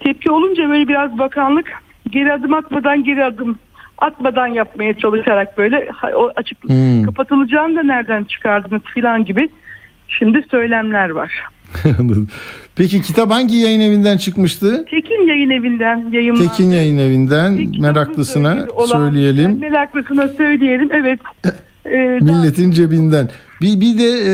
tepki 0.00 0.30
olunca 0.30 0.68
böyle 0.68 0.88
biraz 0.88 1.18
bakanlık 1.18 1.82
geri 2.10 2.32
adım 2.32 2.54
atmadan 2.54 3.04
geri 3.04 3.24
adım 3.24 3.58
atmadan 3.98 4.46
yapmaya 4.46 4.98
çalışarak 4.98 5.58
böyle 5.58 5.88
o 6.14 6.30
açık 6.36 6.64
Hmm. 6.64 7.04
kapatılacağını 7.04 7.76
da 7.76 7.82
nereden 7.82 8.24
çıkardınız 8.24 8.82
filan 8.82 9.24
gibi 9.24 9.48
şimdi 10.08 10.44
söylemler 10.50 11.10
var. 11.10 11.32
Peki 12.76 13.02
kitap 13.02 13.30
hangi 13.30 13.56
yayın 13.56 13.80
evinden 13.80 14.16
çıkmıştı? 14.16 14.84
Tekin 14.90 15.26
Yayın 15.28 15.50
Evi'nden 15.50 16.12
yayınlandı. 16.12 16.48
Tekin 16.48 16.70
Yayın 16.70 16.98
Evi'nden 16.98 17.56
Peki, 17.56 17.80
meraklısına 17.80 18.66
söyleyelim. 18.86 19.60
Meraklısına 19.60 20.28
söyleyelim. 20.28 20.90
Evet. 20.92 21.20
Ee, 21.92 22.18
Milletin 22.20 22.70
cebinden. 22.70 23.28
Bir, 23.62 23.80
bir 23.80 23.98
de 23.98 24.10
e, 24.26 24.32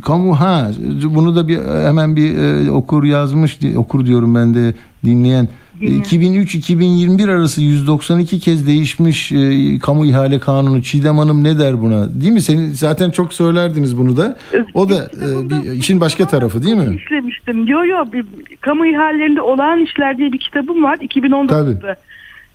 kamu 0.00 0.40
ha 0.40 0.70
bunu 1.04 1.36
da 1.36 1.48
bir 1.48 1.58
hemen 1.86 2.16
bir 2.16 2.38
e, 2.38 2.70
okur 2.70 3.04
yazmış 3.04 3.58
okur 3.76 4.06
diyorum 4.06 4.34
ben 4.34 4.54
de 4.54 4.74
dinleyen. 5.04 5.48
Dinleyen. 5.80 6.02
2003-2021 6.02 7.30
arası 7.30 7.62
192 7.62 8.40
kez 8.40 8.66
değişmiş 8.66 9.32
e, 9.32 9.78
kamu 9.78 10.06
ihale 10.06 10.38
kanunu. 10.40 10.82
Çiğdem 10.82 11.18
Hanım 11.18 11.44
ne 11.44 11.58
der 11.58 11.82
buna? 11.82 12.20
Değil 12.20 12.32
mi? 12.32 12.42
Senin 12.42 12.72
zaten 12.72 13.10
çok 13.10 13.32
söylerdiniz 13.34 13.98
bunu 13.98 14.16
da. 14.16 14.36
O 14.74 14.88
da 14.88 14.94
e, 15.04 15.50
bir 15.50 15.72
işin 15.72 16.00
başka 16.00 16.26
tarafı 16.26 16.62
değil 16.62 16.76
mi? 16.76 16.96
İşlemiştim. 16.96 17.66
Yo 17.66 17.84
yo 17.84 18.04
bir, 18.12 18.26
kamu 18.60 18.86
ihalelerinde 18.86 19.42
olağan 19.42 19.78
işler 19.78 20.18
diye 20.18 20.32
bir 20.32 20.38
kitabım 20.38 20.82
var. 20.82 20.96
2019'da 20.98 21.96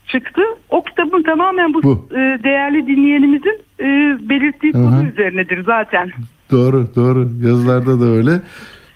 çıktı. 0.08 0.42
O 0.70 0.84
kitabın 0.84 1.24
tamamen 1.24 1.74
bu, 1.74 1.84
Bu. 1.84 2.08
e, 2.12 2.18
değerli 2.44 2.88
dinleyenimizin 2.88 3.62
e, 3.80 3.86
belirttiği 4.30 4.74
konu 4.74 5.08
üzerinedir 5.14 5.64
zaten. 5.66 6.12
Doğru 6.52 6.88
doğru 6.96 7.30
yazılarda 7.46 8.00
da 8.02 8.06
öyle. 8.06 8.42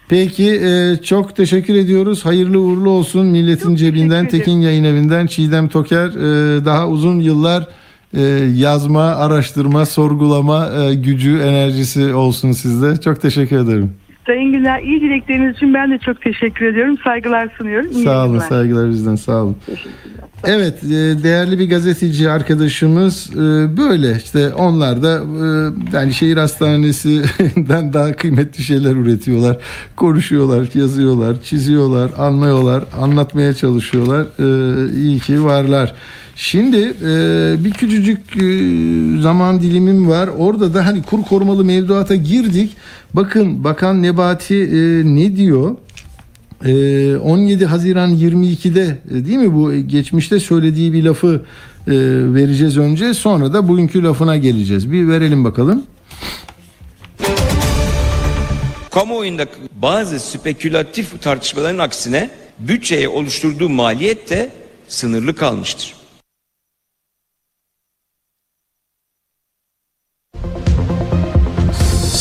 Peki 0.10 0.51
e, 0.51 0.97
çok 1.03 1.36
teşekkür 1.36 1.76
ediyoruz. 1.76 2.26
Hayırlı 2.26 2.60
uğurlu 2.60 2.89
olsun 2.89 3.28
Milletin 3.28 3.70
Çok 3.70 3.78
Cebinden. 3.78 4.28
Tekin 4.28 4.62
Yayın 4.62 4.84
Evi'nden 4.84 5.28
Çiğdem 5.28 5.70
Toker 5.70 6.08
e, 6.08 6.66
daha 6.66 6.88
uzun 6.88 7.20
yıllar 7.20 7.68
e, 8.14 8.22
yazma, 8.55 9.03
araştırma, 9.03 9.86
sorgulama 9.86 10.70
e, 10.70 10.95
gücü, 10.95 11.38
enerjisi 11.39 12.14
olsun 12.14 12.51
sizde. 12.51 13.01
Çok 13.01 13.22
teşekkür 13.22 13.58
ederim. 13.58 13.93
Sayın 14.28 14.51
Günler 14.51 14.82
iyi 14.82 15.01
dilekleriniz 15.01 15.55
için 15.55 15.73
ben 15.73 15.91
de 15.91 15.97
çok 15.97 16.21
teşekkür 16.21 16.65
ediyorum. 16.65 16.97
Saygılar 17.03 17.49
sunuyorum. 17.57 17.91
İyi 17.91 18.03
Sağ 18.03 18.17
olun, 18.17 18.28
yayınlar. 18.28 18.47
saygılar 18.47 18.89
bizden 18.89 19.15
sağ 19.15 19.43
olun. 19.43 19.57
Evet, 20.43 20.84
e, 20.84 21.23
değerli 21.23 21.59
bir 21.59 21.69
gazeteci 21.69 22.30
arkadaşımız 22.30 23.30
e, 23.34 23.38
böyle 23.78 24.17
işte 24.17 24.53
onlar 24.53 25.03
da 25.03 25.13
e, 25.17 25.47
yani 25.97 26.13
şehir 26.13 26.38
hastanesinden 26.38 27.93
daha 27.93 28.13
kıymetli 28.13 28.63
şeyler 28.63 28.95
üretiyorlar. 28.95 29.57
Konuşuyorlar, 29.95 30.67
yazıyorlar, 30.73 31.41
çiziyorlar, 31.41 32.11
anlıyorlar, 32.17 32.84
anlatmaya 33.01 33.53
çalışıyorlar. 33.53 34.25
İyi 34.95 35.19
ki 35.19 35.43
varlar. 35.43 35.93
Şimdi 36.38 36.78
e, 37.05 37.55
bir 37.65 37.71
küçücük 37.71 38.19
e, 38.38 38.41
zaman 39.21 39.61
dilimim 39.61 40.09
var. 40.09 40.30
Orada 40.38 40.73
da 40.73 40.86
hani 40.86 41.03
kur 41.03 41.23
korumalı 41.23 41.65
mevduata 41.65 42.15
girdik. 42.15 42.78
Bakın 43.14 43.64
Bakan 43.64 44.03
Nebati 44.03 44.55
e, 44.55 45.05
ne 45.05 45.36
diyor? 45.36 45.76
Ee, 46.66 47.18
17 47.18 47.66
Haziran 47.66 48.16
22'de 48.16 48.97
e, 49.12 49.26
değil 49.26 49.38
mi 49.38 49.53
bu 49.53 49.74
geçmişte 49.74 50.39
söylediği 50.39 50.93
bir 50.93 51.03
lafı 51.03 51.41
e, 51.88 51.91
vereceğiz 52.34 52.78
önce 52.78 53.14
sonra 53.14 53.53
da 53.53 53.68
bugünkü 53.68 54.03
lafına 54.03 54.38
geleceğiz. 54.38 54.91
Bir 54.91 55.08
verelim 55.08 55.43
bakalım. 55.43 55.84
Kamuoyunda 58.91 59.45
bazı 59.76 60.20
spekülatif 60.20 61.22
tartışmaların 61.22 61.80
aksine 61.80 62.30
bütçeye 62.60 63.10
oluşturduğu 63.10 63.70
maliyet 63.70 64.30
de 64.30 64.51
sınırlı 64.88 65.36
kalmıştır. 65.36 65.97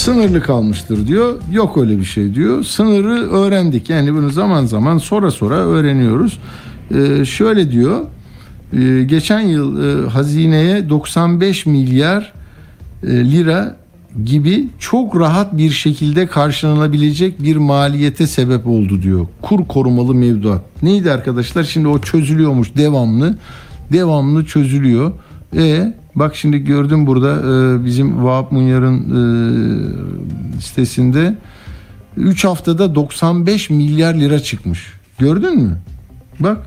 Sınırlı 0.07 0.43
kalmıştır 0.43 1.07
diyor. 1.07 1.35
Yok 1.53 1.79
öyle 1.79 1.99
bir 1.99 2.05
şey 2.05 2.35
diyor. 2.35 2.65
Sınırı 2.65 3.31
öğrendik. 3.31 3.91
Yani 3.91 4.15
bunu 4.15 4.31
zaman 4.31 4.67
zaman 4.67 4.99
sonra 4.99 5.31
sonra 5.31 5.55
öğreniyoruz. 5.55 6.39
Ee, 6.95 7.25
şöyle 7.25 7.71
diyor. 7.71 8.01
e, 8.73 9.03
geçen 9.03 9.41
yıl 9.41 10.05
e, 10.05 10.09
hazineye 10.09 10.89
95 10.89 11.67
milyar 11.67 12.33
e, 13.03 13.09
lira 13.09 13.77
gibi 14.25 14.69
çok 14.79 15.21
rahat 15.21 15.57
bir 15.57 15.71
şekilde 15.71 16.27
karşılanabilecek 16.27 17.43
bir 17.43 17.57
maliyete 17.57 18.27
sebep 18.27 18.67
oldu 18.67 19.03
diyor. 19.03 19.27
Kur 19.43 19.69
korumalı 19.69 20.15
mevduat. 20.15 20.63
Neydi 20.83 21.13
arkadaşlar? 21.13 21.65
Şimdi 21.65 21.89
o 21.89 22.01
çözülüyormuş 22.01 22.77
devamlı. 22.77 23.39
Devamlı 23.93 24.45
çözülüyor. 24.45 25.13
E 25.57 25.93
bak 26.17 26.37
şimdi 26.37 26.65
gördüm 26.65 27.07
burada 27.07 27.33
e, 27.33 27.85
bizim 27.85 28.25
Vahap 28.25 28.53
Munyar'ın 28.53 28.99
e, 28.99 30.61
sitesinde 30.61 31.35
3 32.17 32.45
haftada 32.45 32.95
95 32.95 33.71
milyar 33.71 34.15
lira 34.15 34.39
çıkmış. 34.39 34.93
Gördün 35.19 35.63
mü? 35.63 35.79
Bak 36.41 36.59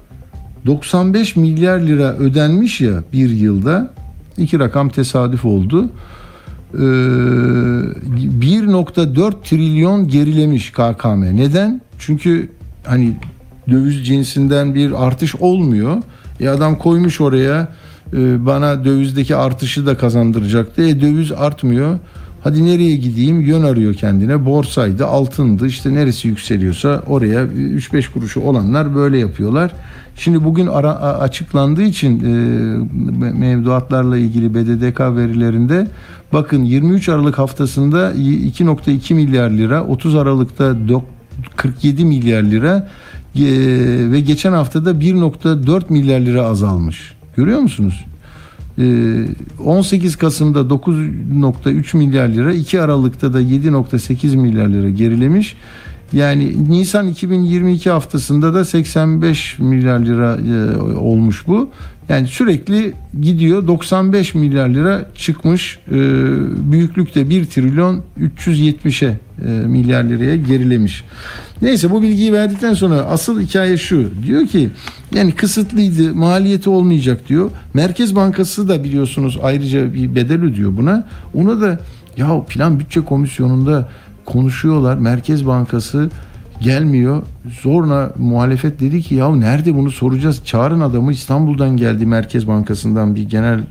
95 0.66 1.36
milyar 1.36 1.80
lira 1.80 2.14
ödenmiş 2.14 2.82
ya 2.82 3.04
bir 3.14 3.30
yılda. 3.30 3.94
iki 4.38 4.60
rakam 4.60 4.90
tesadüf 4.90 5.46
oldu. 5.46 5.90
Ee, 6.74 6.78
1.4 6.78 9.34
trilyon 9.44 10.08
gerilemiş 10.08 10.72
KKM. 10.72 11.22
Neden? 11.22 11.82
Çünkü 12.00 12.50
hani 12.86 13.14
döviz 13.70 14.08
cinsinden 14.08 14.76
bir 14.76 15.08
artış 15.08 15.36
olmuyor. 15.36 15.98
E 16.40 16.50
adam 16.50 16.78
koymuş 16.78 17.22
oraya 17.22 17.62
e, 17.62 17.68
bana 18.14 18.86
dövizdeki 18.86 19.36
artışı 19.36 19.86
da 19.86 19.98
kazandıracaktı. 19.98 20.82
E 20.82 21.02
döviz 21.02 21.32
artmıyor. 21.32 22.00
Hadi 22.44 22.66
nereye 22.66 22.96
gideyim? 22.96 23.42
Yön 23.42 23.64
arıyor 23.64 23.94
kendine. 23.94 24.46
Borsaydı, 24.46 25.06
altındı. 25.06 25.68
işte 25.68 25.94
neresi 25.94 26.28
yükseliyorsa 26.28 27.04
oraya 27.08 27.44
3-5 27.44 28.12
kuruşu 28.14 28.42
olanlar 28.42 28.96
böyle 28.96 29.18
yapıyorlar. 29.18 29.72
Şimdi 30.16 30.44
bugün 30.44 30.68
ara, 30.68 30.96
açıklandığı 31.00 31.84
için 31.84 32.20
e, 32.20 32.30
mevduatlarla 33.32 34.18
ilgili 34.18 34.54
BDDK 34.54 35.00
verilerinde 35.00 35.88
bakın 36.34 36.64
23 36.64 37.10
Aralık 37.10 37.38
haftasında 37.38 38.12
2.2 38.14 39.14
milyar 39.14 39.50
lira, 39.50 39.84
30 39.84 40.16
Aralık'ta 40.16 40.66
dok- 40.66 41.04
47 41.56 42.06
milyar 42.06 42.44
lira 42.44 42.90
e, 43.36 43.42
ve 44.12 44.20
geçen 44.20 44.52
haftada 44.54 44.92
1.4 44.92 45.84
milyar 45.90 46.20
lira 46.20 46.42
azalmış. 46.42 47.19
Görüyor 47.40 47.60
musunuz? 47.60 48.06
Ee, 48.80 49.26
18 49.66 50.16
Kasım'da 50.16 50.60
9.3 50.60 51.98
milyar 51.98 52.28
lira, 52.28 52.54
2 52.54 52.82
Aralık'ta 52.82 53.34
da 53.34 53.42
7.8 53.42 54.38
milyar 54.38 54.68
lira 54.68 54.90
gerilemiş. 54.90 55.56
Yani 56.14 56.72
Nisan 56.72 57.08
2022 57.08 57.90
haftasında 57.90 58.54
da 58.54 58.66
85 58.66 59.60
milyar 59.60 60.00
lira 60.00 60.38
e, 60.38 60.78
olmuş 60.98 61.48
bu. 61.48 61.70
Yani 62.10 62.28
sürekli 62.28 62.94
gidiyor 63.22 63.68
95 63.68 64.36
milyar 64.36 64.70
lira 64.70 65.06
çıkmış. 65.16 65.80
Ee, 65.88 65.94
büyüklükte 66.72 67.30
1 67.30 67.46
trilyon 67.46 68.04
370'e 68.20 69.20
e, 69.46 69.50
milyar 69.50 70.04
liraya 70.04 70.36
gerilemiş. 70.36 71.04
Neyse 71.62 71.92
bu 71.92 72.02
bilgiyi 72.02 72.34
verdikten 72.34 72.74
sonra 72.74 72.96
asıl 72.96 73.42
hikaye 73.42 73.78
şu. 73.78 74.10
Diyor 74.28 74.48
ki 74.48 74.70
yani 75.16 75.32
kısıtlıydı, 75.32 76.16
maliyeti 76.16 76.70
olmayacak 76.70 77.30
diyor. 77.30 77.52
Merkez 77.74 78.16
Bankası 78.16 78.70
da 78.70 78.84
biliyorsunuz 78.84 79.40
ayrıca 79.44 79.94
bir 79.94 80.16
bedel 80.16 80.44
ödüyor 80.44 80.78
buna. 80.78 81.08
Ona 81.34 81.62
da 81.62 81.80
ya 82.18 82.44
plan 82.50 82.80
bütçe 82.80 83.02
komisyonunda 83.02 83.90
konuşuyorlar. 84.26 84.98
Merkez 84.98 85.48
Bankası 85.48 86.10
Gelmiyor. 86.62 87.24
Sonra 87.62 88.14
muhalefet 88.18 88.80
dedi 88.80 89.02
ki 89.02 89.16
ya 89.16 89.36
nerede 89.36 89.76
bunu 89.76 89.92
soracağız? 89.92 90.42
Çağırın 90.46 90.80
adamı 90.80 91.12
İstanbul'dan 91.12 91.78
geldi 91.78 92.06
Merkez 92.06 92.48
Bankası'ndan 92.48 93.16
bir 93.16 93.30
genel 93.30 93.60
e, 93.60 93.64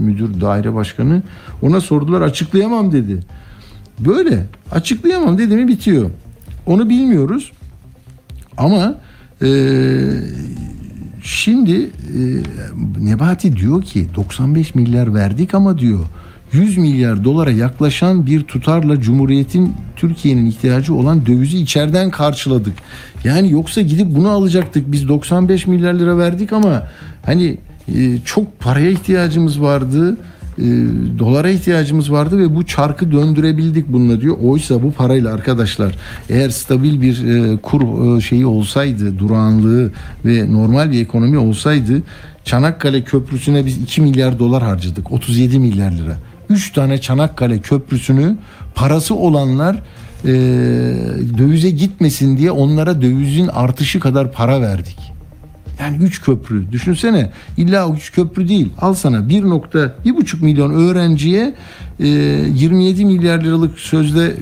müdür 0.00 0.40
daire 0.40 0.74
başkanı. 0.74 1.22
Ona 1.62 1.80
sordular 1.80 2.20
açıklayamam 2.20 2.92
dedi. 2.92 3.20
Böyle 3.98 4.46
açıklayamam 4.72 5.38
dedi 5.38 5.56
mi 5.56 5.68
bitiyor. 5.68 6.10
Onu 6.66 6.88
bilmiyoruz. 6.88 7.52
Ama 8.56 8.94
e, 9.42 9.48
şimdi 11.22 11.82
e, 11.82 12.20
Nebati 13.00 13.56
diyor 13.56 13.82
ki 13.82 14.06
95 14.16 14.74
milyar 14.74 15.14
verdik 15.14 15.54
ama 15.54 15.78
diyor 15.78 16.00
100 16.52 16.78
milyar 16.78 17.24
dolara 17.24 17.50
yaklaşan 17.50 18.26
bir 18.26 18.42
tutarla 18.42 19.00
Cumhuriyet'in 19.00 19.74
Türkiye'nin 19.96 20.46
ihtiyacı 20.46 20.94
olan 20.94 21.26
dövizi 21.26 21.58
içeriden 21.58 22.10
karşıladık. 22.10 22.74
Yani 23.24 23.50
yoksa 23.50 23.80
gidip 23.80 24.06
bunu 24.14 24.28
alacaktık. 24.28 24.92
Biz 24.92 25.08
95 25.08 25.66
milyar 25.66 25.94
lira 25.94 26.18
verdik 26.18 26.52
ama 26.52 26.88
hani 27.26 27.58
e, 27.88 28.18
çok 28.24 28.60
paraya 28.60 28.90
ihtiyacımız 28.90 29.62
vardı. 29.62 30.16
E, 30.58 30.64
dolara 31.18 31.50
ihtiyacımız 31.50 32.12
vardı 32.12 32.38
ve 32.38 32.54
bu 32.54 32.66
çarkı 32.66 33.12
döndürebildik 33.12 33.88
bununla 33.88 34.20
diyor. 34.20 34.36
Oysa 34.42 34.82
bu 34.82 34.92
parayla 34.92 35.34
arkadaşlar 35.34 35.94
eğer 36.28 36.50
stabil 36.50 37.00
bir 37.00 37.24
e, 37.24 37.56
kur 37.56 38.16
e, 38.16 38.20
şeyi 38.20 38.46
olsaydı, 38.46 39.18
durağanlığı 39.18 39.92
ve 40.24 40.52
normal 40.52 40.92
bir 40.92 41.02
ekonomi 41.02 41.38
olsaydı 41.38 42.02
Çanakkale 42.44 43.02
Köprüsü'ne 43.04 43.66
biz 43.66 43.78
2 43.78 44.00
milyar 44.00 44.38
dolar 44.38 44.62
harcadık. 44.62 45.12
37 45.12 45.58
milyar 45.58 45.92
lira. 45.92 46.16
3 46.52 46.72
tane 46.72 47.00
Çanakkale 47.00 47.58
Köprüsü'nü 47.58 48.36
parası 48.74 49.14
olanlar 49.14 49.76
e, 50.24 50.28
dövize 51.38 51.70
gitmesin 51.70 52.36
diye 52.36 52.50
onlara 52.50 53.02
dövizin 53.02 53.48
artışı 53.48 54.00
kadar 54.00 54.32
para 54.32 54.60
verdik. 54.60 54.98
Yani 55.80 55.96
3 55.96 56.22
köprü 56.22 56.72
düşünsene 56.72 57.30
illa 57.56 57.88
3 57.96 58.12
köprü 58.12 58.48
değil 58.48 58.72
al 58.80 58.94
sana 58.94 59.16
1.1,5 59.16 60.44
milyon 60.44 60.70
öğrenciye 60.70 61.54
e, 62.00 62.08
27 62.08 63.04
milyar 63.04 63.40
liralık 63.42 63.78
sözde 63.78 64.36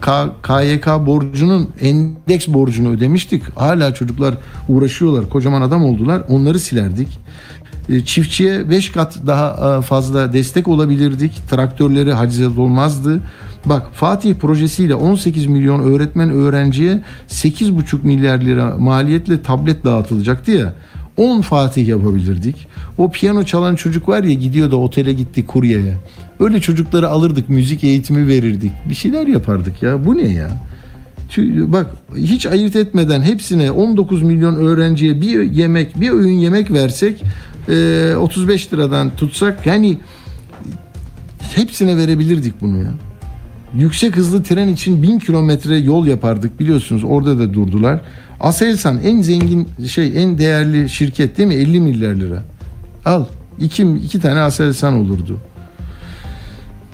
K- 0.00 0.32
KYK 0.42 0.86
borcunun 0.86 1.70
endeks 1.80 2.48
borcunu 2.48 2.88
ödemiştik. 2.88 3.42
Hala 3.58 3.94
çocuklar 3.94 4.34
uğraşıyorlar 4.68 5.28
kocaman 5.28 5.62
adam 5.62 5.84
oldular 5.84 6.22
onları 6.28 6.58
silerdik. 6.58 7.08
E, 7.88 8.04
Çiftçiye 8.04 8.70
5 8.70 8.92
kat 8.92 9.18
daha 9.26 9.78
e, 9.78 9.82
fazla 9.82 10.32
destek 10.32 10.68
olabilirdik. 10.68 11.48
Traktörleri 11.50 12.12
hacize 12.12 12.48
olmazdı. 12.48 13.20
Bak 13.64 13.86
Fatih 13.92 14.34
projesiyle 14.34 14.94
18 14.94 15.46
milyon 15.46 15.82
öğretmen 15.82 16.30
öğrenciye 16.30 17.00
8,5 17.28 18.02
milyar 18.02 18.38
lira 18.38 18.76
maliyetle 18.78 19.42
tablet 19.42 19.84
dağıtılacaktı 19.84 20.50
ya. 20.50 20.74
10 21.16 21.40
Fatih 21.40 21.88
yapabilirdik. 21.88 22.66
O 22.98 23.10
piyano 23.10 23.44
çalan 23.44 23.76
çocuk 23.76 24.08
var 24.08 24.24
ya 24.24 24.34
gidiyor 24.34 24.70
da 24.70 24.76
otele 24.76 25.12
gitti 25.12 25.46
kuryeye. 25.46 25.94
Öyle 26.40 26.60
çocukları 26.60 27.08
alırdık 27.08 27.48
müzik 27.48 27.84
eğitimi 27.84 28.28
verirdik. 28.28 28.72
Bir 28.88 28.94
şeyler 28.94 29.26
yapardık 29.26 29.82
ya. 29.82 30.06
Bu 30.06 30.16
ne 30.16 30.28
ya? 30.28 30.50
Bak 31.66 31.86
hiç 32.16 32.46
ayırt 32.46 32.76
etmeden 32.76 33.22
hepsine 33.22 33.70
19 33.70 34.22
milyon 34.22 34.54
öğrenciye 34.54 35.20
bir 35.20 35.42
yemek 35.42 36.00
bir 36.00 36.10
öğün 36.10 36.38
yemek 36.38 36.70
versek 36.70 37.24
e, 37.68 38.14
35 38.16 38.72
liradan 38.72 39.16
tutsak 39.16 39.66
yani 39.66 39.98
hepsine 41.54 41.96
verebilirdik 41.96 42.60
bunu 42.60 42.78
ya. 42.78 42.90
Yüksek 43.74 44.16
hızlı 44.16 44.42
tren 44.42 44.68
için 44.68 45.02
1000 45.02 45.18
kilometre 45.18 45.76
yol 45.76 46.06
yapardık 46.06 46.60
biliyorsunuz 46.60 47.04
orada 47.04 47.38
da 47.38 47.54
durdular. 47.54 48.00
Aselsan 48.40 49.00
en 49.04 49.22
zengin 49.22 49.68
şey 49.88 50.22
en 50.22 50.38
değerli 50.38 50.88
şirket 50.88 51.38
değil 51.38 51.48
mi 51.48 51.54
50 51.54 51.80
milyar 51.80 52.14
lira. 52.14 52.42
Al 53.04 53.24
iki, 53.58 53.82
iki 53.82 54.20
tane 54.20 54.40
Aselsan 54.40 54.94
olurdu. 54.94 55.40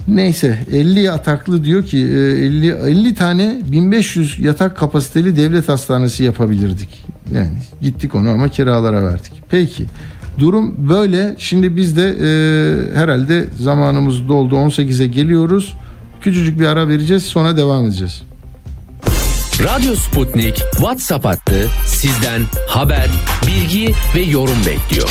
Neyse 0.07 0.59
50 0.71 0.99
yataklı 0.99 1.63
diyor 1.63 1.85
ki 1.85 1.97
e, 1.97 2.01
50 2.01 2.67
50 2.67 3.15
tane 3.15 3.61
1500 3.71 4.39
yatak 4.39 4.77
kapasiteli 4.77 5.37
devlet 5.37 5.69
hastanesi 5.69 6.23
yapabilirdik. 6.23 7.05
Yani 7.33 7.57
gittik 7.81 8.15
onu 8.15 8.29
ama 8.29 8.49
kiralara 8.49 9.03
verdik. 9.03 9.33
Peki 9.49 9.85
durum 10.39 10.89
böyle. 10.89 11.35
Şimdi 11.37 11.75
biz 11.75 11.97
de 11.97 12.07
e, 12.09 12.95
herhalde 12.95 13.45
zamanımız 13.59 14.27
doldu 14.27 14.55
18'e 14.55 15.07
geliyoruz. 15.07 15.73
Küçücük 16.21 16.59
bir 16.59 16.65
ara 16.65 16.87
vereceğiz 16.87 17.23
sonra 17.23 17.57
devam 17.57 17.85
edeceğiz. 17.85 18.23
Radyo 19.63 19.95
Sputnik 19.95 20.55
WhatsApp 20.57 21.25
hattı 21.25 21.69
sizden 21.85 22.41
haber, 22.67 23.09
bilgi 23.47 23.93
ve 24.15 24.21
yorum 24.21 24.57
bekliyor. 24.65 25.09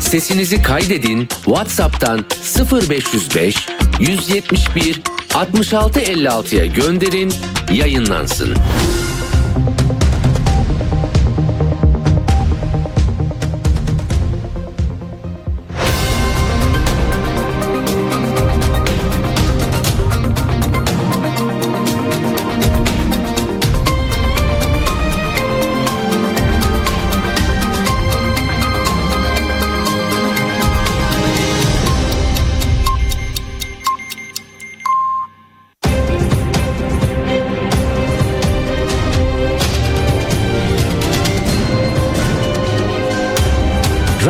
Sesinizi 0.00 0.62
kaydedin 0.62 1.28
WhatsApp'tan 1.44 2.24
0505 2.72 3.68
171 4.00 5.02
66 5.34 6.00
56'ya 6.00 6.66
gönderin 6.66 7.32
yayınlansın. 7.72 8.54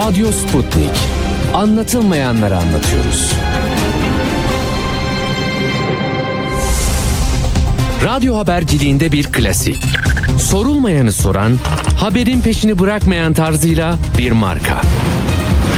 Radyo 0.06 0.32
Sputnik. 0.32 0.90
Anlatılmayanları 1.54 2.56
anlatıyoruz. 2.56 3.32
Radyo 8.04 8.36
haberciliğinde 8.36 9.12
bir 9.12 9.24
klasik. 9.24 9.84
Sorulmayanı 10.38 11.12
soran, 11.12 11.52
haberin 12.00 12.40
peşini 12.40 12.78
bırakmayan 12.78 13.32
tarzıyla 13.32 13.98
bir 14.18 14.32
marka. 14.32 14.80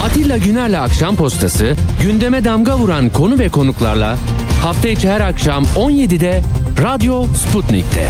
Atilla 0.04 0.38
Güner'le 0.38 0.80
Akşam 0.80 1.16
Postası, 1.16 1.76
gündeme 2.02 2.44
damga 2.44 2.78
vuran 2.78 3.08
konu 3.08 3.38
ve 3.38 3.48
konuklarla 3.48 4.16
hafta 4.62 4.88
içi 4.88 5.10
her 5.10 5.20
akşam 5.20 5.64
17'de 5.64 6.42
Radyo 6.82 7.26
Sputnik'te. 7.26 8.08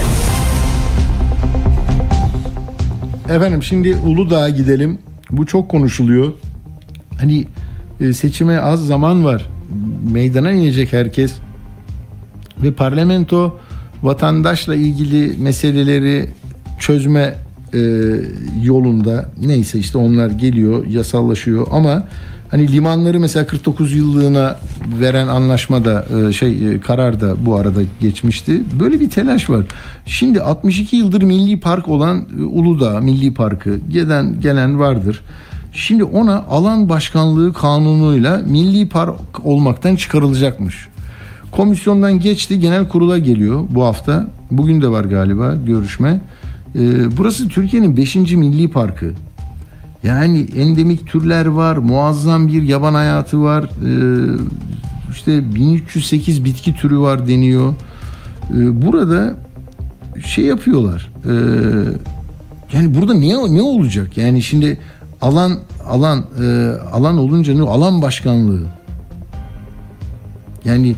Efendim 3.28 3.62
şimdi 3.62 3.96
Uludağ'a 3.96 4.48
gidelim. 4.48 5.03
Bu 5.36 5.46
çok 5.46 5.68
konuşuluyor. 5.68 6.32
Hani 7.18 7.46
e, 8.00 8.12
seçime 8.12 8.58
az 8.58 8.86
zaman 8.86 9.24
var. 9.24 9.46
Meydana 10.12 10.52
inecek 10.52 10.92
herkes. 10.92 11.34
Ve 12.62 12.72
parlamento 12.72 13.58
vatandaşla 14.02 14.74
ilgili 14.74 15.38
meseleleri 15.38 16.28
çözme 16.78 17.34
e, 17.74 17.80
yolunda 18.62 19.30
neyse 19.46 19.78
işte 19.78 19.98
onlar 19.98 20.30
geliyor 20.30 20.86
yasallaşıyor 20.86 21.66
ama 21.70 22.08
hani 22.54 22.72
limanları 22.72 23.20
mesela 23.20 23.46
49 23.46 23.92
yıllığına 23.92 24.58
veren 25.00 25.28
anlaşma 25.28 25.84
da 25.84 26.06
e, 26.28 26.32
şey 26.32 26.74
e, 26.74 26.80
karar 26.80 27.20
da 27.20 27.46
bu 27.46 27.56
arada 27.56 27.80
geçmişti. 28.00 28.62
Böyle 28.80 29.00
bir 29.00 29.10
telaş 29.10 29.50
var. 29.50 29.66
Şimdi 30.06 30.40
62 30.40 30.96
yıldır 30.96 31.22
milli 31.22 31.60
park 31.60 31.88
olan 31.88 32.26
e, 32.38 32.42
Uludağ 32.42 33.00
Milli 33.00 33.34
Parkı 33.34 33.78
gelen 33.88 34.40
gelen 34.40 34.78
vardır. 34.78 35.20
Şimdi 35.72 36.04
ona 36.04 36.44
alan 36.50 36.88
başkanlığı 36.88 37.52
kanunuyla 37.52 38.42
milli 38.46 38.88
park 38.88 39.14
olmaktan 39.44 39.96
çıkarılacakmış. 39.96 40.88
Komisyondan 41.50 42.20
geçti 42.20 42.60
genel 42.60 42.88
kurula 42.88 43.18
geliyor 43.18 43.64
bu 43.70 43.84
hafta. 43.84 44.26
Bugün 44.50 44.82
de 44.82 44.88
var 44.88 45.04
galiba 45.04 45.54
görüşme. 45.66 46.20
Burası 47.16 47.48
Türkiye'nin 47.48 47.96
5. 47.96 48.16
milli 48.16 48.70
parkı. 48.70 49.12
Yani 50.04 50.46
endemik 50.56 51.06
türler 51.06 51.46
var, 51.46 51.76
muazzam 51.76 52.48
bir 52.48 52.62
yaban 52.62 52.94
hayatı 52.94 53.42
var. 53.42 53.64
Ee, 53.64 54.38
işte 55.12 55.54
1308 55.54 56.44
bitki 56.44 56.74
türü 56.74 56.98
var 56.98 57.28
deniyor. 57.28 57.74
Ee, 58.50 58.82
burada 58.82 59.36
şey 60.26 60.44
yapıyorlar. 60.44 61.10
Ee, 61.24 61.30
yani 62.72 62.94
burada 62.94 63.14
ne 63.14 63.56
ne 63.56 63.62
olacak? 63.62 64.16
Yani 64.16 64.42
şimdi 64.42 64.78
alan 65.22 65.58
alan 65.86 66.24
e, 66.42 66.72
alan 66.92 67.18
olunca 67.18 67.54
ne? 67.54 67.62
Alan 67.62 68.02
başkanlığı. 68.02 68.62
Yani 70.64 70.94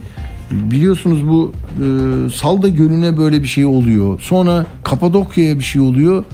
Biliyorsunuz 0.50 1.28
bu 1.28 1.52
e, 1.52 1.86
Salda 2.30 2.68
Gölü'ne 2.68 3.16
böyle 3.16 3.42
bir 3.42 3.48
şey 3.48 3.64
oluyor. 3.64 4.20
Sonra 4.20 4.66
Kapadokya'ya 4.84 5.58
bir 5.58 5.64
şey 5.64 5.82
oluyor. 5.82 6.24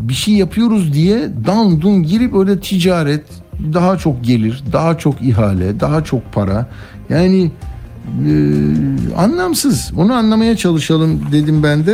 Bir 0.00 0.14
şey 0.14 0.34
yapıyoruz 0.34 0.92
diye 0.92 1.28
dan 1.46 1.80
dun 1.80 2.02
girip 2.02 2.34
öyle 2.34 2.60
ticaret 2.60 3.24
daha 3.74 3.98
çok 3.98 4.24
gelir, 4.24 4.62
daha 4.72 4.98
çok 4.98 5.22
ihale, 5.22 5.80
daha 5.80 6.04
çok 6.04 6.32
para. 6.32 6.66
Yani 7.08 7.50
e, 8.26 8.32
anlamsız. 9.16 9.92
Onu 9.96 10.14
anlamaya 10.14 10.56
çalışalım 10.56 11.22
dedim 11.32 11.62
ben 11.62 11.86
de. 11.86 11.92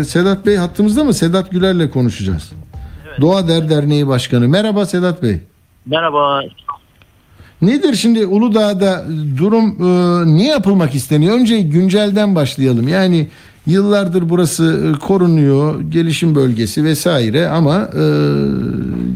E, 0.00 0.04
Sedat 0.04 0.46
Bey 0.46 0.56
hattımızda 0.56 1.04
mı? 1.04 1.14
Sedat 1.14 1.50
Güler'le 1.50 1.90
konuşacağız. 1.90 2.52
Doğa 3.20 3.48
Der 3.48 3.70
Derneği 3.70 4.06
Başkanı. 4.06 4.48
Merhaba 4.48 4.86
Sedat 4.86 5.22
Bey. 5.22 5.40
Merhaba. 5.86 6.40
Nedir 7.62 7.94
şimdi 7.94 8.26
Uludağ'da 8.26 9.04
durum 9.38 9.66
e, 9.66 10.36
ne 10.36 10.46
yapılmak 10.46 10.94
isteniyor? 10.94 11.38
Önce 11.38 11.60
güncelden 11.60 12.34
başlayalım. 12.34 12.88
Yani 12.88 13.28
yıllardır 13.66 14.28
burası 14.28 14.94
e, 14.96 14.98
korunuyor, 14.98 15.80
gelişim 15.80 16.34
bölgesi 16.34 16.84
vesaire 16.84 17.48
ama 17.48 17.88
e, 17.94 18.02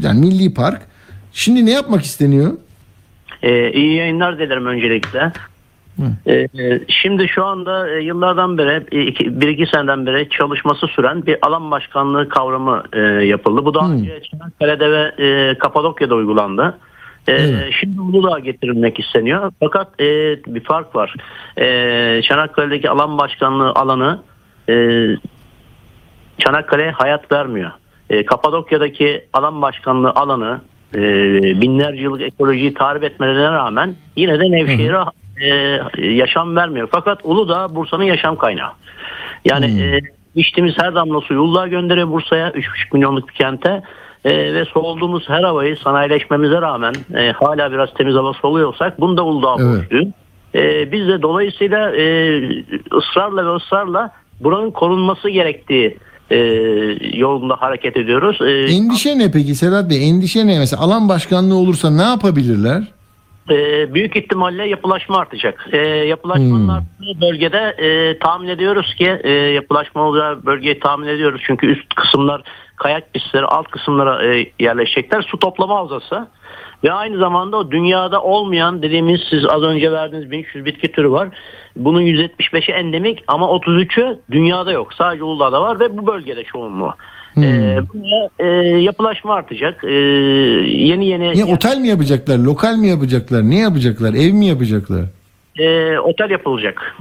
yani 0.03 0.19
milli 0.19 0.53
park. 0.53 0.81
Şimdi 1.33 1.65
ne 1.65 1.71
yapmak 1.71 2.03
isteniyor? 2.03 2.51
Ee, 3.43 3.71
iyi 3.71 3.95
yayınlar 3.95 4.39
dilerim 4.39 4.65
öncelikle. 4.65 5.31
Ee, 6.27 6.47
şimdi 6.87 7.27
şu 7.27 7.45
anda 7.45 7.89
e, 7.89 8.01
yıllardan 8.03 8.57
beri, 8.57 9.05
iki, 9.07 9.41
bir 9.41 9.47
iki 9.47 9.65
seneden 9.65 10.05
beri 10.05 10.29
çalışması 10.29 10.87
süren 10.87 11.25
bir 11.25 11.37
alan 11.41 11.71
başkanlığı 11.71 12.29
kavramı 12.29 12.83
e, 12.93 12.99
yapıldı. 13.25 13.65
Bu 13.65 13.73
daha 13.73 13.91
önce 13.91 14.21
Çanakkale'de 14.31 14.91
ve 14.91 15.23
e, 15.25 15.57
Kapadokya'da 15.57 16.15
uygulandı. 16.15 16.77
E, 17.27 17.33
Evet. 17.33 17.73
Şimdi 17.79 18.01
Uludağ'a 18.01 18.39
getirilmek 18.39 18.99
isteniyor. 18.99 19.51
Fakat 19.59 20.01
e, 20.01 20.05
bir 20.47 20.63
fark 20.63 20.95
var. 20.95 21.15
E, 21.57 22.21
Çanakkale'deki 22.21 22.89
alan 22.89 23.17
başkanlığı 23.17 23.69
alanı 23.71 24.19
e, 24.69 25.05
Çanakkale'ye 26.37 26.91
hayat 26.91 27.31
vermiyor. 27.31 27.71
E, 28.09 28.25
Kapadokya'daki 28.25 29.25
alan 29.33 29.61
başkanlığı 29.61 30.09
alanı 30.09 30.61
e, 30.95 31.01
binlerce 31.61 32.01
yıllık 32.01 32.21
ekolojiyi 32.21 32.73
tarif 32.73 33.03
etmelerine 33.03 33.51
rağmen 33.51 33.95
yine 34.15 34.39
de 34.39 34.51
Nevşehir'e 34.51 35.03
e, 35.41 35.47
yaşam 36.05 36.55
vermiyor. 36.55 36.87
Fakat 36.91 37.19
Uludağ 37.23 37.75
Bursa'nın 37.75 38.03
yaşam 38.03 38.37
kaynağı. 38.37 38.71
Yani 39.45 39.65
e, 39.65 39.99
içtiğimiz 40.35 40.73
her 40.77 40.95
damla 40.95 41.21
suyu 41.21 41.41
Uludağ'a 41.41 41.67
gönderiyor 41.67 42.07
Bursa'ya 42.07 42.49
3,5 42.49 42.63
milyonluk 42.93 43.29
bir 43.29 43.33
kente. 43.33 43.81
E, 44.25 44.53
ve 44.53 44.65
soluduğumuz 44.65 45.29
her 45.29 45.43
havayı 45.43 45.77
sanayileşmemize 45.77 46.61
rağmen 46.61 46.93
e, 47.15 47.31
hala 47.31 47.71
biraz 47.71 47.93
temiz 47.93 48.15
hava 48.15 48.33
soluyorsak 48.33 49.01
bunu 49.01 49.17
da 49.17 49.25
Uludağ'a 49.25 49.55
Evet. 49.59 49.81
borçluyuz. 49.81 50.07
E, 50.55 50.91
biz 50.91 51.07
de 51.07 51.21
dolayısıyla 51.21 51.95
e, 51.95 52.05
ısrarla 52.93 53.45
ve 53.45 53.55
ısrarla 53.55 54.11
buranın 54.39 54.71
korunması 54.71 55.29
gerektiği 55.29 55.97
e, 56.31 56.37
yolunda 57.17 57.55
hareket 57.61 57.97
ediyoruz. 57.97 58.37
E, 58.41 58.73
Endişe 58.75 59.19
ne 59.19 59.31
peki 59.31 59.55
Sedat 59.55 59.89
Bey? 59.89 60.09
Endişe 60.09 60.47
ne? 60.47 60.59
Mesela 60.59 60.81
alan 60.83 61.09
başkanlığı 61.09 61.55
olursa 61.55 61.89
ne 61.89 62.01
yapabilirler? 62.03 62.83
e, 63.51 63.93
büyük 63.93 64.15
ihtimalle 64.15 64.67
yapılaşma 64.67 65.17
artacak. 65.17 65.67
E, 65.71 65.77
yapılaşmanın 65.87 66.63
Hmm. 66.63 66.69
arttığı 66.69 67.21
bölgede 67.21 67.57
e, 67.77 68.19
tahmin 68.19 68.47
ediyoruz 68.47 68.95
ki 68.95 69.19
e, 69.23 69.29
yapılaşma 69.31 70.01
olacağı 70.01 70.45
bölgeyi 70.45 70.79
tahmin 70.79 71.07
ediyoruz. 71.07 71.41
Çünkü 71.47 71.67
üst 71.67 71.95
kısımlar 71.95 72.41
kayak 72.75 73.13
pistleri, 73.13 73.45
alt 73.45 73.67
kısımlara 73.67 74.25
e, 74.35 74.51
yerleşecekler. 74.59 75.21
Su 75.21 75.39
toplama 75.39 75.75
havzası. 75.75 76.27
Ve 76.83 76.91
aynı 76.93 77.17
zamanda 77.17 77.57
o 77.57 77.71
dünyada 77.71 78.21
olmayan 78.21 78.81
dediğimiz 78.81 79.21
siz 79.29 79.45
az 79.45 79.63
önce 79.63 79.91
verdiğiniz 79.91 80.31
1300 80.31 80.65
bitki 80.65 80.91
türü 80.91 81.11
var. 81.11 81.29
Bunun 81.75 82.01
175'i 82.01 82.73
endemik 82.73 83.23
ama 83.27 83.45
33'ü 83.45 84.19
dünyada 84.31 84.71
yok. 84.71 84.93
Sadece 84.93 85.23
Uludağ'da 85.23 85.61
var 85.61 85.79
ve 85.79 85.97
bu 85.97 86.07
bölgede 86.07 86.43
çoğunluğu. 86.43 86.93
E, 87.37 87.41
buraya, 87.93 88.29
e, 88.39 88.45
yapılaşma 88.77 89.33
artacak. 89.33 89.83
E, 89.83 89.93
yeni 89.93 91.05
yeni 91.05 91.39
Ya 91.39 91.45
otel 91.45 91.77
mi 91.77 91.87
yapacaklar? 91.87 92.37
Lokal 92.37 92.75
mi 92.75 92.87
yapacaklar? 92.87 93.49
Ne 93.49 93.59
yapacaklar? 93.59 94.13
Ev 94.13 94.33
mi 94.33 94.45
yapacaklar? 94.45 95.05
e, 95.59 95.97
otel 95.99 96.29
yapılacak. 96.29 96.95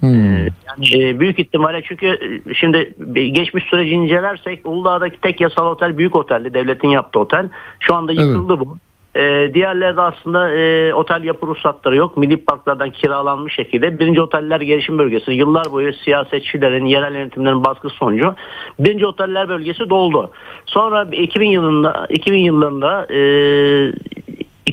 Hmm. 0.00 0.36
Yani 0.38 0.94
e, 0.94 1.20
büyük 1.20 1.38
ihtimalle 1.38 1.82
çünkü 1.88 2.06
e, 2.06 2.54
şimdi 2.54 2.94
geçmiş 3.32 3.64
süreci 3.64 3.90
incelersek 3.90 4.66
Uludağ'daki 4.66 5.20
tek 5.20 5.40
yasal 5.40 5.66
otel 5.66 5.98
büyük 5.98 6.16
oteldi. 6.16 6.54
Devletin 6.54 6.88
yaptığı 6.88 7.18
otel. 7.18 7.48
Şu 7.80 7.94
anda 7.94 8.12
yıkıldı 8.12 8.60
bu. 8.60 8.78
E, 9.16 9.50
diğerleri 9.54 9.96
de 9.96 10.00
aslında 10.00 10.54
e, 10.54 10.94
otel 10.94 11.24
yapı 11.24 11.46
ruhsatları 11.46 11.96
yok. 11.96 12.16
Milli 12.16 12.36
parklardan 12.36 12.90
kiralanmış 12.90 13.54
şekilde. 13.54 13.98
Birinci 13.98 14.20
oteller 14.20 14.60
gelişim 14.60 14.98
bölgesi. 14.98 15.32
Yıllar 15.32 15.72
boyu 15.72 15.92
siyasetçilerin, 15.92 16.86
yerel 16.86 17.14
yönetimlerin 17.14 17.64
baskısı 17.64 17.96
sonucu 17.96 18.34
birinci 18.78 19.06
oteller 19.06 19.48
bölgesi 19.48 19.90
doldu. 19.90 20.30
Sonra 20.66 21.08
2000 21.12 21.48
yılında 21.48 22.06
2000 22.10 22.38
yıllarında 22.38 23.06
e, 23.14 23.18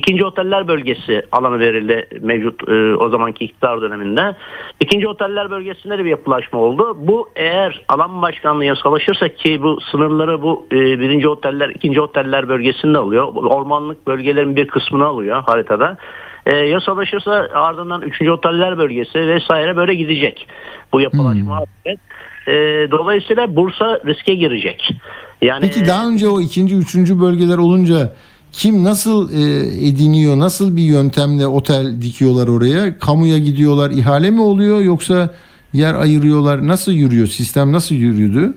İkinci 0.00 0.24
oteller 0.24 0.68
bölgesi 0.68 1.22
alanı 1.32 1.58
verildi 1.58 2.08
mevcut 2.20 2.68
e, 2.68 2.96
o 2.96 3.08
zamanki 3.08 3.44
iktidar 3.44 3.80
döneminde. 3.80 4.36
İkinci 4.80 5.08
oteller 5.08 5.50
bölgesinde 5.50 5.98
de 5.98 6.04
bir 6.04 6.10
yapılaşma 6.10 6.58
oldu. 6.58 6.96
Bu 6.98 7.28
eğer 7.36 7.82
alan 7.88 8.22
başkanlığı 8.22 8.64
yasalaşırsa 8.64 9.28
ki 9.28 9.62
bu 9.62 9.78
sınırları 9.90 10.42
bu 10.42 10.66
e, 10.72 10.76
birinci 10.76 11.28
oteller, 11.28 11.68
ikinci 11.68 12.00
oteller 12.00 12.48
bölgesinde 12.48 12.98
alıyor. 12.98 13.34
Ormanlık 13.34 14.06
bölgelerin 14.06 14.56
bir 14.56 14.68
kısmını 14.68 15.04
alıyor 15.06 15.42
haritada. 15.46 15.96
E, 16.46 16.56
yasalaşırsa 16.56 17.48
ardından 17.54 18.02
üçüncü 18.02 18.30
oteller 18.30 18.78
bölgesi 18.78 19.18
vesaire 19.18 19.76
böyle 19.76 19.94
gidecek. 19.94 20.48
Bu 20.92 21.00
yapılaşma 21.00 21.56
hareket. 21.56 22.00
E, 22.46 22.52
dolayısıyla 22.90 23.56
Bursa 23.56 24.00
riske 24.06 24.34
girecek. 24.34 24.90
Yani 25.42 25.60
Peki 25.60 25.86
daha 25.86 26.08
önce 26.08 26.28
o 26.28 26.40
ikinci, 26.40 26.76
üçüncü 26.76 27.20
bölgeler 27.20 27.58
olunca 27.58 28.12
kim 28.52 28.84
nasıl 28.84 29.32
e, 29.32 29.40
ediniyor? 29.88 30.38
Nasıl 30.38 30.76
bir 30.76 30.82
yöntemle 30.82 31.46
otel 31.46 32.02
dikiyorlar 32.02 32.48
oraya? 32.48 32.98
Kamuya 32.98 33.38
gidiyorlar, 33.38 33.90
ihale 33.90 34.30
mi 34.30 34.40
oluyor 34.40 34.80
yoksa 34.80 35.34
yer 35.72 35.94
ayırıyorlar? 35.94 36.66
Nasıl 36.68 36.92
yürüyor? 36.92 37.26
Sistem 37.26 37.72
nasıl 37.72 37.94
yürüyordu? 37.94 38.54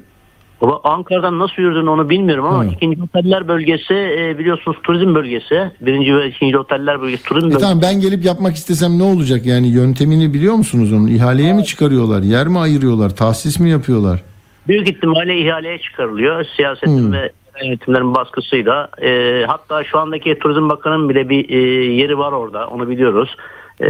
Valla 0.62 0.80
Ankara'dan 0.84 1.40
nasıl 1.40 1.62
yürüdüğünü 1.62 1.90
onu 1.90 2.10
bilmiyorum 2.10 2.46
ama 2.46 2.64
Hı. 2.66 2.70
ikinci 2.70 3.02
oteller 3.04 3.48
bölgesi 3.48 3.94
e, 3.94 4.36
biliyorsunuz 4.40 4.78
turizm 4.84 5.16
bölgesi. 5.16 5.72
Birinci 5.82 6.16
ve 6.16 6.30
ikinci 6.30 6.58
oteller 6.58 7.02
bölgesi 7.02 7.24
turizm 7.24 7.46
E 7.48 7.50
bölgesi. 7.50 7.62
tamam 7.62 7.82
ben 7.82 8.02
gelip 8.02 8.26
yapmak 8.26 8.56
istesem 8.56 9.00
ne 9.00 9.04
olacak? 9.04 9.46
Yani 9.46 9.68
yöntemini 9.68 10.34
biliyor 10.34 10.54
musunuz 10.56 10.94
onun? 10.94 11.08
İhaleye 11.08 11.54
mi 11.54 11.66
çıkarıyorlar? 11.66 12.22
Yer 12.22 12.48
mi 12.48 12.60
ayırıyorlar? 12.60 13.16
Tahsis 13.16 13.60
mi 13.60 13.70
yapıyorlar? 13.70 14.24
Büyük 14.68 14.90
ihtimalle 14.90 15.38
ihaleye 15.40 15.78
çıkarılıyor. 15.80 16.46
Siyasetin 16.56 17.08
Hı. 17.08 17.12
ve 17.12 17.32
yönetimlerin 17.64 18.16
baskısıyla. 18.16 18.90
E, 19.02 19.44
hatta 19.48 19.84
şu 19.84 20.00
andaki 20.00 20.40
Turizm 20.40 20.70
Bakanı'nın 20.70 21.10
bile 21.10 21.30
bir 21.30 21.50
e, 21.50 21.58
yeri 21.94 22.18
var 22.18 22.32
orada. 22.32 22.68
Onu 22.68 22.90
biliyoruz. 22.90 23.36
E? 23.80 23.88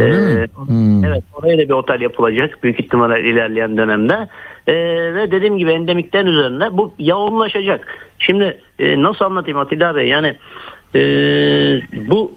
Hmm. 0.66 1.04
Evet 1.04 1.24
oraya 1.34 1.58
da 1.58 1.62
bir 1.62 1.70
otel 1.70 2.00
yapılacak 2.00 2.62
büyük 2.62 2.80
ihtimalle 2.80 3.20
ilerleyen 3.20 3.76
dönemde. 3.76 4.28
E, 4.66 4.74
ve 5.14 5.30
dediğim 5.30 5.58
gibi 5.58 5.70
endemikten 5.70 6.26
üzerine 6.26 6.76
bu 6.76 6.94
yoğunlaşacak. 6.98 7.86
Şimdi 8.18 8.60
e, 8.78 9.02
nasıl 9.02 9.24
anlatayım 9.24 9.58
Atilla 9.58 9.94
Bey? 9.94 10.08
Yani 10.08 10.36
e, 10.94 11.00
bu 12.08 12.32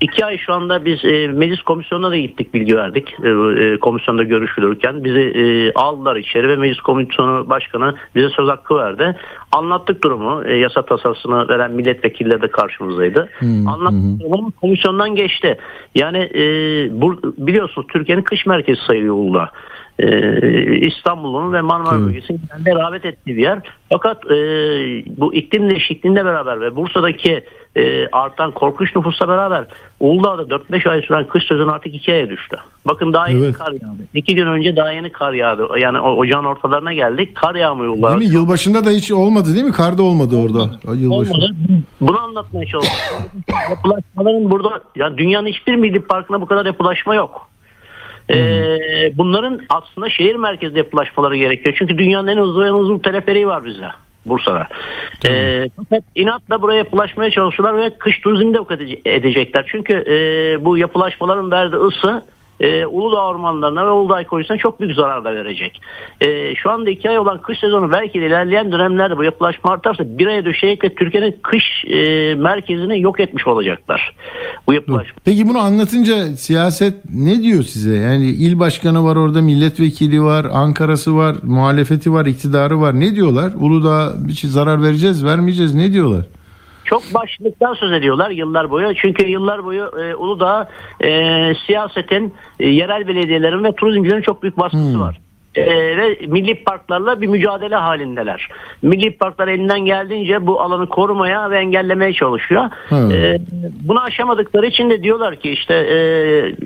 iki 0.00 0.24
ay 0.24 0.38
şu 0.38 0.52
anda 0.52 0.84
biz 0.84 1.04
e, 1.04 1.28
meclis 1.28 1.62
komisyonuna 1.62 2.10
da 2.10 2.16
gittik 2.16 2.54
bilgi 2.54 2.76
verdik. 2.76 3.14
E, 3.24 3.28
e, 3.64 3.78
komisyonda 3.78 4.22
görüşülürken 4.22 5.04
bizi 5.04 5.20
e, 5.20 5.72
aldılar 5.72 6.16
içeri 6.16 6.48
ve 6.48 6.56
meclis 6.56 6.80
komisyonu 6.80 7.50
başkanı 7.50 7.94
bize 8.14 8.28
söz 8.28 8.48
hakkı 8.48 8.76
verdi. 8.76 9.16
Anlattık 9.52 10.04
durumu. 10.04 10.44
E, 10.44 10.56
yasa 10.56 10.82
tasarısını 10.82 11.48
veren 11.48 11.72
milletvekilleri 11.72 12.42
de 12.42 12.48
karşımızdaydı. 12.48 13.28
Anlattık 13.66 14.20
durumu 14.20 14.52
komisyondan 14.60 15.14
geçti. 15.14 15.58
Yani 15.94 16.18
e, 16.34 16.42
bu, 17.00 17.20
biliyorsunuz 17.38 17.86
Türkiye'nin 17.92 18.22
kış 18.22 18.46
merkezi 18.46 18.80
sayılıyor 18.86 19.14
Uludağ. 19.14 19.50
Ee, 20.02 20.76
İstanbul'un 20.86 21.52
ve 21.52 21.60
Marmara 21.60 22.00
bölgesinin 22.00 22.40
kendi 22.48 22.70
rağbet 22.70 23.04
ettiği 23.04 23.36
bir 23.36 23.42
yer. 23.42 23.58
Fakat 23.92 24.30
e, 24.30 24.36
bu 25.20 25.34
iklim 25.34 25.70
değişikliğinde 25.70 26.24
beraber 26.24 26.60
ve 26.60 26.76
Bursa'daki 26.76 27.44
e, 27.76 28.08
artan 28.08 28.50
korkunç 28.50 28.96
nüfusla 28.96 29.28
beraber 29.28 29.64
Uludağ'da 30.00 30.42
4-5 30.42 30.90
ay 30.90 31.02
süren 31.02 31.26
kış 31.26 31.46
sezonu 31.46 31.72
artık 31.72 31.94
2 31.94 32.12
aya 32.12 32.30
düştü. 32.30 32.56
Bakın 32.86 33.12
daha 33.12 33.28
yeni 33.28 33.44
Evet. 33.44 33.54
kar 33.58 33.72
yağdı. 33.72 34.02
2 34.14 34.34
gün 34.34 34.46
önce 34.46 34.76
daha 34.76 34.92
yeni 34.92 35.12
kar 35.12 35.32
yağdı. 35.32 35.68
Yani 35.78 36.00
ocağın 36.00 36.44
ortalarına 36.44 36.92
geldik. 36.92 37.34
Kar 37.36 37.54
yağmıyor 37.54 37.92
Uludağ'da. 37.92 38.20
Değil 38.20 38.30
mi? 38.30 38.36
Yılbaşında 38.36 38.84
da 38.84 38.90
hiç 38.90 39.12
olmadı 39.12 39.54
değil 39.54 39.64
mi? 39.64 39.72
Kar 39.72 39.98
da 39.98 40.02
olmadı 40.02 40.36
orada. 40.36 40.94
Yılbaşı. 40.94 41.30
Olmadı. 41.32 41.54
Bunu 42.00 42.20
anlatmaya 42.20 42.66
çalışıyorum. 42.66 43.26
Yapılaşmaların 43.70 44.50
burada 44.50 44.80
ya 44.96 45.18
dünyanın 45.18 45.46
hiçbir 45.46 45.74
milli 45.76 46.00
parkında 46.00 46.40
bu 46.40 46.46
kadar 46.46 46.66
yapılaşma 46.66 47.14
yok. 47.14 47.49
Ee, 48.30 49.12
bunların 49.18 49.60
aslında 49.68 50.10
şehir 50.10 50.34
merkezinde 50.34 50.78
yapılaşmaları 50.78 51.36
gerekiyor. 51.36 51.76
Çünkü 51.78 51.98
dünyanın 51.98 52.26
en 52.26 52.36
uzun 52.36 52.66
en 52.66 52.72
uzun 52.72 52.98
teleferiği 52.98 53.46
var 53.46 53.64
bizde. 53.64 53.86
Bursa'da. 54.26 54.68
Ee, 55.28 55.68
fakat 55.76 56.04
inatla 56.14 56.62
buraya 56.62 56.76
yapılaşmaya 56.76 57.30
çalışıyorlar 57.30 57.82
ve 57.82 57.90
kış 57.98 58.20
turizmini 58.20 58.54
de 58.54 58.58
edecekler. 59.04 59.66
Çünkü 59.72 59.92
e, 59.94 60.64
bu 60.64 60.78
yapılaşmaların 60.78 61.50
verdiği 61.50 61.76
ısı 61.76 62.22
e, 62.60 62.86
Uludağ 62.86 63.26
ormanlarına 63.26 63.86
ve 63.86 63.90
Uludağ 63.90 64.20
ekolojisine 64.20 64.58
çok 64.58 64.80
büyük 64.80 64.94
zarar 64.94 65.24
da 65.24 65.34
verecek. 65.34 65.80
E, 66.20 66.54
şu 66.54 66.70
anda 66.70 66.90
iki 66.90 67.10
ay 67.10 67.18
olan 67.18 67.42
kış 67.42 67.58
sezonu 67.58 67.92
belki 67.92 68.20
de 68.20 68.26
ilerleyen 68.26 68.72
dönemlerde 68.72 69.16
bu 69.16 69.24
yapılaşma 69.24 69.70
artarsa 69.70 70.04
bir 70.18 70.26
aya 70.26 70.44
düşecek 70.44 70.84
ve 70.84 70.94
Türkiye'nin 70.94 71.36
kış 71.42 71.84
e, 71.84 72.34
merkezini 72.34 73.00
yok 73.00 73.20
etmiş 73.20 73.46
olacaklar. 73.46 74.14
Bu 74.66 74.72
yapılaşma. 74.72 75.14
Peki 75.24 75.48
bunu 75.48 75.58
anlatınca 75.58 76.26
siyaset 76.36 76.94
ne 77.14 77.42
diyor 77.42 77.62
size? 77.62 77.96
Yani 77.96 78.26
il 78.26 78.58
başkanı 78.58 79.04
var 79.04 79.16
orada, 79.16 79.42
milletvekili 79.42 80.22
var, 80.22 80.46
Ankara'sı 80.52 81.16
var, 81.16 81.36
muhalefeti 81.42 82.12
var, 82.12 82.26
iktidarı 82.26 82.80
var. 82.80 83.00
Ne 83.00 83.14
diyorlar? 83.14 83.52
Uludağ'a 83.60 84.28
bir 84.28 84.32
şey 84.32 84.50
zarar 84.50 84.82
vereceğiz, 84.82 85.24
vermeyeceğiz. 85.24 85.74
Ne 85.74 85.92
diyorlar? 85.92 86.24
Çok 86.90 87.14
başlıktan 87.14 87.74
söz 87.74 87.92
ediyorlar 87.92 88.30
yıllar 88.30 88.70
boyu. 88.70 88.94
Çünkü 88.94 89.28
yıllar 89.28 89.64
boyu 89.64 89.90
e, 89.98 90.14
Uludağ 90.14 90.68
e, 91.00 91.08
siyasetin, 91.66 92.34
e, 92.60 92.68
yerel 92.68 93.08
belediyelerin 93.08 93.64
ve 93.64 93.72
turizmcilerin 93.72 94.22
çok 94.22 94.42
büyük 94.42 94.58
baskısı 94.58 95.00
var. 95.00 95.20
E, 95.54 95.96
ve 95.96 96.18
milli 96.26 96.64
parklarla 96.64 97.20
bir 97.20 97.26
mücadele 97.26 97.76
halindeler. 97.76 98.48
Milli 98.82 99.16
parklar 99.16 99.48
elinden 99.48 99.80
geldiğince 99.80 100.46
bu 100.46 100.60
alanı 100.60 100.88
korumaya 100.88 101.50
ve 101.50 101.58
engellemeye 101.58 102.12
çalışıyor. 102.12 102.70
Evet. 102.92 103.14
E, 103.14 103.38
bunu 103.82 104.00
aşamadıkları 104.00 104.66
için 104.66 104.90
de 104.90 105.02
diyorlar 105.02 105.36
ki 105.36 105.50
işte 105.50 105.74
e, 105.74 105.96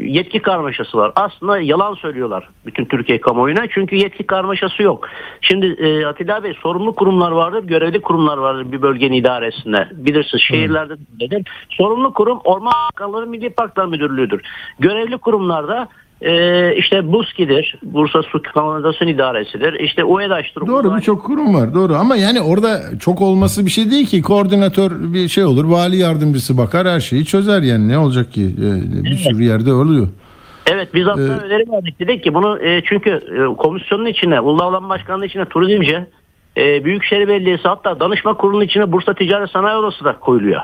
yetki 0.01 0.43
karmaşası 0.43 0.99
var. 0.99 1.13
Aslında 1.17 1.61
yalan 1.61 1.95
söylüyorlar 1.95 2.49
bütün 2.67 2.85
Türkiye 2.85 3.21
kamuoyuna. 3.21 3.67
Çünkü 3.71 3.97
yetki 3.97 4.27
karmaşası 4.27 4.83
yok. 4.83 5.09
Şimdi 5.41 5.67
e, 5.67 6.07
Atilla 6.07 6.45
Bey 6.45 6.55
sorumlu 6.63 6.95
kurumlar 6.95 7.31
vardır, 7.31 7.65
görevli 7.65 8.01
kurumlar 8.01 8.39
vardır 8.39 8.73
bir 8.73 8.83
bölgenin 8.83 9.17
idaresinde. 9.17 9.89
Bilirsiniz 9.93 10.43
şehirlerde 10.43 10.95
nedir? 11.21 11.49
Sorumlu 11.71 12.13
kurum 12.13 12.41
Orman 12.45 12.73
Bakanlığı 12.93 13.27
Milli 13.27 13.51
Parklar 13.51 13.87
Müdürlüğü'dür. 13.87 14.43
Görevli 14.79 15.19
kurumlarda 15.19 15.89
e, 16.25 16.75
işte 16.77 17.13
BUSKİ'dir, 17.13 17.75
Bursa 17.83 18.23
Su 18.23 18.43
Kanalizasyon 18.43 19.09
İdaresi'dir. 19.09 19.73
İşte 19.81 20.05
UEDAŞ'tır. 20.05 20.67
Doğru 20.67 20.97
birçok 20.97 21.25
kurum 21.25 21.55
var 21.55 21.75
doğru 21.75 21.95
ama 21.95 22.17
yani 22.17 22.41
orada 22.41 22.81
çok 23.01 23.23
olması 23.23 23.67
bir 23.67 23.71
şey 23.71 23.91
değil 23.91 24.07
ki 24.07 24.23
koordinatör 24.23 24.91
bir 24.91 25.29
şey 25.29 25.45
olur 25.45 25.65
vali 25.65 25.97
yardımcısı 25.97 26.59
bakar 26.59 26.87
her 26.87 27.01
şeyi 27.01 27.25
çözer 27.25 27.63
yani 27.63 27.89
ne 27.89 27.99
olacak 27.99 28.33
ki 28.33 28.45
Ee, 28.45 29.05
bir 29.05 29.17
sürü 29.17 29.45
yerde 29.45 29.73
oluyor. 29.73 30.09
Evet 30.73 30.95
biz 30.95 31.07
hatta 31.07 31.23
Ee, 31.23 31.47
öneri 31.47 31.73
verdik 31.73 32.01
dedik 32.01 32.25
ki 32.25 32.35
bunu 32.35 32.59
e, 32.63 32.83
çünkü 32.85 33.11
e, 33.11 33.57
komisyonun 33.57 34.07
içine 34.07 34.41
Uludağ 34.41 34.65
Alan 34.65 34.89
Başkanlığı 34.89 35.27
içine 35.27 35.45
turizmci 35.45 36.07
e, 36.57 36.85
Büyükşehir 36.85 37.29
Belediyesi 37.29 37.69
hatta 37.69 38.01
danışma 38.01 38.35
kurulunun 38.35 38.65
içine 38.65 38.93
Bursa 38.93 39.15
Ticaret 39.15 39.51
Sanayi 39.51 39.77
Odası 39.77 40.05
da 40.05 40.19
koyuluyor. 40.19 40.61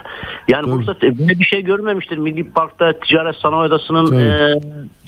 Yani 0.49 0.65
Tabii. 0.65 0.73
Bursa 0.73 0.93
e, 0.93 1.19
böyle 1.19 1.39
bir 1.41 1.45
şey 1.45 1.63
görmemiştir. 1.63 2.19
Milli 2.19 2.51
Park'ta 2.51 2.93
Ticaret 2.93 3.37
Sanayi 3.37 3.63
Odası'nın 3.63 4.21
e, 4.21 4.55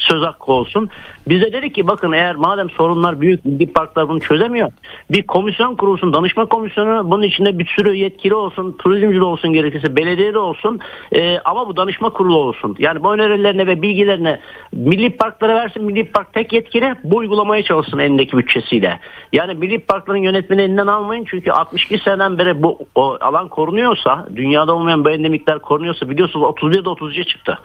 söz 0.03 0.23
hakkı 0.23 0.53
olsun. 0.53 0.91
Bize 1.29 1.53
dedik 1.53 1.75
ki 1.75 1.87
bakın 1.87 2.13
eğer 2.13 2.35
madem 2.37 2.71
sorunlar 2.71 3.21
büyük 3.21 3.45
milli 3.45 3.73
parklar 3.73 4.09
bunu 4.09 4.21
çözemiyor. 4.21 4.73
Bir 5.11 5.23
komisyon 5.23 5.77
kurulsun 5.77 6.13
danışma 6.13 6.47
komisyonu 6.47 7.11
bunun 7.11 7.23
içinde 7.23 7.59
bir 7.59 7.67
sürü 7.67 7.95
yetkili 7.95 8.35
olsun 8.35 8.77
turizmci 8.79 9.21
de 9.21 9.25
olsun 9.25 9.53
gerekirse 9.53 9.97
belediye 9.97 10.35
de 10.35 10.39
olsun 10.39 10.81
e, 11.13 11.39
ama 11.39 11.69
bu 11.69 11.77
danışma 11.77 12.11
kurulu 12.11 12.37
olsun. 12.37 12.77
Yani 12.79 13.03
bu 13.03 13.15
önerilerine 13.15 13.67
ve 13.67 13.83
bilgilerine 13.83 14.41
milli 14.73 15.11
parklara 15.17 15.55
versin 15.55 15.85
milli 15.85 16.05
park 16.05 16.33
tek 16.33 16.53
yetkili 16.53 16.95
bu 17.05 17.17
uygulamaya 17.17 17.63
çalışsın 17.63 17.99
elindeki 17.99 18.37
bütçesiyle. 18.39 19.01
Yani 19.33 19.55
milli 19.55 19.79
parkların 19.79 20.19
yönetmeni 20.19 20.63
elinden 20.63 20.87
almayın 20.87 21.27
çünkü 21.31 21.53
62 21.53 21.99
seneden 21.99 22.39
beri 22.39 22.63
bu 22.63 22.79
o 22.95 23.19
alan 23.21 23.49
korunuyorsa 23.49 24.29
dünyada 24.37 24.75
olmayan 24.75 25.05
bu 25.05 25.11
endemikler 25.11 25.59
korunuyorsa 25.59 26.09
biliyorsunuz 26.09 26.47
31'de 26.47 26.89
33'e 26.89 27.25
çıktı. 27.25 27.59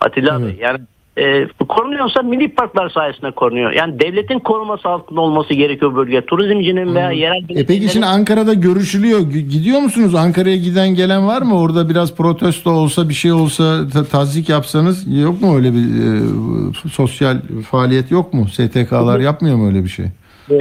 Atilla 0.00 0.42
Bey 0.42 0.56
yani 0.60 0.78
e, 1.18 1.48
korunuyorsa 1.68 2.22
milli 2.22 2.48
parklar 2.48 2.88
sayesinde 2.90 3.30
korunuyor. 3.30 3.72
Yani 3.72 4.00
devletin 4.00 4.38
koruması 4.38 4.88
altında 4.88 5.20
olması 5.20 5.54
gerekiyor 5.54 5.96
bölge. 5.96 6.20
Turizmcinin 6.26 6.94
veya 6.94 7.10
yerel 7.10 7.42
E 7.50 7.66
peki 7.66 7.88
şimdi 7.88 8.06
Ankara'da 8.06 8.54
görüşülüyor. 8.54 9.20
Gidiyor 9.30 9.80
musunuz? 9.80 10.14
Ankara'ya 10.14 10.56
giden 10.56 10.88
gelen 10.94 11.26
var 11.26 11.42
mı? 11.42 11.60
Orada 11.60 11.88
biraz 11.88 12.14
protesto 12.16 12.70
olsa 12.70 13.08
bir 13.08 13.14
şey 13.14 13.32
olsa 13.32 13.88
ta- 13.88 14.04
tazik 14.04 14.48
yapsanız 14.48 15.18
yok 15.22 15.42
mu 15.42 15.56
öyle 15.56 15.72
bir 15.72 15.78
e, 15.78 16.88
sosyal 16.90 17.36
faaliyet 17.70 18.10
yok 18.10 18.34
mu? 18.34 18.46
STK'lar 18.48 19.20
yapmıyor 19.20 19.56
mu 19.56 19.66
öyle 19.66 19.84
bir 19.84 19.88
şey? 19.88 20.06
E, 20.50 20.60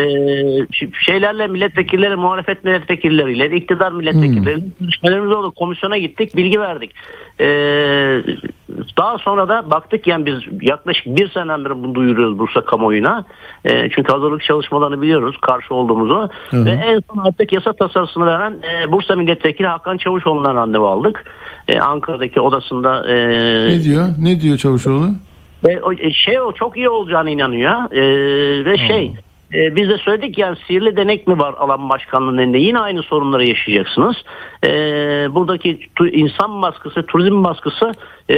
şeylerle 1.06 1.48
milletvekilleri, 1.48 2.16
muhalefet 2.16 2.64
milletvekilleriyle, 2.64 3.56
iktidar 3.56 3.92
milletvekilleriyle 3.92 4.66
görüşmelerimiz 4.80 5.32
oldu. 5.32 5.52
Komisyona 5.52 5.98
gittik, 5.98 6.36
bilgi 6.36 6.60
verdik. 6.60 6.92
E, 7.40 7.48
daha 8.98 9.18
sonra 9.18 9.50
da 9.50 9.72
baktık 9.72 10.08
yani 10.08 10.26
biz 10.26 10.36
yaklaşık 10.62 11.06
bir 11.06 11.30
seneden 11.30 11.66
beri 11.66 11.84
bunu 11.84 11.96
duyuruyoruz 11.96 12.40
Bursa 12.40 12.66
kamuoyuna. 12.66 13.26
E, 13.66 13.90
çünkü 13.90 14.12
hazırlık 14.12 14.44
çalışmalarını 14.44 15.02
biliyoruz 15.02 15.38
karşı 15.42 15.74
olduğumuzu. 15.74 16.30
Hı 16.50 16.58
hı. 16.58 16.66
Ve 16.66 16.72
en 16.72 17.02
son 17.10 17.26
artık 17.26 17.54
yasa 17.54 17.74
tasarısını 17.74 18.26
veren 18.26 18.56
e, 18.72 18.92
Bursa 18.92 19.16
milletvekili 19.16 19.68
Hakan 19.68 19.98
Çavuşoğlu'ndan 19.98 20.56
randevu 20.56 20.88
aldık. 20.88 21.24
E, 21.68 21.80
Ankara'daki 21.80 22.42
odasında 22.42 23.08
e, 23.08 23.16
Ne 23.68 23.84
diyor? 23.84 24.06
Ne 24.20 24.42
diyor 24.42 24.58
Çavuşoğlu? 24.58 25.08
ve 25.64 25.82
o, 25.82 25.94
e, 25.94 26.14
şey 26.14 26.42
o 26.42 26.52
çok 26.52 26.78
iyi 26.78 26.90
olacağına 26.90 27.30
inanıyor. 27.30 27.92
E, 27.92 28.66
ve 28.66 28.78
şey 28.78 29.14
e, 29.54 29.76
biz 29.76 29.90
de 29.90 29.98
söyledik 29.98 30.38
yani 30.38 30.58
sihirli 30.68 30.98
denek 30.98 31.28
mi 31.28 31.40
var 31.40 31.54
alan 31.58 31.90
başkanlığının 31.90 32.38
elinde? 32.38 32.58
Yine 32.58 32.80
aynı 32.80 33.04
sorunları 33.04 33.46
yaşayacaksınız. 33.46 34.16
E, 34.64 34.70
buradaki 35.36 35.80
tu- 35.96 36.10
insan 36.10 36.62
baskısı, 36.62 37.06
turizm 37.06 37.44
baskısı 37.44 37.92
e, 38.30 38.38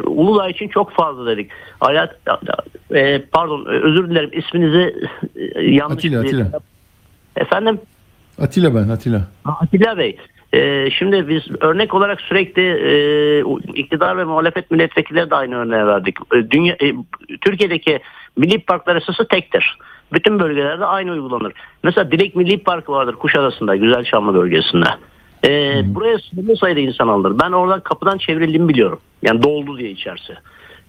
Uludağ 0.00 0.48
için 0.48 0.68
çok 0.68 0.92
fazla 0.92 1.26
dedik. 1.26 1.50
Hayat, 1.80 2.16
e, 2.94 3.22
pardon 3.32 3.64
özür 3.66 4.10
dilerim 4.10 4.30
isminizi 4.32 4.94
e, 5.54 5.62
yanlış. 5.62 5.96
Atilla, 5.96 6.20
Atilla. 6.20 6.46
Efendim? 7.36 7.80
Atilla 8.38 8.74
ben 8.74 8.88
Atilla. 8.88 9.20
Atilla 9.44 9.98
Bey, 9.98 10.16
e, 10.52 10.90
şimdi 10.90 11.28
biz 11.28 11.42
örnek 11.60 11.94
olarak 11.94 12.20
sürekli 12.20 12.62
e, 12.62 12.94
iktidar 13.74 14.18
ve 14.18 14.24
muhalefet 14.24 14.70
milletvekilleri 14.70 15.30
de 15.30 15.34
aynı 15.34 15.56
örneği 15.56 15.86
verdik. 15.86 16.16
E, 16.34 16.50
dünya, 16.50 16.76
e, 16.82 16.94
Türkiye'deki 17.40 18.00
milli 18.36 18.58
parklar 18.58 18.96
esası 18.96 19.28
tektir. 19.28 19.78
Bütün 20.12 20.38
bölgelerde 20.38 20.84
aynı 20.84 21.12
uygulanır. 21.12 21.52
Mesela 21.82 22.10
Dilek 22.10 22.36
Milli 22.36 22.62
Parkı 22.62 22.92
vardır 22.92 23.14
Kuşadası'nda, 23.14 23.76
Güzelçamlı 23.76 24.34
bölgesinde. 24.34 24.86
E, 25.44 25.82
buraya 25.94 26.18
sınırlı 26.18 26.56
sayıda 26.56 26.80
insan 26.80 27.08
alınır. 27.08 27.38
Ben 27.42 27.52
oradan 27.52 27.80
kapıdan 27.80 28.18
çevrildiğimi 28.18 28.68
biliyorum. 28.68 28.98
Yani 29.22 29.42
doldu 29.42 29.78
diye 29.78 29.90
içerisi. 29.90 30.34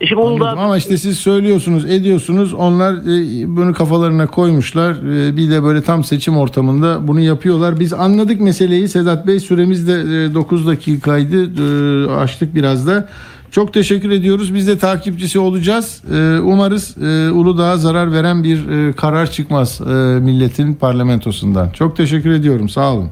E 0.04 0.08
şimdi 0.08 0.22
Uludağ- 0.22 0.44
Anladım. 0.44 0.60
Ama 0.60 0.78
işte 0.78 0.98
siz 0.98 1.18
söylüyorsunuz, 1.18 1.86
ediyorsunuz. 1.86 2.54
Onlar 2.54 2.94
e, 2.94 3.56
bunu 3.58 3.74
kafalarına 3.74 4.28
koymuşlar. 4.28 4.92
E, 4.94 5.38
bir 5.38 5.52
de 5.52 5.64
böyle 5.64 5.82
tam 5.82 6.04
seçim 6.04 6.38
ortamında 6.38 7.08
bunu 7.08 7.20
yapıyorlar. 7.20 7.80
Biz 7.80 7.94
anladık 7.94 8.42
meseleyi. 8.42 8.88
Sedat 8.90 9.28
Bey 9.28 9.40
süremiz 9.40 9.88
de 9.88 9.94
e, 9.94 10.34
9 10.34 10.68
dakikaydı. 10.68 11.44
E, 11.44 12.12
açtık 12.12 12.56
biraz 12.56 12.88
da. 12.88 13.10
Çok 13.52 13.74
teşekkür 13.74 14.10
ediyoruz. 14.12 14.54
Biz 14.54 14.68
de 14.68 14.78
takipçisi 14.78 15.40
olacağız. 15.40 16.02
E, 16.14 16.40
umarız 16.40 16.98
e, 16.98 17.32
Uludağ'a 17.32 17.78
zarar 17.78 18.12
veren 18.12 18.44
bir 18.44 18.70
e, 18.70 18.94
karar 18.94 19.32
çıkmaz 19.32 19.82
e, 19.82 19.94
milletin 20.20 20.74
parlamentosundan. 20.74 21.70
Çok 21.70 21.98
teşekkür 21.98 22.32
ediyorum. 22.32 22.70
Sağ 22.70 22.94
olun. 22.94 23.10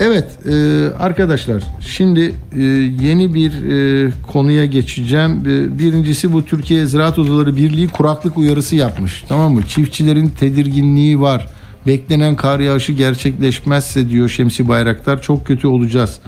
Evet 0.00 0.46
e, 0.46 0.54
arkadaşlar 0.98 1.62
şimdi 1.80 2.34
e, 2.56 2.62
yeni 3.02 3.34
bir 3.34 3.52
e, 3.52 4.10
konuya 4.32 4.66
geçeceğim. 4.66 5.32
E, 5.32 5.78
birincisi 5.78 6.32
bu 6.32 6.44
Türkiye 6.44 6.86
Ziraat 6.86 7.18
Odaları 7.18 7.56
Birliği 7.56 7.88
kuraklık 7.88 8.38
uyarısı 8.38 8.76
yapmış. 8.76 9.24
Tamam 9.28 9.54
mı? 9.54 9.62
Çiftçilerin 9.68 10.28
tedirginliği 10.28 11.20
var. 11.20 11.46
Beklenen 11.86 12.36
kar 12.36 12.60
yağışı 12.60 12.92
gerçekleşmezse 12.92 14.08
diyor 14.08 14.28
Şemsi 14.28 14.68
Bayraktar 14.68 15.22
çok 15.22 15.46
kötü 15.46 15.66
olacağız. 15.66 16.18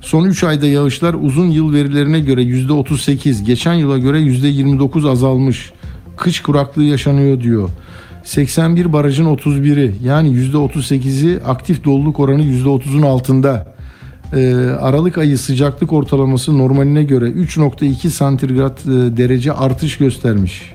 Son 0.00 0.24
3 0.24 0.44
ayda 0.44 0.66
yağışlar 0.66 1.14
uzun 1.14 1.46
yıl 1.46 1.74
verilerine 1.74 2.20
göre 2.20 2.42
%38, 2.42 3.44
geçen 3.44 3.74
yıla 3.74 3.98
göre 3.98 4.18
%29 4.18 5.10
azalmış. 5.10 5.72
Kış 6.16 6.42
kuraklığı 6.42 6.84
yaşanıyor 6.84 7.40
diyor. 7.40 7.68
81 8.30 8.92
barajın 8.92 9.24
31'i 9.24 9.94
yani 10.04 10.28
%38'i 10.28 11.40
aktif 11.44 11.84
doluluk 11.84 12.20
oranı 12.20 12.42
%30'un 12.42 13.02
altında. 13.02 13.74
Ee, 14.32 14.54
Aralık 14.80 15.18
ayı 15.18 15.38
sıcaklık 15.38 15.92
ortalaması 15.92 16.58
normaline 16.58 17.04
göre 17.04 17.24
3.2 17.24 18.08
santigrat 18.08 18.80
e, 18.80 18.90
derece 18.90 19.52
artış 19.52 19.98
göstermiş. 19.98 20.74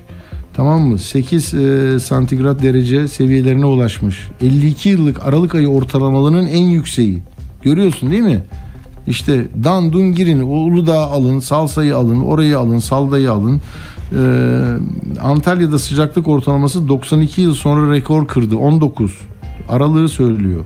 Tamam 0.54 0.82
mı? 0.82 0.98
8 0.98 1.54
e, 1.54 1.98
santigrat 2.00 2.62
derece 2.62 3.08
seviyelerine 3.08 3.66
ulaşmış. 3.66 4.28
52 4.42 4.88
yıllık 4.88 5.26
Aralık 5.26 5.54
ayı 5.54 5.68
ortalamalarının 5.68 6.46
en 6.46 6.64
yükseği. 6.64 7.22
Görüyorsun 7.62 8.10
değil 8.10 8.22
mi? 8.22 8.40
İşte 9.06 9.46
Dandun 9.64 10.14
girin, 10.14 10.40
Uludağ 10.40 11.00
alın, 11.00 11.40
Salsa'yı 11.40 11.96
alın, 11.96 12.20
orayı 12.20 12.58
alın, 12.58 12.78
Salda'yı 12.78 13.32
alın. 13.32 13.60
Ee, 14.12 15.18
Antalya'da 15.22 15.78
sıcaklık 15.78 16.28
ortalaması 16.28 16.88
92 16.88 17.42
yıl 17.42 17.54
sonra 17.54 17.92
rekor 17.92 18.26
kırdı. 18.26 18.56
19. 18.56 19.18
Aralığı 19.68 20.08
söylüyor. 20.08 20.64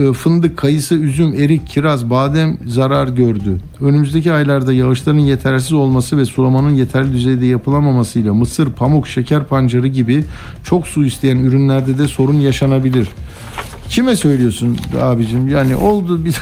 E, 0.00 0.12
Fındık, 0.12 0.56
kayısı, 0.56 0.94
üzüm, 0.94 1.34
erik, 1.34 1.66
kiraz, 1.66 2.10
badem 2.10 2.58
zarar 2.66 3.08
gördü. 3.08 3.60
Önümüzdeki 3.80 4.32
aylarda 4.32 4.72
yağışların 4.72 5.18
yetersiz 5.18 5.72
olması 5.72 6.16
ve 6.16 6.24
sulamanın 6.24 6.74
yeterli 6.74 7.12
düzeyde 7.12 7.46
yapılamamasıyla 7.46 8.34
mısır, 8.34 8.72
pamuk, 8.72 9.08
şeker 9.08 9.44
pancarı 9.44 9.86
gibi 9.86 10.24
çok 10.64 10.86
su 10.86 11.04
isteyen 11.04 11.36
ürünlerde 11.36 11.98
de 11.98 12.08
sorun 12.08 12.40
yaşanabilir. 12.40 13.08
Kime 13.90 14.16
söylüyorsun 14.16 14.76
abicim? 15.00 15.48
Yani 15.48 15.76
oldu 15.76 16.24
bir, 16.24 16.36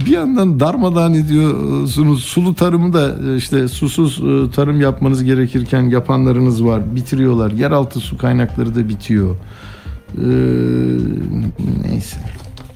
bir 0.06 0.10
yandan 0.10 0.60
darmadağın 0.60 1.14
ediyorsunuz. 1.14 2.24
Sulu 2.24 2.54
tarımı 2.54 2.92
da 2.92 3.34
işte 3.36 3.68
susuz 3.68 4.18
e, 4.18 4.50
tarım 4.50 4.80
yapmanız 4.80 5.24
gerekirken 5.24 5.82
yapanlarınız 5.82 6.64
var. 6.64 6.94
Bitiriyorlar. 6.96 7.50
Yeraltı 7.50 8.00
su 8.00 8.18
kaynakları 8.18 8.74
da 8.74 8.88
bitiyor. 8.88 9.36
Ee, 10.16 10.20
neyse. 11.88 12.16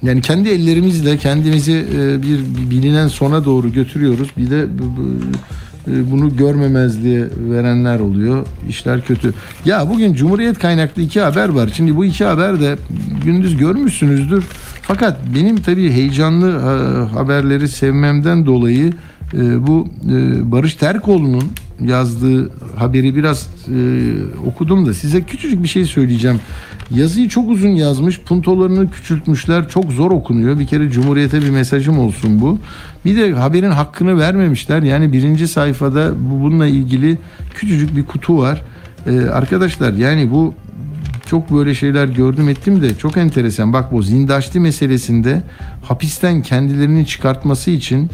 Yani 0.02 0.20
kendi 0.22 0.48
ellerimizle 0.48 1.16
kendimizi 1.18 1.86
e, 1.96 2.22
bir 2.22 2.38
bilinen 2.70 3.08
sona 3.08 3.44
doğru 3.44 3.72
götürüyoruz. 3.72 4.28
Bir 4.36 4.50
de 4.50 4.78
bu- 4.78 4.82
bu- 4.96 5.20
bunu 5.86 6.36
görmemezliğe 6.36 7.28
verenler 7.50 8.00
oluyor. 8.00 8.46
İşler 8.68 9.04
kötü. 9.04 9.34
Ya 9.64 9.88
bugün 9.88 10.14
Cumhuriyet 10.14 10.58
kaynaklı 10.58 11.02
iki 11.02 11.20
haber 11.20 11.48
var. 11.48 11.70
Şimdi 11.74 11.96
bu 11.96 12.04
iki 12.04 12.24
haber 12.24 12.60
de 12.60 12.76
gündüz 13.24 13.56
görmüşsünüzdür. 13.56 14.44
Fakat 14.82 15.18
benim 15.34 15.56
tabii 15.56 15.90
heyecanlı 15.90 16.48
e, 16.50 17.14
haberleri 17.14 17.68
sevmemden 17.68 18.46
dolayı 18.46 18.92
e, 19.34 19.66
bu 19.66 19.88
e, 20.10 20.52
Barış 20.52 20.74
Terkoğlu'nun 20.74 21.44
yazdığı 21.80 22.50
haberi 22.76 23.16
biraz 23.16 23.48
e, 23.68 23.78
okudum 24.46 24.86
da 24.86 24.94
size 24.94 25.22
küçücük 25.22 25.62
bir 25.62 25.68
şey 25.68 25.84
söyleyeceğim. 25.84 26.40
Yazıyı 26.90 27.28
çok 27.28 27.50
uzun 27.50 27.68
yazmış, 27.68 28.20
puntolarını 28.20 28.90
küçültmüşler, 28.90 29.68
çok 29.68 29.92
zor 29.92 30.10
okunuyor. 30.10 30.58
Bir 30.58 30.66
kere 30.66 30.90
Cumhuriyet'e 30.90 31.42
bir 31.42 31.50
mesajım 31.50 31.98
olsun 31.98 32.40
bu. 32.40 32.58
Bir 33.04 33.16
de 33.16 33.32
haberin 33.32 33.70
hakkını 33.70 34.18
vermemişler. 34.18 34.82
Yani 34.82 35.12
birinci 35.12 35.48
sayfada 35.48 36.12
bu 36.18 36.40
bununla 36.40 36.66
ilgili 36.66 37.18
küçücük 37.54 37.96
bir 37.96 38.04
kutu 38.04 38.38
var. 38.38 38.62
Ee, 39.06 39.20
arkadaşlar 39.20 39.92
yani 39.92 40.30
bu 40.30 40.54
çok 41.26 41.50
böyle 41.52 41.74
şeyler 41.74 42.08
gördüm 42.08 42.48
ettim 42.48 42.82
de 42.82 42.94
çok 42.94 43.16
enteresan. 43.16 43.72
Bak 43.72 43.92
bu 43.92 44.02
Zindaşti 44.02 44.60
meselesinde 44.60 45.42
hapisten 45.82 46.42
kendilerini 46.42 47.06
çıkartması 47.06 47.70
için 47.70 48.10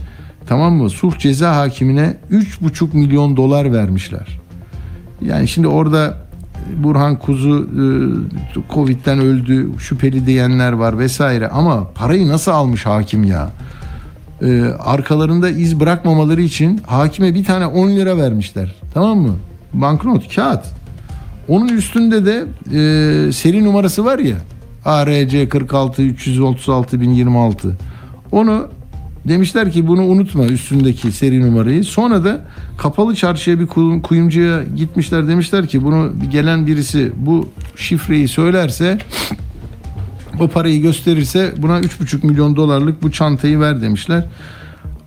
tamam 0.47 0.75
mı 0.75 0.91
sulh 0.91 1.19
ceza 1.19 1.57
hakimine 1.57 2.17
3,5 2.31 2.97
milyon 2.97 3.37
dolar 3.37 3.73
vermişler. 3.73 4.41
Yani 5.21 5.49
şimdi 5.49 5.69
orada 5.69 6.26
Burhan 6.77 7.19
Kuzu 7.19 7.69
e, 8.59 8.75
Covid'den 8.75 9.19
öldü 9.19 9.69
şüpheli 9.79 10.27
diyenler 10.27 10.73
var 10.73 10.99
vesaire 10.99 11.49
ama 11.49 11.89
parayı 11.95 12.29
nasıl 12.29 12.53
almış 12.53 12.87
hakim 12.87 13.25
ya? 13.25 13.51
E, 14.43 14.63
arkalarında 14.65 15.51
iz 15.51 15.81
bırakmamaları 15.81 16.43
için 16.43 16.81
hakime 16.87 17.35
bir 17.35 17.45
tane 17.45 17.67
10 17.67 17.89
lira 17.89 18.17
vermişler. 18.17 18.75
Tamam 18.95 19.19
mı? 19.19 19.37
Banknot, 19.75 20.35
kağıt. 20.35 20.65
Onun 21.49 21.69
üstünde 21.69 22.27
de 22.27 22.45
e, 22.67 23.33
seri 23.33 23.65
numarası 23.65 24.05
var 24.05 24.19
ya. 24.19 24.37
ARC 24.85 25.49
46 25.49 26.03
336 26.03 27.01
1026. 27.01 27.77
Onu 28.33 28.69
demişler 29.29 29.73
ki 29.73 29.87
bunu 29.87 30.03
unutma 30.03 30.45
üstündeki 30.45 31.13
seri 31.13 31.47
numarayı. 31.47 31.85
Sonra 31.85 32.25
da 32.25 32.41
kapalı 32.79 33.15
çarşıya 33.15 33.61
bir 33.61 33.67
kuyu- 33.67 34.03
kuyumcuya 34.03 34.63
gitmişler 34.77 35.29
demişler 35.29 35.67
ki 35.67 35.85
bunu 35.85 36.13
gelen 36.31 36.67
birisi 36.67 37.13
bu 37.17 37.49
şifreyi 37.77 38.29
söylerse 38.29 38.99
o 40.41 40.49
parayı 40.49 40.83
gösterirse 40.83 41.55
buna 41.57 41.81
3,5 41.81 42.27
milyon 42.27 42.57
dolarlık 42.57 43.03
bu 43.03 43.13
çantayı 43.13 43.61
ver 43.61 43.83
demişler. 43.83 44.25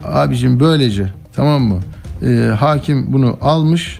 Abicim 0.04 0.60
böylece 0.60 1.14
tamam 1.36 1.62
mı? 1.62 1.80
Ee, 2.24 2.52
hakim 2.60 3.14
bunu 3.14 3.38
almış 3.42 4.00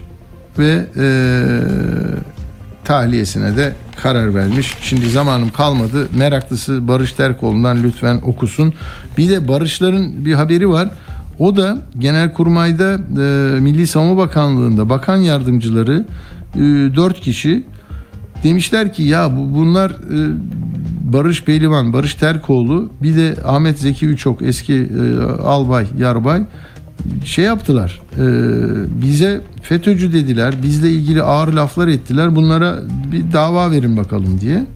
ve 0.58 0.86
ee, 0.96 1.60
tahliyesine 2.84 3.56
de 3.56 3.74
karar 4.02 4.34
vermiş. 4.34 4.74
Şimdi 4.82 5.10
zamanım 5.10 5.50
kalmadı. 5.50 6.08
Meraklısı 6.16 6.88
Barış 6.88 7.12
Terkoğlu'ndan 7.12 7.82
lütfen 7.82 8.20
okusun. 8.24 8.74
Bir 9.20 9.28
de 9.28 9.48
Barışların 9.48 10.24
bir 10.24 10.34
haberi 10.34 10.68
var. 10.68 10.88
O 11.38 11.56
da 11.56 11.78
Genelkurmay'da 11.98 12.92
e, 12.94 13.60
Milli 13.60 13.86
Savunma 13.86 14.16
Bakanlığı'nda 14.16 14.88
bakan 14.88 15.16
yardımcıları 15.16 16.04
e, 16.54 16.60
4 16.60 17.20
kişi 17.20 17.64
demişler 18.44 18.92
ki 18.92 19.02
ya 19.02 19.36
bu, 19.36 19.54
bunlar 19.54 19.90
e, 19.90 20.18
Barış 21.12 21.44
Pehlivan, 21.44 21.92
Barış 21.92 22.14
Terkoğlu 22.14 22.90
bir 23.02 23.16
de 23.16 23.36
Ahmet 23.44 23.78
Zeki 23.78 24.06
Üçok 24.06 24.42
eski 24.42 24.74
e, 24.74 25.22
albay, 25.42 25.86
yarbay 25.98 26.42
şey 27.24 27.44
yaptılar. 27.44 28.00
e, 28.18 28.24
bize 29.02 29.40
FETÖ'cü 29.62 30.12
dediler. 30.12 30.54
Bizle 30.62 30.90
ilgili 30.90 31.22
ağır 31.22 31.52
laflar 31.52 31.88
ettiler. 31.88 32.36
Bunlara 32.36 32.78
bir 33.12 33.32
dava 33.32 33.70
verin 33.70 33.96
bakalım 33.96 34.40
diye. 34.40 34.66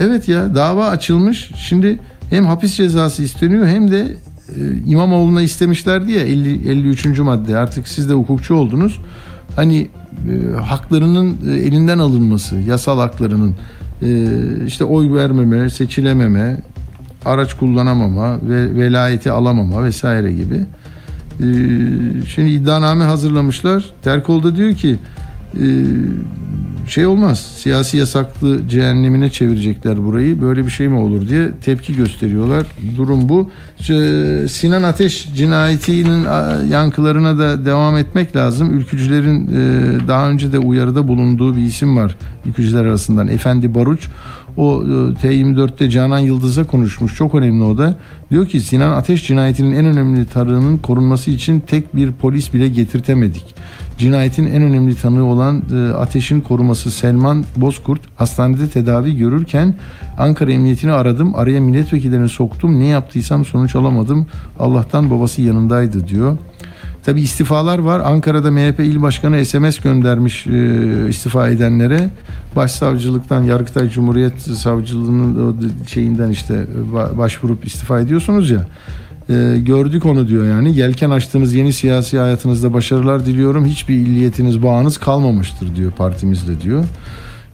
Evet 0.00 0.28
ya 0.28 0.54
dava 0.54 0.88
açılmış. 0.88 1.50
Şimdi 1.56 1.98
hem 2.32 2.46
hapis 2.46 2.76
cezası 2.76 3.22
isteniyor 3.22 3.66
hem 3.66 3.90
de 3.90 4.16
e, 4.48 4.60
İmamoğlu'na 4.86 5.42
istemişler 5.42 6.06
diye 6.06 6.20
50, 6.20 6.70
53. 6.70 7.18
madde. 7.18 7.56
Artık 7.56 7.88
siz 7.88 8.10
de 8.10 8.14
hukukçu 8.14 8.54
oldunuz. 8.54 9.00
Hani 9.56 9.88
e, 10.30 10.56
haklarının 10.56 11.38
e, 11.48 11.52
elinden 11.52 11.98
alınması, 11.98 12.56
yasal 12.56 12.98
haklarının 12.98 13.54
e, 14.02 14.28
işte 14.66 14.84
oy 14.84 15.14
vermeme, 15.14 15.70
seçilememe, 15.70 16.60
araç 17.24 17.54
kullanamama 17.54 18.38
ve 18.42 18.74
velayeti 18.74 19.30
alamama 19.30 19.84
vesaire 19.84 20.32
gibi. 20.32 20.60
Ee, 21.40 21.44
şimdi 22.34 22.50
iddianame 22.50 23.04
hazırlamışlar. 23.04 23.84
Terkol 24.02 24.42
da 24.42 24.56
diyor 24.56 24.74
ki 24.74 24.98
e, 25.54 25.64
şey 26.86 27.06
olmaz. 27.06 27.40
Siyasi 27.56 27.96
yasaklı 27.96 28.68
cehennemine 28.68 29.30
çevirecekler 29.30 30.04
burayı. 30.04 30.40
Böyle 30.40 30.66
bir 30.66 30.70
şey 30.70 30.88
mi 30.88 30.98
olur 30.98 31.28
diye 31.28 31.50
tepki 31.64 31.96
gösteriyorlar. 31.96 32.66
Durum 32.96 33.28
bu. 33.28 33.50
İşte 33.80 34.48
Sinan 34.48 34.82
Ateş 34.82 35.34
cinayetinin 35.34 36.26
yankılarına 36.70 37.38
da 37.38 37.66
devam 37.66 37.96
etmek 37.96 38.36
lazım. 38.36 38.78
Ülkücülerin 38.78 39.46
e, 39.46 40.08
daha 40.08 40.30
önce 40.30 40.52
de 40.52 40.58
uyarıda 40.58 41.08
bulunduğu 41.08 41.56
bir 41.56 41.62
isim 41.62 41.96
var. 41.96 42.16
Ülkücüler 42.46 42.84
arasından 42.84 43.28
Efendi 43.28 43.74
Baruç. 43.74 44.08
O 44.56 44.82
e, 44.82 44.86
T24'te 45.26 45.90
Canan 45.90 46.18
Yıldız'a 46.18 46.64
konuşmuş. 46.64 47.14
Çok 47.14 47.34
önemli 47.34 47.64
o 47.64 47.78
da. 47.78 47.96
Diyor 48.30 48.46
ki 48.46 48.60
Sinan 48.60 48.92
Ateş 48.92 49.26
cinayetinin 49.26 49.74
en 49.74 49.84
önemli 49.84 50.26
tarığının 50.26 50.78
korunması 50.78 51.30
için 51.30 51.60
tek 51.60 51.96
bir 51.96 52.12
polis 52.12 52.54
bile 52.54 52.68
getirtemedik. 52.68 53.54
Cinayetin 53.98 54.46
en 54.46 54.62
önemli 54.62 54.94
tanığı 54.94 55.24
olan 55.24 55.62
e, 55.74 55.92
Ateş'in 55.92 56.40
koruması 56.40 56.90
Selman 56.90 57.44
Bozkurt 57.56 58.00
hastanede 58.16 58.68
tedavi 58.68 59.16
görürken 59.16 59.74
Ankara 60.18 60.52
Emniyetini 60.52 60.92
aradım. 60.92 61.34
Araya 61.34 61.60
milletvekillerini 61.60 62.28
soktum. 62.28 62.80
Ne 62.80 62.86
yaptıysam 62.86 63.44
sonuç 63.44 63.74
alamadım. 63.76 64.26
Allah'tan 64.58 65.10
babası 65.10 65.42
yanındaydı 65.42 66.08
diyor. 66.08 66.38
Tabi 67.04 67.20
istifalar 67.20 67.78
var. 67.78 68.00
Ankara'da 68.00 68.50
MHP 68.50 68.80
il 68.80 69.02
başkanı 69.02 69.44
SMS 69.44 69.78
göndermiş 69.78 70.46
e, 70.46 71.08
istifa 71.08 71.48
edenlere. 71.48 72.10
Başsavcılıktan 72.56 73.42
Yargıtay 73.42 73.90
Cumhuriyet 73.90 74.40
Savcılığının 74.40 75.72
şeyinden 75.86 76.30
işte 76.30 76.54
e, 76.54 76.94
ba- 76.96 77.18
başvurup 77.18 77.66
istifa 77.66 78.00
ediyorsunuz 78.00 78.50
ya. 78.50 78.66
E, 79.32 79.58
gördük 79.58 80.06
onu 80.06 80.28
diyor 80.28 80.48
yani. 80.48 80.76
Yelken 80.76 81.10
açtığınız 81.10 81.54
yeni 81.54 81.72
siyasi 81.72 82.18
hayatınızda 82.18 82.72
başarılar 82.72 83.26
diliyorum. 83.26 83.64
Hiçbir 83.64 83.94
illiyetiniz, 83.94 84.62
bağınız 84.62 84.98
kalmamıştır 84.98 85.76
diyor 85.76 85.92
partimizle 85.92 86.60
diyor. 86.60 86.84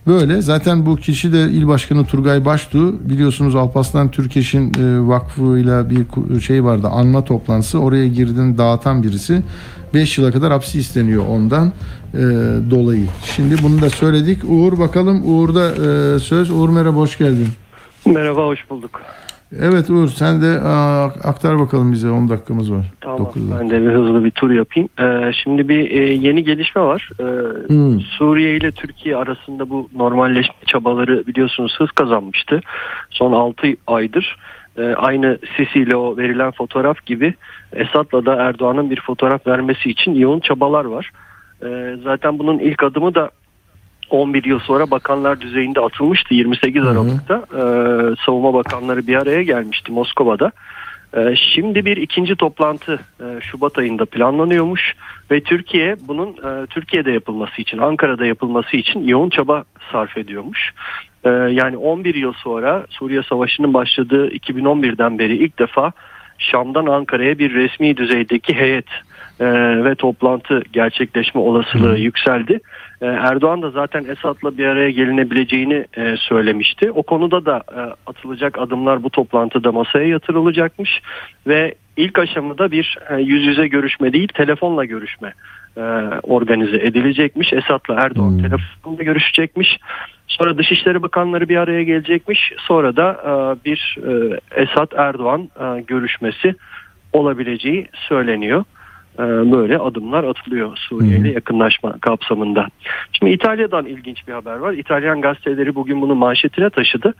Böyle 0.06 0.42
zaten 0.42 0.86
bu 0.86 0.96
kişi 0.96 1.32
de 1.32 1.42
il 1.42 1.68
başkanı 1.68 2.06
Turgay 2.06 2.44
Baştu 2.44 3.09
biliyorsunuz 3.09 3.55
Alparslan 3.55 4.10
Türkeş'in 4.10 4.74
e, 4.74 5.09
vakfıyla 5.09 5.90
bir 5.90 6.06
şey 6.40 6.64
vardı 6.64 6.88
anma 6.88 7.24
toplantısı 7.24 7.78
oraya 7.78 8.09
girdiğini 8.09 8.59
dağıtan 8.59 9.02
birisi 9.02 9.42
5 9.94 10.18
yıla 10.18 10.32
kadar 10.32 10.52
hapsi 10.52 10.78
isteniyor 10.78 11.24
ondan 11.28 11.72
e, 12.14 12.18
dolayı. 12.70 13.06
Şimdi 13.36 13.62
bunu 13.62 13.80
da 13.80 13.90
söyledik. 13.90 14.38
Uğur 14.48 14.78
bakalım 14.78 15.22
Uğur'da 15.24 15.70
e, 15.70 16.18
söz. 16.18 16.50
Uğur 16.50 16.68
merhaba 16.68 16.98
hoş 16.98 17.18
geldin. 17.18 17.48
Merhaba, 18.06 18.46
hoş 18.46 18.70
bulduk. 18.70 19.00
Evet 19.56 19.90
Uğur 19.90 20.08
sen 20.08 20.42
de 20.42 20.60
aa, 20.60 21.04
aktar 21.04 21.58
bakalım 21.58 21.92
bize 21.92 22.10
10 22.10 22.28
dakikamız 22.28 22.72
var. 22.72 22.84
Tamam, 23.00 23.18
Dokuzda. 23.18 23.60
ben 23.60 23.70
de 23.70 23.82
bir 23.82 23.90
hızlı 23.90 24.24
bir 24.24 24.30
tur 24.30 24.50
yapayım. 24.50 24.88
Ee, 25.00 25.32
şimdi 25.44 25.68
bir 25.68 25.90
e, 25.90 26.14
yeni 26.14 26.44
gelişme 26.44 26.82
var. 26.82 27.10
Ee, 27.20 27.24
Hmm. 27.68 28.00
Suriye 28.00 28.56
ile 28.56 28.72
Türkiye 28.72 29.16
arasında 29.16 29.70
bu 29.70 29.88
normalleşme 29.96 30.54
çabaları 30.66 31.26
biliyorsunuz 31.26 31.74
hız 31.78 31.90
kazanmıştı. 31.90 32.60
Son 33.10 33.32
6 33.32 33.66
aydır 33.86 34.36
e, 34.78 34.82
aynı 34.94 35.38
Sisi 35.56 35.78
ile 35.78 35.96
o 35.96 36.16
verilen 36.16 36.50
fotoğraf 36.50 37.06
gibi 37.06 37.34
Esad'la 37.72 38.26
da 38.26 38.34
Erdoğan'ın 38.34 38.90
bir 38.90 39.00
fotoğraf 39.00 39.46
vermesi 39.46 39.90
için 39.90 40.14
yoğun 40.14 40.40
çabalar 40.40 40.84
var. 40.84 41.10
Ee, 41.64 41.96
zaten 42.04 42.38
bunun 42.38 42.58
ilk 42.58 42.82
adımı 42.82 43.14
da 43.14 43.30
11 44.10 44.44
yıl 44.44 44.59
sonra 44.59 44.90
bakanlar 44.90 45.40
düzeyinde 45.40 45.80
atılmıştı 45.80 46.35
28 46.35 46.86
Aralık'ta. 46.86 47.35
E, 47.35 47.62
savunma 48.26 48.55
bakanları 48.55 49.06
bir 49.06 49.16
araya 49.16 49.43
gelmişti 49.43 49.93
Moskova'da. 49.93 50.52
E, 51.16 51.36
şimdi 51.36 51.85
bir 51.85 51.97
ikinci 51.97 52.36
toplantı 52.36 53.01
e, 53.20 53.40
Şubat 53.40 53.78
ayında 53.78 54.05
planlanıyormuş 54.05 54.94
ve 55.30 55.40
Türkiye 55.40 55.97
bunun 56.01 56.28
e, 56.28 56.66
Türkiye'de 56.66 57.10
yapılması 57.10 57.62
için, 57.62 57.78
Ankara'da 57.78 58.26
yapılması 58.26 58.76
için 58.76 59.09
yoğun 59.09 59.30
çaba 59.30 59.64
sarf 59.93 60.18
ediyormuş. 60.18 60.72
E, 61.24 61.30
yani 61.30 61.76
11 61.76 62.14
yıl 62.14 62.32
sonra 62.32 62.86
Suriye 62.90 63.22
Savaşı'nın 63.22 63.74
başladığı 63.74 64.28
2011'den 64.28 65.18
beri 65.18 65.36
ilk 65.36 65.59
defa 65.59 65.93
Şam'dan 66.39 66.86
Ankara'ya 66.86 67.39
bir 67.39 67.55
resmi 67.55 67.97
düzeydeki 67.97 68.55
heyet 68.55 68.86
e, 69.40 69.47
ve 69.85 69.94
toplantı 69.94 70.62
gerçekleşme 70.73 71.40
olasılığı 71.40 71.98
yükseldi. 71.98 72.60
E, 73.01 73.06
Erdoğan 73.06 73.62
da 73.62 73.70
zaten 73.70 74.05
Esad'la 74.05 74.59
bir 74.59 74.66
araya 74.66 74.90
gelinebileceğini 74.90 75.85
e, 75.97 76.16
söylemişti. 76.16 76.90
O 76.90 77.02
konuda 77.02 77.47
da 77.47 77.62
e, 77.77 77.81
atılacak 78.06 78.59
adımlar 78.59 79.02
bu 79.02 79.10
toplantıda 79.10 79.73
masaya 79.73 80.09
yatırılacakmış 80.09 81.01
ve 81.47 81.74
ilk 81.97 82.19
aşamada 82.19 82.70
bir 82.70 82.98
e, 83.10 83.16
yüz 83.16 83.44
yüze 83.44 83.69
görüşme 83.69 84.12
değil 84.12 84.28
telefonla 84.28 84.85
görüşme 84.85 85.32
e, 85.77 85.81
organize 86.23 86.77
edilecekmiş. 86.77 87.52
Esad'la 87.52 87.94
Erdoğan 87.94 88.31
Hmm. 88.31 88.43
telefonla 88.43 89.02
görüşecekmiş. 89.02 89.78
Sonra 90.28 90.59
Dışişleri 90.59 91.02
Bakanları 91.02 91.48
bir 91.48 91.56
araya 91.56 91.82
gelecekmiş. 91.82 92.52
Sonra 92.59 92.97
da 92.97 93.10
e, 93.24 93.65
bir 93.65 93.97
e, 94.09 94.40
Esad 94.62 94.93
Erdoğan 94.97 95.51
e, 95.60 95.81
görüşmesi 95.81 96.55
olabileceği 97.12 97.89
söyleniyor. 98.09 98.65
E, 99.19 99.23
Böyle 99.53 99.78
adımlar 99.78 100.24
atılıyor 100.24 100.77
Suriye 100.77 101.19
ile 101.19 101.31
yakınlaşma 101.32 101.99
kapsamında. 101.99 102.66
Şimdi 103.12 103.32
İtalya'dan 103.32 103.86
ilginç 103.86 104.28
bir 104.28 104.32
haber 104.32 104.57
var. 104.57 104.73
İtalyan 104.73 105.20
gazeteleri 105.20 105.74
bugün 105.74 106.01
bunu 106.01 106.15
manşetine 106.15 106.70
taşıdı. 106.70 107.15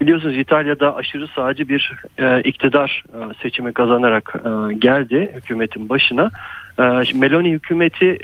Biliyorsunuz 0.00 0.36
İtalya'da 0.36 0.96
aşırı 0.96 1.28
sağcı 1.28 1.68
bir 1.68 1.92
e, 2.18 2.40
iktidar 2.40 3.04
e, 3.08 3.18
seçimi 3.42 3.72
kazanarak 3.72 4.34
e, 4.44 4.74
geldi 4.74 5.32
hükümetin 5.36 5.88
başına. 5.88 6.30
Şimdi 7.04 7.20
Meloni 7.20 7.50
hükümeti 7.50 8.18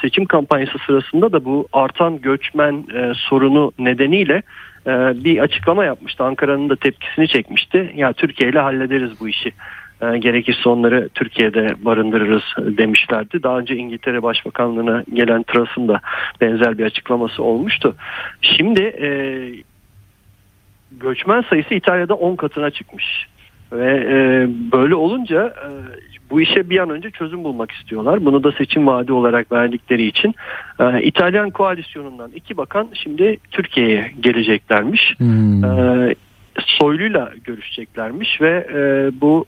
seçim 0.00 0.24
kampanyası 0.26 0.78
sırasında 0.86 1.32
da 1.32 1.44
bu 1.44 1.68
artan 1.72 2.20
göçmen 2.20 2.84
sorunu 3.14 3.72
nedeniyle 3.78 4.42
bir 5.24 5.38
açıklama 5.38 5.84
yapmıştı. 5.84 6.24
Ankara'nın 6.24 6.68
da 6.68 6.76
tepkisini 6.76 7.28
çekmişti. 7.28 7.92
Ya 7.94 8.12
Türkiye 8.12 8.50
ile 8.50 8.58
hallederiz 8.58 9.10
bu 9.20 9.28
işi. 9.28 9.52
E, 10.02 10.18
gerekirse 10.18 10.68
onları 10.68 11.08
Türkiye'de 11.14 11.84
barındırırız 11.84 12.42
demişlerdi. 12.58 13.42
Daha 13.42 13.58
önce 13.58 13.76
İngiltere 13.76 14.22
Başbakanlığı'na 14.22 15.04
gelen 15.14 15.42
Truss'ın 15.42 15.88
da 15.88 16.00
benzer 16.40 16.78
bir 16.78 16.84
açıklaması 16.84 17.42
olmuştu. 17.42 17.94
Şimdi 18.42 18.82
e, 18.82 19.08
göçmen 20.90 21.44
sayısı 21.50 21.74
İtalya'da 21.74 22.14
10 22.14 22.36
katına 22.36 22.70
çıkmış. 22.70 23.26
Ve 23.72 24.06
e, 24.10 24.48
böyle 24.72 24.94
olunca 24.94 25.46
e, 25.46 25.68
bu 26.30 26.40
işe 26.40 26.70
bir 26.70 26.78
an 26.78 26.90
önce 26.90 27.10
çözüm 27.10 27.44
bulmak 27.44 27.72
istiyorlar. 27.72 28.24
Bunu 28.24 28.44
da 28.44 28.52
seçim 28.52 28.86
vaadi 28.86 29.12
olarak 29.12 29.52
verdikleri 29.52 30.06
için 30.06 30.34
e, 30.80 31.02
İtalyan 31.02 31.50
koalisyonundan 31.50 32.30
iki 32.34 32.56
bakan 32.56 32.88
şimdi 32.92 33.36
Türkiye'ye 33.50 34.12
geleceklermiş. 34.20 35.14
Hmm. 35.18 35.64
E, 35.64 36.14
Soylu'yla 36.66 37.32
görüşeceklermiş 37.44 38.40
ve 38.40 38.66
e, 38.74 39.10
bu 39.20 39.46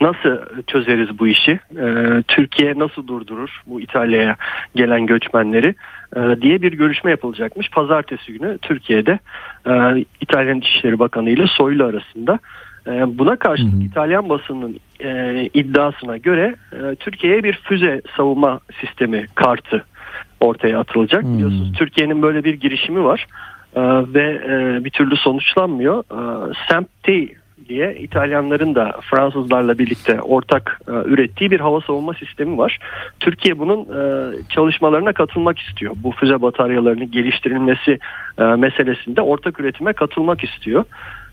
nasıl 0.00 0.38
çözeriz 0.66 1.18
bu 1.18 1.28
işi? 1.28 1.60
E, 1.76 2.22
Türkiye 2.28 2.78
nasıl 2.78 3.06
durdurur 3.06 3.62
bu 3.66 3.80
İtalya'ya 3.80 4.36
gelen 4.74 5.06
göçmenleri 5.06 5.74
e, 6.16 6.40
diye 6.42 6.62
bir 6.62 6.72
görüşme 6.72 7.10
yapılacakmış. 7.10 7.70
Pazartesi 7.70 8.32
günü 8.32 8.58
Türkiye'de 8.58 9.18
e, 9.66 10.04
İtalyan 10.20 10.58
İçişleri 10.58 10.98
Bakanı 10.98 11.30
ile 11.30 11.46
Soylu 11.46 11.84
arasında. 11.84 12.38
E, 12.86 13.18
buna 13.18 13.36
karşılık 13.36 13.72
Hı 13.72 13.76
hı. 13.76 13.82
İtalyan 13.82 14.28
basının 14.28 14.76
e, 15.00 15.42
iddiasına 15.54 16.16
göre 16.16 16.54
e, 16.72 16.94
Türkiye'ye 16.94 17.44
bir 17.44 17.60
füze 17.62 18.02
savunma 18.16 18.60
sistemi 18.80 19.26
kartı 19.34 19.84
ortaya 20.40 20.78
atılacak. 20.78 21.22
Hmm. 21.22 21.34
Biliyorsunuz 21.34 21.72
Türkiye'nin 21.72 22.22
böyle 22.22 22.44
bir 22.44 22.54
girişimi 22.54 23.04
var 23.04 23.26
E, 23.76 23.80
ve 24.14 24.40
e, 24.48 24.84
bir 24.84 24.90
türlü 24.90 25.16
sonuçlanmıyor. 25.16 26.04
SAMP-T 26.68 27.28
diye 27.68 27.94
İtalyanların 27.94 28.74
da 28.74 28.92
Fransızlarla 29.10 29.78
birlikte 29.78 30.20
ortak 30.20 30.80
e, 30.88 30.92
ürettiği 30.92 31.50
bir 31.50 31.60
hava 31.60 31.80
savunma 31.80 32.14
sistemi 32.14 32.58
var. 32.58 32.78
Türkiye 33.20 33.58
bunun 33.58 33.80
e, 33.80 34.32
çalışmalarına 34.48 35.12
katılmak 35.12 35.58
istiyor. 35.58 35.94
Bu 35.96 36.12
füze 36.12 36.42
bataryalarının 36.42 37.10
geliştirilmesi 37.10 37.98
e, 38.38 38.44
meselesinde 38.44 39.20
ortak 39.20 39.60
üretime 39.60 39.92
katılmak 39.92 40.44
istiyor. 40.44 40.84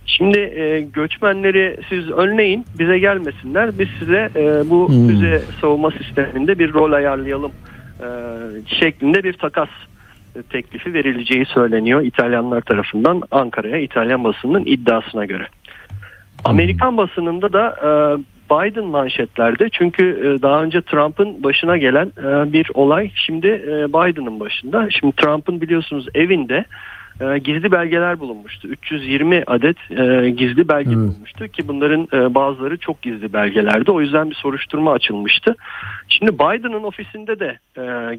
Şimdi 0.06 0.40
e, 0.40 0.82
göçmenleri 0.82 1.78
siz 1.90 2.12
önleyin 2.12 2.66
bize 2.80 3.00
gelmesinler 3.00 3.80
biz 3.80 3.88
size 4.00 4.30
e, 4.36 4.70
bu 4.70 4.90
Hmm. 4.90 5.08
füze 5.08 5.42
savunma 5.62 5.92
sisteminde 5.92 6.60
bir 6.60 6.74
rol 6.74 6.92
ayarlayalım 6.92 7.52
e, 8.00 8.08
şeklinde 8.80 9.24
bir 9.24 9.34
takas 9.34 9.70
teklifi 10.50 10.94
verileceği 10.94 11.46
söyleniyor 11.46 12.02
İtalyanlar 12.02 12.62
tarafından 12.62 13.22
Ankara'ya 13.32 13.78
İtalyan 13.78 14.24
basınının 14.24 14.64
iddiasına 14.66 15.26
göre. 15.26 15.48
Amerikan 16.46 16.98
basınında 16.98 17.54
da 17.54 17.76
e, 17.84 17.90
Biden 18.52 18.86
manşetlerde 18.86 19.70
çünkü 19.70 20.04
e, 20.04 20.42
daha 20.42 20.64
önce 20.64 20.82
Trump'ın 20.82 21.44
başına 21.44 21.78
gelen 21.78 22.06
e, 22.06 22.54
bir 22.54 22.72
olay 22.74 23.12
şimdi 23.16 23.48
e, 23.48 23.90
Biden'ın 23.90 24.40
başında. 24.40 24.88
Şimdi 24.90 25.16
Trump'ın 25.16 25.62
biliyorsunuz 25.62 26.08
evinde 26.14 26.66
gizli 27.44 27.72
belgeler 27.72 28.20
bulunmuştu. 28.20 28.68
320 28.68 29.44
adet 29.48 29.78
gizli 30.38 30.68
belge 30.68 30.90
Evet. 30.90 30.98
bulunmuştu 30.98 31.48
ki 31.48 31.68
bunların 31.68 32.36
bazıları 32.36 32.78
çok 32.78 33.02
gizli 33.02 33.34
belgelerdi. 33.34 33.92
O 33.92 34.02
yüzden 34.02 34.30
bir 34.30 34.36
soruşturma 34.36 34.92
açılmıştı. 34.92 35.56
Şimdi 36.10 36.34
Biden'ın 36.34 36.84
ofisinde 36.84 37.40
de 37.40 37.58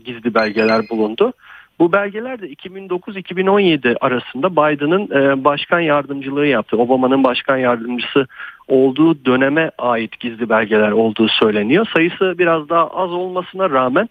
gizli 0.04 0.34
belgeler 0.34 0.82
bulundu. 0.90 1.32
Bu 1.78 1.92
belgeler 1.92 2.40
de 2.40 2.46
2009-2017 2.48 3.96
arasında 4.00 4.52
Biden'ın 4.52 5.10
e, 5.10 5.44
başkan 5.44 5.80
yardımcılığı 5.80 6.46
yaptı. 6.46 6.76
Obama'nın 6.76 7.24
başkan 7.24 7.56
yardımcısı 7.56 8.26
olduğu 8.68 9.24
döneme 9.24 9.70
ait 9.78 10.20
gizli 10.20 10.48
belgeler 10.48 10.90
olduğu 10.90 11.28
söyleniyor. 11.28 11.86
Sayısı 11.94 12.34
biraz 12.38 12.68
daha 12.68 12.88
az 12.88 13.12
olmasına 13.12 13.70
rağmen 13.70 14.08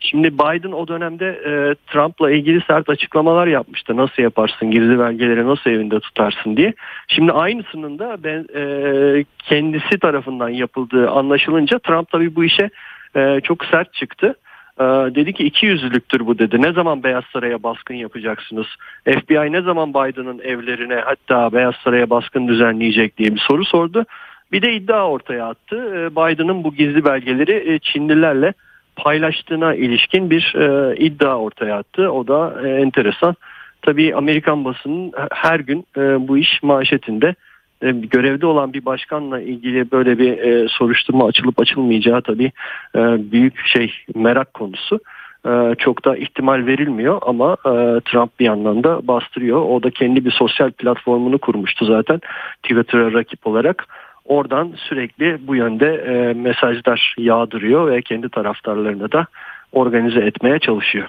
şimdi 0.00 0.34
Biden 0.34 0.72
o 0.72 0.88
dönemde 0.88 1.26
e, 1.26 1.74
Trump'la 1.86 2.30
ilgili 2.30 2.60
sert 2.66 2.88
açıklamalar 2.88 3.46
yapmıştı. 3.46 3.96
Nasıl 3.96 4.22
yaparsın 4.22 4.70
gizli 4.70 4.98
belgeleri 4.98 5.46
nasıl 5.46 5.70
evinde 5.70 6.00
tutarsın 6.00 6.56
diye. 6.56 6.74
Şimdi 7.08 7.32
aynısının 7.32 7.98
da 7.98 8.16
ben, 8.24 8.46
e, 8.54 9.24
kendisi 9.38 9.98
tarafından 9.98 10.48
yapıldığı 10.48 11.10
anlaşılınca 11.10 11.78
Trump 11.78 12.10
tabii 12.10 12.36
bu 12.36 12.44
işe 12.44 12.70
e, 13.16 13.40
çok 13.40 13.64
sert 13.64 13.92
çıktı. 13.94 14.34
Ee, 14.80 14.84
dedi 14.84 15.32
ki 15.32 15.44
iki 15.44 15.66
yüzlülüktür 15.66 16.26
bu 16.26 16.38
dedi. 16.38 16.62
Ne 16.62 16.72
zaman 16.72 17.02
Beyaz 17.02 17.24
Saray'a 17.32 17.62
baskın 17.62 17.94
yapacaksınız? 17.94 18.66
FBI 19.04 19.52
ne 19.52 19.62
zaman 19.62 19.90
Biden'ın 19.90 20.38
evlerine 20.38 20.94
hatta 21.04 21.52
Beyaz 21.52 21.74
Saray'a 21.84 22.10
baskın 22.10 22.48
düzenleyecek 22.48 23.18
diye 23.18 23.34
bir 23.34 23.40
soru 23.40 23.64
sordu. 23.64 24.04
Bir 24.52 24.62
de 24.62 24.72
iddia 24.72 25.08
ortaya 25.10 25.46
attı. 25.46 25.76
Ee, 25.76 26.16
Biden'ın 26.16 26.64
bu 26.64 26.74
gizli 26.74 27.04
belgeleri 27.04 27.74
e, 27.74 27.78
Çinlilerle 27.78 28.52
paylaştığına 28.96 29.74
ilişkin 29.74 30.30
bir 30.30 30.54
e, 30.54 30.96
iddia 30.96 31.38
ortaya 31.38 31.76
attı. 31.76 32.12
O 32.12 32.28
da 32.28 32.54
e, 32.64 32.68
enteresan. 32.68 33.36
Tabii 33.82 34.14
Amerikan 34.14 34.64
basının 34.64 35.12
her 35.32 35.60
gün 35.60 35.86
bu 36.28 36.38
iş 36.38 36.62
manşetinde 36.62 37.34
görevde 37.80 38.46
olan 38.46 38.72
bir 38.72 38.84
başkanla 38.84 39.40
ilgili 39.40 39.90
böyle 39.90 40.18
bir 40.18 40.38
e, 40.38 40.68
soruşturma 40.68 41.26
açılıp 41.26 41.60
açılmayacağı 41.60 42.22
tabii 42.22 42.52
e, 42.96 43.00
büyük 43.32 43.66
şey 43.66 43.92
merak 44.14 44.54
konusu. 44.54 45.00
E, 45.46 45.74
çok 45.78 46.04
da 46.04 46.16
ihtimal 46.16 46.66
verilmiyor 46.66 47.20
ama 47.26 47.52
e, 47.52 48.00
Trump 48.00 48.40
bir 48.40 48.44
yandan 48.44 48.84
da 48.84 49.08
bastırıyor. 49.08 49.62
O 49.62 49.82
da 49.82 49.90
kendi 49.90 50.24
bir 50.24 50.30
sosyal 50.30 50.70
platformunu 50.70 51.38
kurmuştu 51.38 51.84
zaten 51.84 52.20
Twitter'a 52.62 53.12
rakip 53.12 53.46
olarak. 53.46 53.86
Oradan 54.24 54.72
sürekli 54.88 55.38
bu 55.46 55.56
yönde 55.56 55.86
e, 55.86 56.34
mesajlar 56.34 57.14
yağdırıyor 57.18 57.90
ve 57.90 58.02
kendi 58.02 58.28
taraftarlarını 58.28 59.12
da 59.12 59.26
organize 59.72 60.20
etmeye 60.20 60.58
çalışıyor. 60.58 61.08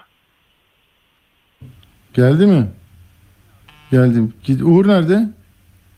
Geldi 2.14 2.46
mi? 2.46 2.68
Geldim. 3.92 4.34
Uğur 4.64 4.88
nerede? 4.88 5.39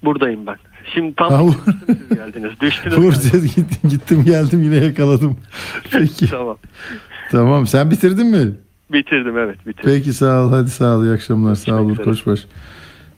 Buradayım 0.03 0.47
ben. 0.47 0.55
Şimdi 0.93 1.15
tam 1.15 1.51
siz 1.87 2.17
geldiniz. 2.17 2.51
Düştünüz. 2.61 2.97
Uğur 2.97 3.13
dedi, 3.13 3.47
gittim, 3.55 3.89
gittim 3.89 4.23
geldim 4.25 4.63
yine 4.63 4.75
yakaladım. 4.85 5.37
Peki 5.91 6.29
tamam. 6.29 6.57
tamam 7.31 7.67
sen 7.67 7.91
bitirdin 7.91 8.27
mi? 8.27 8.51
Bitirdim 8.93 9.37
evet 9.37 9.67
bitirdim. 9.67 9.91
Peki 9.93 10.13
sağ 10.13 10.45
ol 10.45 10.51
hadi 10.51 10.69
sağ 10.69 10.97
ol 10.97 11.03
iyi 11.03 11.13
akşamlar 11.13 11.55
sağ 11.55 11.75
ol 11.75 11.85
Uğur 11.85 11.91
üzere. 11.91 12.05
Koçbaş. 12.05 12.45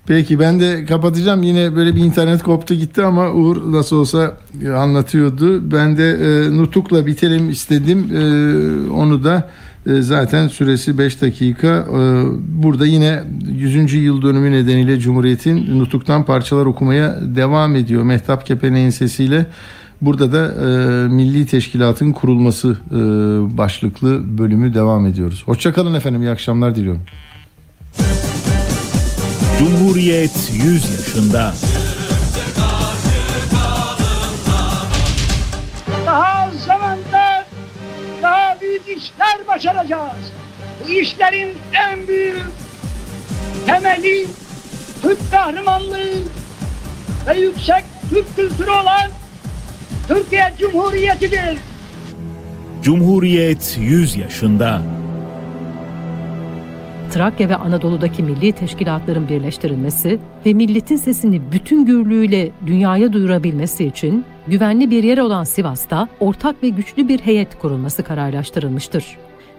Peki 0.08 0.40
ben 0.40 0.60
de 0.60 0.86
kapatacağım 0.86 1.44
yine 1.44 1.76
böyle 1.76 1.96
bir 1.96 2.02
internet 2.02 2.44
koptu 2.44 2.74
gitti 2.74 3.04
ama 3.04 3.32
Uğur 3.32 3.72
nasıl 3.72 3.98
olsa 3.98 4.38
anlatıyordu. 4.76 5.72
Ben 5.72 5.98
de 5.98 6.10
e, 6.10 6.58
Nutuk'la 6.58 7.06
bitelim 7.06 7.50
istedim 7.50 8.10
E, 8.14 8.20
onu 8.92 9.24
da 9.24 9.36
E, 9.38 9.63
zaten 9.86 10.48
süresi 10.48 10.98
5 10.98 11.22
dakika. 11.22 11.68
E, 11.68 12.24
burada 12.64 12.86
yine 12.86 13.24
100. 13.52 13.94
yıl 13.94 14.22
dönümü 14.22 14.52
nedeniyle 14.52 15.00
Cumhuriyet'in 15.00 15.80
nutuktan 15.80 16.26
parçalar 16.26 16.66
okumaya 16.66 17.20
devam 17.22 17.76
ediyor. 17.76 18.04
Mehtap 18.04 18.46
Kepeneğin 18.46 18.90
sesiyle. 18.90 19.46
Burada 20.02 20.32
da 20.32 20.54
e, 20.54 21.08
Milli 21.08 21.46
Teşkilat'ın 21.46 22.12
kurulması 22.12 22.78
e, 22.92 22.98
başlıklı 23.58 24.38
bölümü 24.38 24.74
devam 24.74 25.06
ediyoruz. 25.06 25.44
Hoşçakalın 25.46 25.94
efendim. 25.94 26.22
İyi 26.22 26.30
akşamlar 26.30 26.76
diliyorum. 26.76 27.02
Cumhuriyet 29.60 30.52
100 30.54 30.92
yaşında. 30.92 31.54
İşler 39.24 39.48
başaracağız. 39.48 40.32
Bu 40.84 40.92
işlerin 40.92 41.58
en 41.74 42.08
büyük 42.08 42.38
temeli 43.66 44.28
Türk 45.02 45.32
kahramanlığı 45.32 46.14
ve 47.28 47.40
yüksek 47.40 47.84
Türk 48.10 48.36
kültürü 48.36 48.70
olan 48.70 49.12
Türkiye 50.08 50.54
Cumhuriyeti'dir. 50.60 51.58
Cumhuriyet 52.84 53.78
100 53.80 54.16
yaşında. 54.18 54.82
Trakya 57.12 57.50
ve 57.50 57.56
Anadolu'daki 57.56 58.24
milli 58.24 58.52
teşkilatların 58.52 59.30
birleştirilmesi 59.30 60.20
ve 60.46 60.54
milletin 60.54 60.96
sesini 60.96 61.52
bütün 61.52 61.86
gürlüğüyle 61.86 62.52
dünyaya 62.66 63.14
duyurabilmesi 63.14 63.86
için 63.86 64.26
güvenli 64.48 64.92
bir 64.92 65.04
yer 65.04 65.18
olan 65.18 65.44
Sivas'ta 65.44 66.08
ortak 66.20 66.64
ve 66.64 66.70
güçlü 66.70 67.08
bir 67.08 67.20
heyet 67.20 67.60
kurulması 67.60 68.04
kararlaştırılmıştır. 68.04 69.06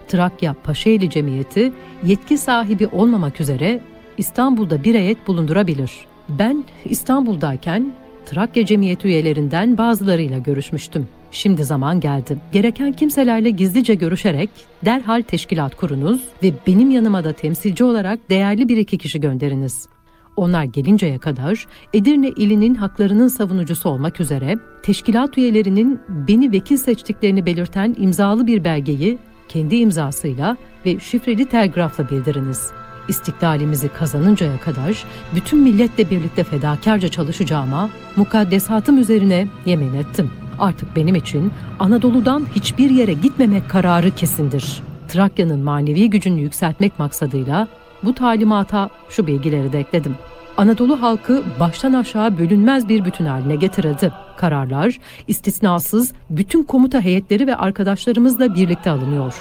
Trakya 0.07 0.55
Paşaeli 0.63 1.09
Cemiyeti 1.09 1.73
yetki 2.03 2.37
sahibi 2.37 2.87
olmamak 2.87 3.41
üzere 3.41 3.81
İstanbul'da 4.17 4.83
bir 4.83 4.95
heyet 4.95 5.27
bulundurabilir. 5.27 5.91
Ben 6.29 6.63
İstanbul'dayken 6.85 7.93
Trakya 8.25 8.65
Cemiyeti 8.65 9.07
üyelerinden 9.07 9.77
bazılarıyla 9.77 10.37
görüşmüştüm. 10.37 11.07
Şimdi 11.31 11.63
zaman 11.63 11.99
geldi. 11.99 12.37
Gereken 12.51 12.91
kimselerle 12.91 13.49
gizlice 13.49 13.95
görüşerek 13.95 14.49
derhal 14.85 15.21
teşkilat 15.21 15.75
kurunuz 15.75 16.21
ve 16.43 16.51
benim 16.67 16.91
yanıma 16.91 17.23
da 17.23 17.33
temsilci 17.33 17.83
olarak 17.83 18.29
değerli 18.29 18.69
bir 18.69 18.77
iki 18.77 18.97
kişi 18.97 19.21
gönderiniz. 19.21 19.87
Onlar 20.35 20.63
gelinceye 20.63 21.19
kadar 21.19 21.65
Edirne 21.93 22.29
ilinin 22.29 22.75
haklarının 22.75 23.27
savunucusu 23.27 23.89
olmak 23.89 24.19
üzere 24.19 24.55
teşkilat 24.83 25.37
üyelerinin 25.37 25.99
beni 26.09 26.51
vekil 26.51 26.77
seçtiklerini 26.77 27.45
belirten 27.45 27.95
imzalı 27.99 28.47
bir 28.47 28.63
belgeyi 28.63 29.17
kendi 29.47 29.75
imzasıyla 29.75 30.57
ve 30.85 30.99
şifreli 30.99 31.45
telgrafla 31.45 32.09
bildiriniz. 32.09 32.71
İstiklalimizi 33.07 33.89
kazanıncaya 33.89 34.59
kadar 34.59 35.03
bütün 35.35 35.59
milletle 35.59 36.09
birlikte 36.09 36.43
fedakarca 36.43 37.07
çalışacağıma 37.07 37.89
mukaddesatım 38.15 38.97
üzerine 38.97 39.47
yemin 39.65 39.93
ettim. 39.93 40.31
Artık 40.59 40.95
benim 40.95 41.15
için 41.15 41.51
Anadolu'dan 41.79 42.45
hiçbir 42.55 42.89
yere 42.89 43.13
gitmemek 43.13 43.69
kararı 43.69 44.11
kesindir. 44.11 44.81
Trakya'nın 45.07 45.59
manevi 45.59 46.09
gücünü 46.09 46.41
yükseltmek 46.41 46.99
maksadıyla 46.99 47.67
bu 48.03 48.13
talimata 48.13 48.89
şu 49.09 49.27
bilgileri 49.27 49.73
de 49.73 49.79
ekledim. 49.79 50.15
Anadolu 50.57 51.01
halkı 51.01 51.43
baştan 51.59 51.93
aşağı 51.93 52.37
bölünmez 52.37 52.89
bir 52.89 53.05
bütün 53.05 53.25
haline 53.25 53.55
getirildi. 53.55 54.11
Kararlar 54.37 54.99
istisnasız 55.27 56.13
bütün 56.29 56.63
komuta 56.63 57.01
heyetleri 57.01 57.47
ve 57.47 57.55
arkadaşlarımızla 57.55 58.55
birlikte 58.55 58.89
alınıyor. 58.89 59.33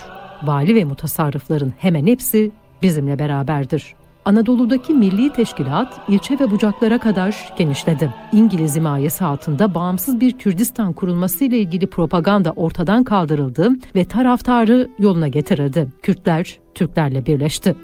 Vali 0.42 0.74
ve 0.74 0.84
mutasarrıfların 0.84 1.72
hemen 1.78 2.06
hepsi 2.06 2.50
bizimle 2.82 3.18
beraberdir. 3.18 3.94
Anadolu'daki 4.24 4.94
milli 4.94 5.32
teşkilat 5.32 6.00
ilçe 6.08 6.38
ve 6.38 6.50
bucaklara 6.50 6.98
kadar 6.98 7.52
genişledi. 7.58 8.14
İngiliz 8.32 8.76
himayesi 8.76 9.24
altında 9.24 9.74
bağımsız 9.74 10.20
bir 10.20 10.38
Kürdistan 10.38 10.92
kurulması 10.92 11.44
ile 11.44 11.58
ilgili 11.58 11.86
propaganda 11.86 12.50
ortadan 12.50 13.04
kaldırıldı 13.04 13.70
ve 13.94 14.04
taraftarı 14.04 14.90
yoluna 14.98 15.28
getirildi. 15.28 15.88
Kürtler 16.02 16.58
Türklerle 16.74 17.26
birleşti. 17.26 17.74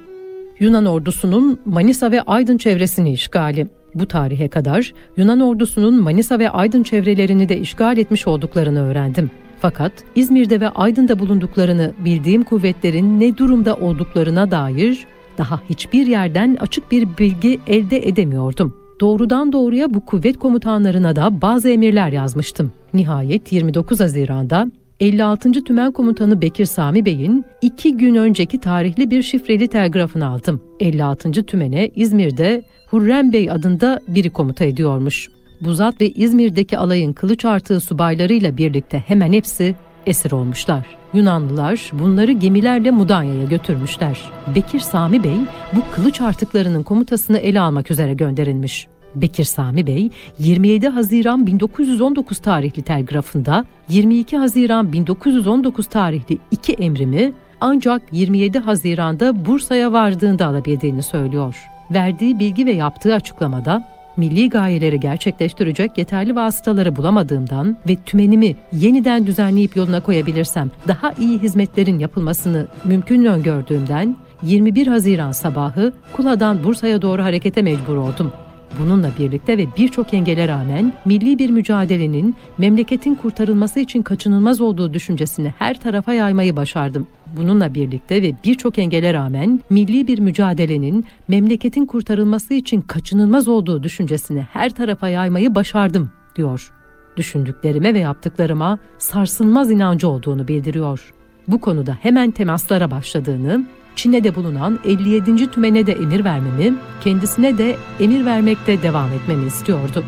Yunan 0.61 0.87
ordusunun 0.87 1.61
Manisa 1.65 2.11
ve 2.11 2.23
Aydın 2.23 2.57
çevresini 2.57 3.12
işgali. 3.12 3.66
Bu 3.95 4.07
tarihe 4.07 4.49
kadar 4.49 4.95
Yunan 5.16 5.41
ordusunun 5.41 6.03
Manisa 6.03 6.39
ve 6.39 6.51
Aydın 6.51 6.82
çevrelerini 6.82 7.49
de 7.49 7.59
işgal 7.59 7.99
etmiş 7.99 8.27
olduklarını 8.27 8.89
öğrendim. 8.89 9.31
Fakat 9.61 9.93
İzmir'de 10.15 10.61
ve 10.61 10.69
Aydın'da 10.69 11.19
bulunduklarını 11.19 11.93
bildiğim 12.05 12.45
kuvvetlerin 12.45 13.20
ne 13.20 13.37
durumda 13.37 13.77
olduklarına 13.77 14.51
dair 14.51 15.07
daha 15.39 15.61
hiçbir 15.70 16.07
yerden 16.07 16.57
açık 16.61 16.93
bir 16.93 17.09
bilgi 17.19 17.61
elde 17.66 18.09
edemiyordum. 18.09 18.77
Doğrudan 19.01 19.53
doğruya 19.53 19.95
bu 19.95 20.05
kuvvet 20.05 20.39
komutanlarına 20.39 21.16
da 21.16 21.43
bazı 21.43 21.70
emirler 21.70 22.12
yazmıştım. 22.12 22.73
Nihayet 22.95 23.53
29 23.53 24.01
Haziran'da 24.01 24.70
56. 25.01 25.64
Tümen 25.64 25.93
Komutanı 25.93 26.43
Bekir 26.43 26.66
Sami 26.66 27.05
Bey'in 27.05 27.44
iki 27.62 27.97
gün 27.97 28.14
önceki 28.14 28.60
tarihli 28.60 29.10
bir 29.10 29.22
şifreli 29.22 29.68
telgrafını 29.68 30.27
aldım. 30.27 30.62
56. 30.81 31.32
Tümen'e 31.32 31.89
İzmir'de 31.89 32.62
Hurrem 32.90 33.32
Bey 33.32 33.51
adında 33.51 34.01
biri 34.09 34.31
komuta 34.31 34.64
ediyormuş. 34.64 35.28
Buzat 35.60 36.01
ve 36.01 36.10
İzmir'deki 36.10 36.78
alayın 36.78 37.12
kılıç 37.12 37.44
artığı 37.44 37.81
subaylarıyla 37.81 38.56
birlikte 38.56 39.05
hemen 39.06 39.32
hepsi 39.32 39.74
esir 40.06 40.32
olmuşlar. 40.32 40.86
Yunanlılar 41.14 41.90
bunları 41.93 42.32
gemilerle 42.32 42.90
Mudanya'ya 42.90 43.44
götürmüşler. 43.44 44.20
Bekir 44.55 44.81
Sami 44.81 45.24
Bey 45.24 45.36
bu 45.72 45.82
kılıç 45.93 46.20
artıklarının 46.20 46.82
komutasını 46.82 47.39
ele 47.39 47.60
almak 47.60 47.90
üzere 47.90 48.14
gönderilmiş. 48.14 48.86
Bekir 49.15 49.45
Sami 49.45 49.87
Bey 49.87 50.11
27 50.39 50.89
Haziran 50.89 51.47
1919 51.47 52.39
tarihli 52.39 52.82
telgrafında 52.82 53.65
22 53.89 54.37
Haziran 54.37 54.93
1919 54.93 55.87
tarihli 55.87 56.39
iki 56.51 56.73
emrimi 56.73 57.32
ancak 57.61 58.03
27 58.12 58.59
Haziran'da 58.59 59.47
Bursa'ya 59.47 59.93
vardığında 59.93 60.47
alabildiğini 60.47 61.03
söylüyor. 61.03 61.57
Verdiği 61.91 62.39
bilgi 62.39 62.66
ve 62.66 62.73
yaptığı 62.73 63.15
açıklamada 63.15 63.89
milli 64.16 64.49
gayeleri 64.49 65.01
gerçekleştirecek 65.01 65.99
yeterli 65.99 66.37
vasıtaları 66.37 66.97
bulamadığımdan 66.97 67.77
ve 67.89 67.97
tümenimi 67.97 68.57
yeniden 68.73 69.27
düzenleyip 69.27 69.77
yoluna 69.77 70.01
koyabilirsem 70.01 70.70
daha 70.89 71.12
iyi 71.12 71.39
hizmetlerin 71.39 71.99
yapılmasını 71.99 72.66
mümkün 72.85 73.24
öngördüğümden 73.24 74.16
21 74.43 74.87
Haziran 74.87 75.32
sabahı 75.32 75.93
Kula'dan 76.12 76.65
Bursa'ya 76.65 77.03
doğru 77.03 77.23
harekete 77.23 77.62
mecbur 77.62 77.97
oldum. 77.97 78.32
Bununla 78.79 79.11
birlikte 79.19 79.59
ve 79.59 79.67
birçok 79.79 80.15
engele 80.15 80.49
rağmen 80.49 80.93
milli 81.05 81.39
bir 81.39 81.51
mücadelenin 81.51 82.35
memleketin 82.59 83.15
kurtarılması 83.15 83.81
için 83.81 84.03
kaçınılmaz 84.03 84.61
olduğu 84.61 84.95
düşüncesini 84.95 85.55
her 85.59 85.81
tarafa 85.81 86.15
yaymayı 86.15 86.57
başardım. 86.57 87.07
Bununla 87.37 87.75
birlikte 87.75 88.23
ve 88.23 88.33
birçok 88.45 88.79
engele 88.79 89.15
rağmen 89.15 89.61
milli 89.71 90.07
bir 90.07 90.19
mücadelenin 90.19 91.05
memleketin 91.29 91.87
kurtarılması 91.87 92.55
için 92.55 92.81
kaçınılmaz 92.81 93.49
olduğu 93.49 93.83
düşüncesini 93.83 94.47
her 94.53 94.71
tarafa 94.71 95.09
yaymayı 95.09 95.55
başardım, 95.55 96.11
diyor. 96.37 96.73
Düşündüklerime 97.17 97.95
ve 97.95 97.99
yaptıklarıma 97.99 98.79
sarsılmaz 98.99 99.71
inancı 99.71 100.09
olduğunu 100.09 100.49
bildiriyor. 100.49 101.13
Bu 101.49 101.61
konuda 101.61 101.99
hemen 102.03 102.31
temaslara 102.31 102.91
başladığını, 102.91 103.67
Çin'de 103.97 104.35
bulunan 104.35 104.79
57. 104.85 105.51
tümene 105.51 105.87
de 105.87 105.93
emir 105.93 106.25
vermemi, 106.25 106.75
kendisine 107.01 107.59
de 107.59 107.77
emir 108.01 108.27
vermekte 108.27 108.83
devam 108.83 109.12
etmemi 109.12 109.47
istiyordu. 109.47 110.05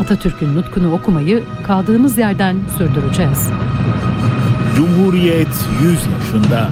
Atatürk'ün 0.00 0.54
nutkunu 0.54 0.92
okumayı 0.92 1.44
kaldığımız 1.66 2.18
yerden 2.18 2.56
sürdüreceğiz. 2.78 3.48
Cumhuriyet 4.76 5.48
100 5.82 5.92
yaşında. 5.92 6.70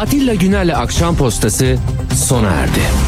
Atilla 0.00 0.34
Güner'le 0.34 0.74
Akşam 0.74 1.16
Postası 1.16 1.78
sona 2.14 2.48
erdi. 2.48 3.07